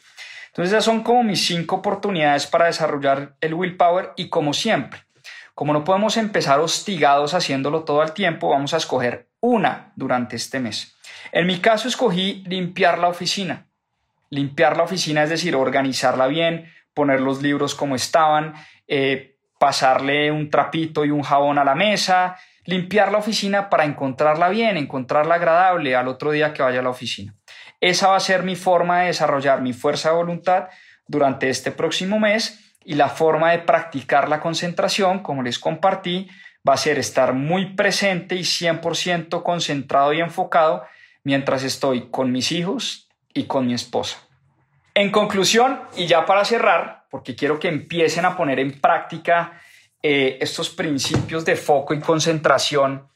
Entonces 0.47 0.73
esas 0.73 0.85
son 0.85 1.03
como 1.03 1.23
mis 1.23 1.47
cinco 1.47 1.77
oportunidades 1.77 2.47
para 2.47 2.65
desarrollar 2.67 3.37
el 3.43 3.53
willpower 3.53 4.13
y 4.17 4.31
como 4.31 4.55
siempre, 4.55 5.01
como 5.55 5.75
no 5.75 5.85
podemos 5.85 6.17
empezar 6.17 6.61
hostigados 6.61 7.35
haciéndolo 7.35 7.85
todo 7.85 8.03
el 8.03 8.13
tiempo, 8.13 8.49
vamos 8.49 8.73
a 8.73 8.79
escoger 8.79 9.29
una 9.41 9.93
durante 9.97 10.37
este 10.37 10.61
mes. 10.61 10.97
En 11.33 11.47
mi 11.47 11.59
caso 11.59 11.89
escogí 11.89 12.43
limpiar 12.47 12.99
la 12.99 13.09
oficina. 13.09 13.66
Limpiar 14.37 14.77
la 14.77 14.83
oficina 14.83 15.23
es 15.23 15.31
decir, 15.31 15.57
organizarla 15.57 16.27
bien, 16.27 16.71
poner 16.93 17.21
los 17.21 17.41
libros 17.41 17.75
como 17.75 17.97
estaban, 17.97 18.53
eh, 18.87 19.37
pasarle 19.59 20.31
un 20.31 20.51
trapito 20.51 21.07
y 21.07 21.11
un 21.11 21.23
jabón 21.23 21.59
a 21.59 21.65
la 21.65 21.75
mesa, 21.75 22.37
limpiar 22.67 23.11
la 23.11 23.19
oficina 23.19 23.71
para 23.71 23.87
encontrarla 23.87 24.51
bien, 24.51 24.77
encontrarla 24.77 25.37
agradable 25.37 25.97
al 25.97 26.09
otro 26.09 26.33
día 26.33 26.53
que 26.53 26.63
vaya 26.63 26.81
a 26.81 26.83
la 26.83 26.91
oficina. 26.91 27.35
Esa 27.81 28.09
va 28.09 28.17
a 28.17 28.21
ser 28.21 28.43
mi 28.43 28.57
forma 28.57 29.01
de 29.01 29.07
desarrollar 29.07 29.63
mi 29.63 29.73
fuerza 29.73 30.11
de 30.11 30.17
voluntad 30.17 30.69
durante 31.07 31.49
este 31.49 31.71
próximo 31.71 32.19
mes 32.19 32.75
y 32.85 32.95
la 32.95 33.09
forma 33.09 33.53
de 33.53 33.61
practicar 33.61 34.29
la 34.29 34.41
concentración, 34.41 35.21
como 35.21 35.43
les 35.43 35.59
compartí, 35.59 36.29
va 36.69 36.75
a 36.75 36.77
ser 36.77 36.99
estar 36.99 37.33
muy 37.33 37.75
presente 37.75 38.35
y 38.35 38.41
100% 38.41 39.43
concentrado 39.43 40.13
y 40.13 40.21
enfocado 40.21 40.85
mientras 41.25 41.63
estoy 41.63 42.11
con 42.11 42.33
mis 42.33 42.53
hijos 42.53 43.09
y 43.33 43.45
con 43.45 43.67
mi 43.67 43.75
esposa. 43.75 44.26
En 44.99 45.11
conclusión, 45.11 45.83
y 45.95 46.07
ya 46.07 46.25
para 46.25 46.43
cerrar, 46.43 47.05
porque 47.11 47.37
quiero 47.37 47.61
que 47.61 47.69
empiecen 47.69 48.25
a 48.25 48.35
poner 48.35 48.59
en 48.59 48.81
práctica 48.81 49.61
eh, 50.03 50.39
estos 50.41 50.71
principios 50.71 51.45
de 51.45 51.55
foco 51.55 51.93
y 51.93 52.01
concentración 52.01 53.07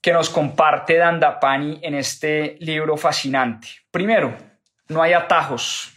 que 0.00 0.12
nos 0.12 0.30
comparte 0.30 0.96
Dandapani 0.96 1.80
en 1.82 1.96
este 1.96 2.56
libro 2.60 2.96
fascinante. 2.96 3.66
Primero, 3.90 4.36
no 4.86 5.02
hay 5.02 5.14
atajos, 5.14 5.92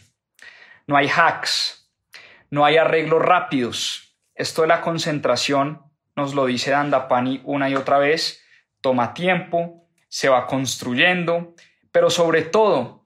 no 0.88 0.96
hay 0.96 1.06
hacks, 1.06 1.88
no 2.50 2.64
hay 2.64 2.76
arreglos 2.76 3.22
rápidos. 3.22 4.16
Esto 4.34 4.62
de 4.62 4.68
la 4.68 4.80
concentración, 4.80 5.80
nos 6.16 6.34
lo 6.34 6.44
dice 6.44 6.72
Dandapani 6.72 7.40
una 7.44 7.70
y 7.70 7.76
otra 7.76 7.98
vez, 7.98 8.44
toma 8.80 9.14
tiempo, 9.14 9.86
se 10.08 10.28
va 10.28 10.48
construyendo, 10.48 11.54
pero 11.92 12.10
sobre 12.10 12.42
todo, 12.42 12.97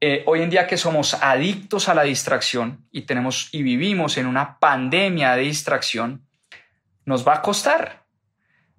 eh, 0.00 0.22
hoy 0.26 0.42
en 0.42 0.50
día 0.50 0.66
que 0.66 0.76
somos 0.76 1.14
adictos 1.14 1.88
a 1.88 1.94
la 1.94 2.02
distracción 2.02 2.86
y 2.92 3.02
tenemos 3.02 3.48
y 3.52 3.62
vivimos 3.62 4.16
en 4.16 4.26
una 4.26 4.58
pandemia 4.58 5.34
de 5.34 5.42
distracción, 5.42 6.24
nos 7.04 7.26
va 7.26 7.34
a 7.34 7.42
costar. 7.42 8.04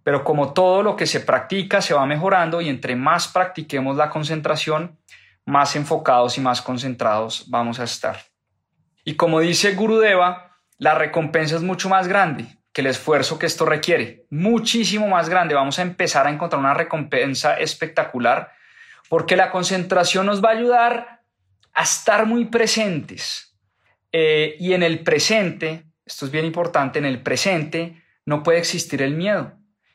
Pero 0.04 0.24
como 0.24 0.54
todo 0.54 0.82
lo 0.82 0.96
que 0.96 1.06
se 1.06 1.20
practica 1.20 1.82
se 1.82 1.94
va 1.94 2.06
mejorando 2.06 2.62
y 2.62 2.70
entre 2.70 2.96
más 2.96 3.28
practiquemos 3.28 3.98
la 3.98 4.10
concentración, 4.10 4.98
más 5.46 5.76
enfocados 5.76 6.38
y 6.38 6.42
más 6.42 6.62
concentrados 6.62 7.46
vamos 7.50 7.80
a 7.80 7.84
estar. 7.84 8.22
Y 9.04 9.16
como 9.16 9.42
dice 9.42 9.74
Gurudeva, 9.74 10.58
la 10.78 10.96
recompensa 10.96 11.56
es 11.56 11.64
mucho 11.64 11.90
más 11.90 12.08
grande 12.08 12.58
que 12.72 12.82
el 12.82 12.88
esfuerzo 12.88 13.40
que 13.40 13.46
esto 13.46 13.66
requiere, 13.66 14.26
muchísimo 14.30 15.08
más 15.08 15.28
grande. 15.28 15.56
Vamos 15.56 15.80
a 15.80 15.82
empezar 15.82 16.28
a 16.28 16.30
encontrar 16.30 16.60
una 16.60 16.74
recompensa 16.74 17.56
espectacular 17.56 18.54
porque 19.10 19.36
la 19.36 19.51
concentración 19.51 20.28
nos 20.28 20.43
va 20.43 20.49
a 20.49 20.53
ayudar 20.53 21.22
a 21.74 21.84
estar 21.84 22.26
muy 22.26 22.45
presentes. 22.45 23.57
Eh, 24.12 24.55
y 24.60 24.74
en 24.74 24.84
el 24.84 24.99
presente, 24.99 25.86
esto 26.05 26.26
es 26.26 26.32
bien 26.32 26.45
importante, 26.45 26.99
en 26.99 27.05
el 27.05 27.22
presente 27.22 28.01
no 28.26 28.43
puede 28.43 28.60
existir 28.60 29.01
el 29.01 29.16
miedo. 29.16 29.53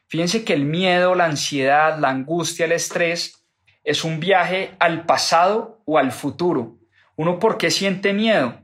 Fíjense 0.08 0.44
que 0.44 0.52
el 0.52 0.64
miedo, 0.64 1.14
la 1.14 1.24
ansiedad, 1.24 1.98
la 1.98 2.10
angustia, 2.10 2.66
el 2.66 2.72
estrés 2.72 3.44
es 3.84 4.04
un 4.04 4.20
viaje 4.20 4.74
al 4.78 5.06
pasado 5.06 5.82
o 5.84 5.98
al 5.98 6.12
futuro. 6.12 6.78
Uno, 7.16 7.38
¿por 7.38 7.58
qué 7.58 7.70
siente 7.70 8.12
miedo? 8.12 8.60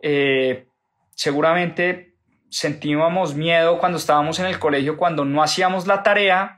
Eh, 0.00 0.66
seguramente 1.14 2.14
sentíamos 2.50 3.34
miedo 3.34 3.78
cuando 3.78 3.98
estábamos 3.98 4.38
en 4.38 4.46
el 4.46 4.58
colegio, 4.58 4.96
cuando 4.96 5.24
no 5.24 5.42
hacíamos 5.42 5.86
la 5.86 6.02
tarea, 6.02 6.57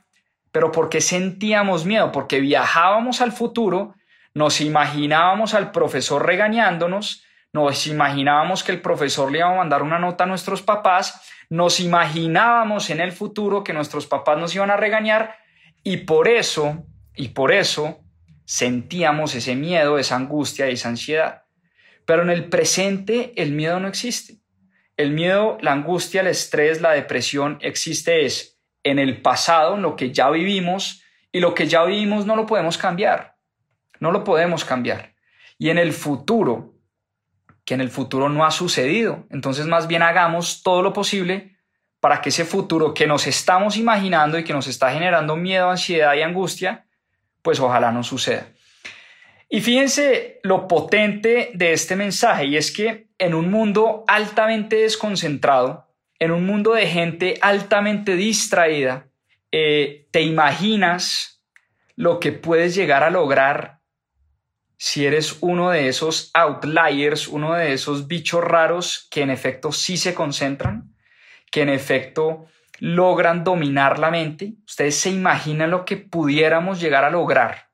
pero 0.53 0.72
¿por 0.72 0.88
qué 0.88 1.01
sentíamos 1.01 1.84
miedo? 1.84 2.12
Porque 2.12 2.40
viajábamos 2.40 3.20
al 3.20 3.32
futuro, 3.32 3.94
nos 4.34 4.61
imaginábamos 4.61 5.55
al 5.55 5.70
profesor 5.70 6.26
regañándonos, 6.26 7.24
nos 7.53 7.86
imaginábamos 7.86 8.62
que 8.62 8.72
el 8.72 8.80
profesor 8.80 9.30
le 9.30 9.38
iba 9.38 9.53
a 9.53 9.57
mandar 9.57 9.82
una 9.82 9.98
nota 9.98 10.24
a 10.24 10.26
nuestros 10.26 10.62
papás, 10.62 11.22
nos 11.48 11.80
imaginábamos 11.80 12.90
en 12.90 13.01
el 13.01 13.12
futuro 13.12 13.64
que 13.64 13.72
nuestros 13.72 14.07
papás 14.07 14.38
nos 14.38 14.55
iban 14.55 14.70
a 14.70 14.76
regañar 14.76 15.36
y 15.82 15.98
por 15.98 16.28
eso, 16.28 16.84
y 17.14 17.28
por 17.28 17.53
eso 17.53 18.01
sentíamos 18.44 19.34
ese 19.34 19.57
miedo, 19.57 19.98
esa 19.98 20.16
angustia, 20.16 20.68
esa 20.68 20.88
ansiedad. 20.88 21.44
Pero 22.05 22.22
en 22.22 22.30
el 22.30 22.48
presente 22.48 23.32
el 23.36 23.53
miedo 23.53 23.78
no 23.80 23.88
existe. 23.88 24.38
El 24.96 25.12
miedo, 25.12 25.57
la 25.61 25.72
angustia, 25.72 26.20
el 26.20 26.26
estrés, 26.26 26.80
la 26.80 26.90
depresión 26.90 27.59
existe 27.62 28.26
es 28.26 28.49
en 28.82 28.98
el 28.98 29.20
pasado, 29.22 29.76
en 29.76 29.82
lo 29.82 29.96
que 29.96 30.12
ya 30.12 30.30
vivimos, 30.30 31.02
y 31.32 31.40
lo 31.40 31.54
que 31.54 31.66
ya 31.66 31.84
vivimos 31.84 32.26
no 32.26 32.36
lo 32.36 32.46
podemos 32.46 32.78
cambiar. 32.78 33.36
No 34.00 34.10
lo 34.12 34.24
podemos 34.24 34.64
cambiar. 34.64 35.14
Y 35.58 35.70
en 35.70 35.78
el 35.78 35.92
futuro, 35.92 36.74
que 37.64 37.74
en 37.74 37.80
el 37.80 37.90
futuro 37.90 38.28
no 38.28 38.44
ha 38.44 38.50
sucedido. 38.50 39.26
Entonces 39.30 39.66
más 39.66 39.86
bien 39.86 40.02
hagamos 40.02 40.62
todo 40.62 40.82
lo 40.82 40.92
posible 40.92 41.56
para 42.00 42.22
que 42.22 42.30
ese 42.30 42.44
futuro 42.44 42.94
que 42.94 43.06
nos 43.06 43.26
estamos 43.26 43.76
imaginando 43.76 44.38
y 44.38 44.44
que 44.44 44.54
nos 44.54 44.66
está 44.66 44.90
generando 44.92 45.36
miedo, 45.36 45.70
ansiedad 45.70 46.14
y 46.14 46.22
angustia, 46.22 46.86
pues 47.42 47.60
ojalá 47.60 47.92
no 47.92 48.02
suceda. 48.02 48.46
Y 49.48 49.60
fíjense 49.60 50.40
lo 50.42 50.66
potente 50.66 51.50
de 51.54 51.72
este 51.72 51.96
mensaje 51.96 52.46
y 52.46 52.56
es 52.56 52.70
que 52.70 53.08
en 53.18 53.34
un 53.34 53.50
mundo 53.50 54.04
altamente 54.06 54.76
desconcentrado, 54.76 55.89
en 56.20 56.30
un 56.30 56.46
mundo 56.46 56.74
de 56.74 56.86
gente 56.86 57.38
altamente 57.42 58.14
distraída, 58.14 59.08
eh, 59.50 60.06
te 60.12 60.22
imaginas 60.22 61.42
lo 61.96 62.20
que 62.20 62.30
puedes 62.30 62.76
llegar 62.76 63.02
a 63.02 63.10
lograr 63.10 63.80
si 64.76 65.04
eres 65.04 65.38
uno 65.40 65.70
de 65.70 65.88
esos 65.88 66.30
outliers, 66.32 67.28
uno 67.28 67.54
de 67.54 67.72
esos 67.72 68.06
bichos 68.06 68.42
raros 68.42 69.08
que 69.10 69.22
en 69.22 69.30
efecto 69.30 69.72
sí 69.72 69.96
se 69.96 70.14
concentran, 70.14 70.94
que 71.50 71.62
en 71.62 71.68
efecto 71.68 72.46
logran 72.78 73.44
dominar 73.44 73.98
la 73.98 74.10
mente, 74.10 74.54
ustedes 74.66 74.96
se 74.96 75.10
imaginan 75.10 75.70
lo 75.70 75.84
que 75.84 75.98
pudiéramos 75.98 76.80
llegar 76.80 77.04
a 77.04 77.10
lograr 77.10 77.68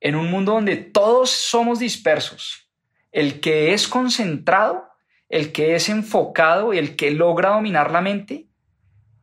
en 0.00 0.14
un 0.14 0.30
mundo 0.30 0.52
donde 0.52 0.76
todos 0.76 1.30
somos 1.30 1.78
dispersos. 1.78 2.68
El 3.10 3.40
que 3.40 3.72
es 3.72 3.88
concentrado, 3.88 4.91
el 5.32 5.50
que 5.50 5.74
es 5.74 5.88
enfocado 5.88 6.74
y 6.74 6.78
el 6.78 6.94
que 6.94 7.10
logra 7.10 7.54
dominar 7.54 7.90
la 7.90 8.02
mente, 8.02 8.48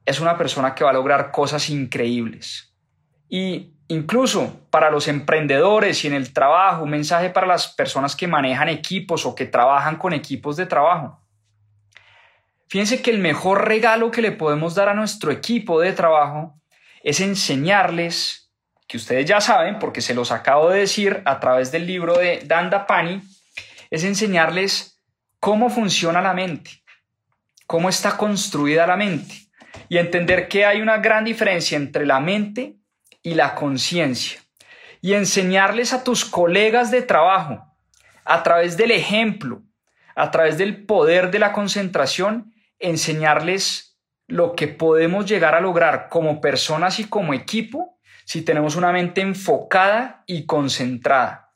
es 0.08 0.20
una 0.20 0.40
persona 0.40 0.74
que 0.74 0.84
va 0.84 0.90
a 0.90 0.94
lograr 0.94 1.30
cosas 1.30 1.70
increíbles. 1.70 2.74
Y 3.30 3.76
incluso 3.90 4.60
para 4.72 4.90
los 4.90 5.08
emprendedores 5.08 6.04
y 6.04 6.08
en 6.08 6.16
el 6.16 6.34
trabajo, 6.34 6.84
un 6.84 6.90
mensaje 6.90 7.30
para 7.30 7.46
las 7.46 7.68
personas 7.68 8.16
que 8.16 8.26
manejan 8.26 8.70
equipos 8.70 9.28
o 9.28 9.36
que 9.36 9.46
trabajan 9.46 9.98
con 9.98 10.14
equipos 10.14 10.58
de 10.58 10.66
trabajo. 10.66 11.22
Fíjense 12.70 13.04
que 13.04 13.12
el 13.12 13.20
mejor 13.20 13.68
regalo 13.68 14.10
que 14.10 14.24
le 14.24 14.32
podemos 14.32 14.74
dar 14.74 14.90
a 14.90 14.96
nuestro 14.96 15.32
equipo 15.32 15.80
de 15.80 15.94
trabajo 15.94 16.60
es 17.04 17.20
enseñarles, 17.20 18.52
que 18.88 18.98
ustedes 18.98 19.28
ya 19.28 19.42
saben 19.42 19.78
porque 19.78 20.02
se 20.02 20.16
los 20.16 20.32
acabo 20.32 20.72
de 20.72 20.80
decir 20.80 21.22
a 21.26 21.40
través 21.40 21.72
del 21.72 21.86
libro 21.86 22.18
de 22.18 22.42
Danda 22.48 22.88
Pani, 22.88 23.22
es 23.92 24.04
enseñarles 24.04 24.99
cómo 25.40 25.70
funciona 25.70 26.22
la 26.22 26.34
mente, 26.34 26.84
cómo 27.66 27.90
está 27.90 28.18
construida 28.18 28.88
la 28.88 28.98
mente 28.98 29.50
y 29.88 29.98
entender 29.98 30.48
que 30.48 30.66
hay 30.66 30.82
una 30.82 30.98
gran 30.98 31.24
diferencia 31.26 31.78
entre 31.78 32.06
la 32.06 32.20
mente 32.20 32.78
y 33.22 33.34
la 33.34 33.56
conciencia. 33.56 34.40
Y 35.02 35.14
enseñarles 35.14 35.94
a 35.94 36.04
tus 36.04 36.26
colegas 36.26 36.92
de 36.92 37.02
trabajo 37.02 37.66
a 38.26 38.44
través 38.44 38.76
del 38.76 38.92
ejemplo, 38.92 39.64
a 40.16 40.30
través 40.30 40.58
del 40.58 40.86
poder 40.86 41.32
de 41.32 41.40
la 41.40 41.54
concentración, 41.54 42.54
enseñarles 42.80 43.98
lo 44.28 44.56
que 44.56 44.68
podemos 44.68 45.26
llegar 45.26 45.56
a 45.56 45.62
lograr 45.62 46.10
como 46.10 46.42
personas 46.42 47.00
y 47.00 47.06
como 47.06 47.34
equipo 47.34 47.98
si 48.26 48.44
tenemos 48.44 48.76
una 48.76 48.92
mente 48.92 49.22
enfocada 49.22 50.24
y 50.28 50.46
concentrada. 50.46 51.52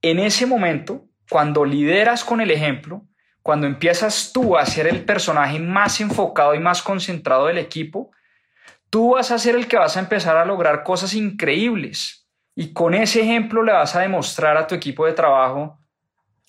En 0.00 0.18
ese 0.18 0.46
momento, 0.46 1.04
cuando 1.28 1.64
lideras 1.64 2.24
con 2.24 2.40
el 2.40 2.50
ejemplo, 2.50 3.06
cuando 3.44 3.66
empiezas 3.66 4.32
tú 4.32 4.56
a 4.56 4.64
ser 4.64 4.86
el 4.86 5.04
personaje 5.04 5.58
más 5.58 6.00
enfocado 6.00 6.54
y 6.54 6.60
más 6.60 6.80
concentrado 6.80 7.44
del 7.44 7.58
equipo, 7.58 8.10
tú 8.88 9.16
vas 9.16 9.30
a 9.30 9.38
ser 9.38 9.54
el 9.54 9.68
que 9.68 9.76
vas 9.76 9.98
a 9.98 10.00
empezar 10.00 10.38
a 10.38 10.46
lograr 10.46 10.82
cosas 10.82 11.12
increíbles. 11.12 12.26
Y 12.56 12.72
con 12.72 12.94
ese 12.94 13.20
ejemplo 13.20 13.62
le 13.62 13.72
vas 13.72 13.94
a 13.96 14.00
demostrar 14.00 14.56
a 14.56 14.66
tu 14.66 14.74
equipo 14.74 15.04
de 15.04 15.12
trabajo 15.12 15.78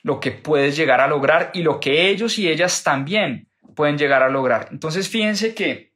lo 0.04 0.22
que 0.22 0.32
puedes 0.32 0.78
llegar 0.78 1.02
a 1.02 1.08
lograr 1.10 1.52
y 1.54 1.64
lo 1.64 1.82
que 1.82 2.08
ellos 2.08 2.40
y 2.40 2.48
ellas 2.48 2.82
también 2.82 3.50
pueden 3.76 3.98
llegar 3.98 4.24
a 4.24 4.30
lograr. 4.30 4.70
Entonces 4.72 5.10
fíjense 5.10 5.54
que 5.54 5.92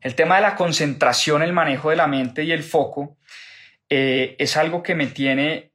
el 0.00 0.14
tema 0.14 0.36
de 0.36 0.42
la 0.42 0.56
concentración, 0.56 1.42
el 1.42 1.52
manejo 1.52 1.90
de 1.90 1.96
la 1.96 2.06
mente 2.06 2.44
y 2.44 2.52
el 2.52 2.62
foco 2.62 3.18
eh, 3.90 4.34
es 4.38 4.56
algo 4.56 4.82
que 4.82 4.94
me 4.94 5.08
tiene 5.08 5.72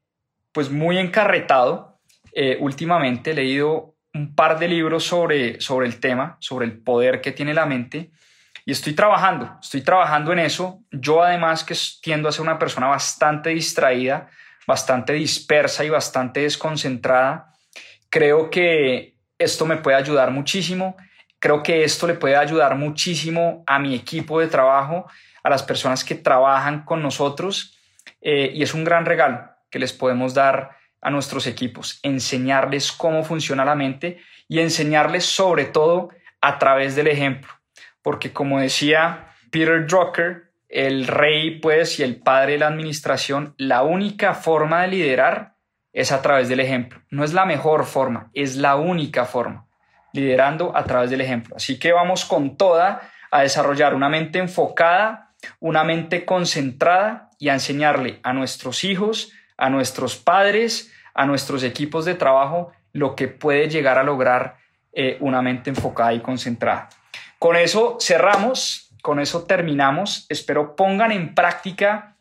pues 0.51 0.71
muy 0.71 0.97
encarretado. 0.97 1.99
Eh, 2.33 2.57
últimamente 2.59 3.31
he 3.31 3.35
leído 3.35 3.96
un 4.17 4.35
par 4.35 4.57
de 4.57 4.67
libros 4.67 5.03
sobre, 5.03 5.61
sobre 5.61 5.87
el 5.87 5.99
tema, 5.99 6.37
sobre 6.39 6.65
el 6.65 6.79
poder 6.79 7.21
que 7.21 7.31
tiene 7.31 7.53
la 7.53 7.65
mente 7.65 8.11
y 8.67 8.71
estoy 8.71 8.91
trabajando, 8.91 9.57
estoy 9.61 9.79
trabajando 9.79 10.33
en 10.33 10.39
eso. 10.39 10.83
Yo 10.91 11.23
además 11.23 11.63
que 11.63 11.73
tiendo 12.01 12.27
a 12.27 12.33
ser 12.33 12.41
una 12.41 12.59
persona 12.59 12.87
bastante 12.87 13.51
distraída, 13.51 14.29
bastante 14.67 15.13
dispersa 15.13 15.85
y 15.85 15.89
bastante 15.89 16.41
desconcentrada, 16.41 17.53
creo 18.09 18.49
que 18.49 19.15
esto 19.39 19.65
me 19.65 19.77
puede 19.77 19.95
ayudar 19.95 20.31
muchísimo. 20.31 20.97
Creo 21.39 21.63
que 21.63 21.85
esto 21.85 22.07
le 22.07 22.15
puede 22.15 22.35
ayudar 22.35 22.75
muchísimo 22.75 23.63
a 23.67 23.79
mi 23.79 23.95
equipo 23.95 24.41
de 24.41 24.47
trabajo, 24.47 25.09
a 25.43 25.49
las 25.49 25.63
personas 25.63 26.03
que 26.03 26.15
trabajan 26.15 26.83
con 26.83 27.01
nosotros. 27.01 27.79
Eh, 28.19 28.51
y 28.53 28.63
es 28.63 28.73
un 28.73 28.83
gran 28.83 29.05
regalo 29.05 29.49
que 29.69 29.79
les 29.79 29.93
podemos 29.93 30.33
dar 30.33 30.76
a 31.01 31.09
nuestros 31.09 31.47
equipos, 31.47 31.99
enseñarles 32.03 32.91
cómo 32.91 33.23
funciona 33.23 33.65
la 33.65 33.75
mente 33.75 34.19
y 34.47 34.59
enseñarles 34.59 35.25
sobre 35.25 35.65
todo 35.65 36.09
a 36.41 36.57
través 36.59 36.95
del 36.95 37.07
ejemplo 37.07 37.57
porque 38.07 38.31
como 38.31 38.61
decía 38.61 39.33
Peter 39.51 39.85
Drucker, 39.85 40.53
el 40.69 41.07
rey 41.07 41.59
pues 41.59 41.99
y 41.99 42.03
el 42.03 42.15
padre 42.15 42.53
de 42.53 42.59
la 42.59 42.67
administración, 42.67 43.53
la 43.57 43.83
única 43.83 44.33
forma 44.33 44.83
de 44.83 44.87
liderar 44.87 45.55
es 45.91 46.13
a 46.13 46.21
través 46.21 46.47
del 46.47 46.61
ejemplo. 46.61 47.01
No 47.09 47.25
es 47.25 47.33
la 47.33 47.43
mejor 47.43 47.83
forma, 47.83 48.31
es 48.33 48.55
la 48.55 48.77
única 48.77 49.25
forma, 49.25 49.67
liderando 50.13 50.71
a 50.73 50.85
través 50.85 51.09
del 51.09 51.19
ejemplo. 51.19 51.57
Así 51.57 51.79
que 51.79 51.91
vamos 51.91 52.23
con 52.23 52.55
toda 52.55 53.01
a 53.29 53.41
desarrollar 53.41 53.93
una 53.93 54.07
mente 54.07 54.39
enfocada, 54.39 55.33
una 55.59 55.83
mente 55.83 56.23
concentrada 56.23 57.31
y 57.39 57.49
a 57.49 57.55
enseñarle 57.55 58.21
a 58.23 58.31
nuestros 58.31 58.85
hijos, 58.85 59.33
a 59.57 59.69
nuestros 59.69 60.15
padres, 60.15 60.91
a 61.13 61.25
nuestros 61.25 61.63
equipos 61.63 62.05
de 62.05 62.15
trabajo 62.15 62.71
lo 62.93 63.15
que 63.15 63.27
puede 63.27 63.69
llegar 63.69 63.97
a 63.97 64.03
lograr 64.03 64.57
eh, 64.93 65.17
una 65.19 65.41
mente 65.41 65.69
enfocada 65.69 66.13
y 66.13 66.21
concentrada. 66.21 66.89
Con 67.37 67.55
eso 67.55 67.97
cerramos, 67.99 68.89
con 69.03 69.19
eso 69.19 69.43
terminamos. 69.43 70.25
Espero 70.29 70.75
pongan 70.75 71.11
en 71.11 71.35
práctica, 71.35 72.15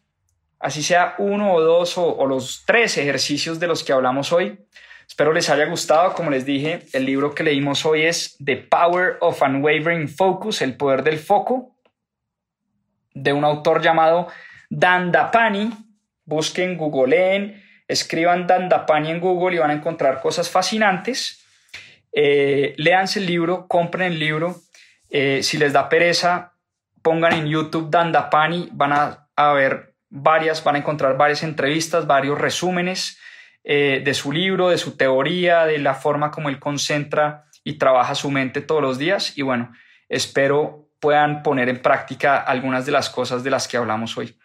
así 0.58 0.82
sea 0.82 1.14
uno 1.18 1.54
o 1.54 1.60
dos 1.60 1.96
o 1.96 2.26
los 2.26 2.64
tres 2.66 2.98
ejercicios 2.98 3.58
de 3.60 3.66
los 3.66 3.82
que 3.82 3.92
hablamos 3.92 4.32
hoy. 4.32 4.66
Espero 5.08 5.32
les 5.32 5.48
haya 5.48 5.66
gustado. 5.66 6.14
Como 6.14 6.30
les 6.30 6.44
dije, 6.44 6.82
el 6.92 7.06
libro 7.06 7.34
que 7.34 7.44
leímos 7.44 7.86
hoy 7.86 8.02
es 8.02 8.36
The 8.44 8.56
Power 8.56 9.16
of 9.20 9.40
Unwavering 9.40 10.08
Focus, 10.08 10.62
el 10.62 10.76
poder 10.76 11.02
del 11.02 11.18
foco, 11.18 11.76
de 13.14 13.32
un 13.32 13.44
autor 13.44 13.80
llamado 13.82 14.28
Dan 14.68 15.12
Dapani. 15.12 15.70
Busquen, 16.26 16.76
googleen, 16.76 17.62
escriban 17.88 18.46
Dan 18.46 18.68
Dapani 18.68 19.10
en 19.10 19.20
Google 19.20 19.56
y 19.56 19.58
van 19.58 19.70
a 19.70 19.74
encontrar 19.74 20.20
cosas 20.20 20.50
fascinantes. 20.50 21.44
Eh, 22.12 22.74
el 22.76 23.26
libro, 23.26 23.66
compren 23.66 24.12
el 24.12 24.18
libro. 24.18 24.56
Eh, 25.08 25.42
si 25.42 25.56
les 25.56 25.72
da 25.72 25.88
pereza, 25.88 26.52
pongan 27.02 27.32
en 27.32 27.46
YouTube 27.46 27.90
Dan 27.90 28.12
Dapani, 28.12 28.68
van 28.72 28.92
a, 28.92 29.28
a 29.36 29.52
ver 29.52 29.94
varias, 30.10 30.62
van 30.62 30.74
a 30.76 30.78
encontrar 30.78 31.16
varias 31.16 31.42
entrevistas, 31.42 32.06
varios 32.06 32.38
resúmenes 32.38 33.18
eh, 33.68 34.00
de 34.04 34.14
su 34.14 34.32
libro, 34.32 34.68
de 34.68 34.78
su 34.78 34.96
teoría, 34.96 35.66
de 35.66 35.78
la 35.78 35.94
forma 35.94 36.30
como 36.30 36.48
él 36.48 36.58
concentra 36.58 37.46
y 37.64 37.78
trabaja 37.78 38.14
su 38.14 38.30
mente 38.30 38.60
todos 38.60 38.80
los 38.80 38.98
días. 38.98 39.36
Y 39.36 39.42
bueno, 39.42 39.72
espero 40.08 40.88
puedan 41.00 41.42
poner 41.42 41.68
en 41.68 41.82
práctica 41.82 42.38
algunas 42.38 42.86
de 42.86 42.92
las 42.92 43.10
cosas 43.10 43.42
de 43.44 43.50
las 43.50 43.68
que 43.68 43.76
hablamos 43.76 44.16
hoy. 44.16 44.38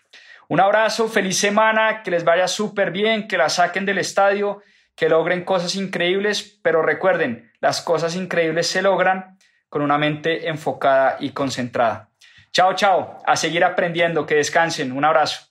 Un 0.52 0.60
abrazo, 0.60 1.08
feliz 1.08 1.38
semana, 1.38 2.04
que 2.04 2.12
les 2.12 2.26
vaya 2.26 2.45
súper 2.45 2.91
bien, 2.91 3.30
que 3.30 3.38
la 3.38 3.47
saquen 3.47 3.86
del 3.86 3.99
estadio, 3.99 4.62
que 4.97 5.08
logren 5.08 5.45
cosas 5.45 5.76
increíbles, 5.76 6.60
pero 6.62 6.82
recuerden, 6.82 7.54
las 7.62 7.82
cosas 7.82 8.18
increíbles 8.18 8.68
se 8.68 8.82
logran 8.82 9.38
con 9.70 9.82
una 9.82 9.97
mente 9.97 10.49
enfocada 10.49 11.16
y 11.22 11.30
concentrada. 11.30 12.10
Chao, 12.52 12.74
chao, 12.76 13.18
a 13.26 13.38
seguir 13.38 13.64
aprendiendo, 13.64 14.26
que 14.26 14.36
descansen, 14.36 14.91
un 14.91 15.06
abrazo. 15.06 15.47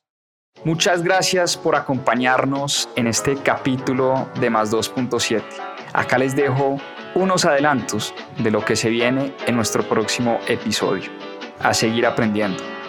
Muchas 0.64 1.02
gracias 1.02 1.56
por 1.56 1.76
acompañarnos 1.76 2.86
en 2.94 3.06
este 3.06 3.36
capítulo 3.36 4.28
de 4.38 4.50
Más 4.50 4.70
2.7. 4.70 5.42
Acá 5.94 6.18
les 6.18 6.36
dejo 6.36 6.78
unos 7.14 7.46
adelantos 7.46 8.14
de 8.36 8.50
lo 8.50 8.62
que 8.62 8.76
se 8.76 8.90
viene 8.90 9.34
en 9.46 9.56
nuestro 9.56 9.82
próximo 9.82 10.40
episodio. 10.46 11.10
A 11.58 11.72
seguir 11.72 12.04
aprendiendo. 12.04 12.79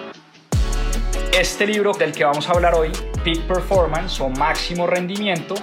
Este 1.40 1.66
libro 1.66 1.94
del 1.94 2.12
que 2.12 2.26
vamos 2.26 2.50
a 2.50 2.52
hablar 2.52 2.76
hoy, 2.76 2.92
Peak 3.24 3.48
Performance 3.48 4.20
o 4.20 4.30
Máximo 4.30 4.86
Rendimiento, 4.86 5.56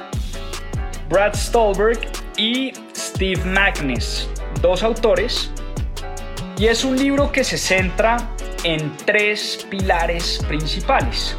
Brad 1.10 1.34
Stolberg 1.34 2.00
y 2.38 2.72
Steve 2.96 3.44
Magnus, 3.44 4.30
dos 4.62 4.82
autores, 4.82 5.50
y 6.56 6.66
es 6.66 6.84
un 6.84 6.96
libro 6.96 7.30
que 7.30 7.44
se 7.44 7.58
centra 7.58 8.16
en 8.64 8.96
tres 9.04 9.66
pilares 9.70 10.42
principales. 10.48 11.36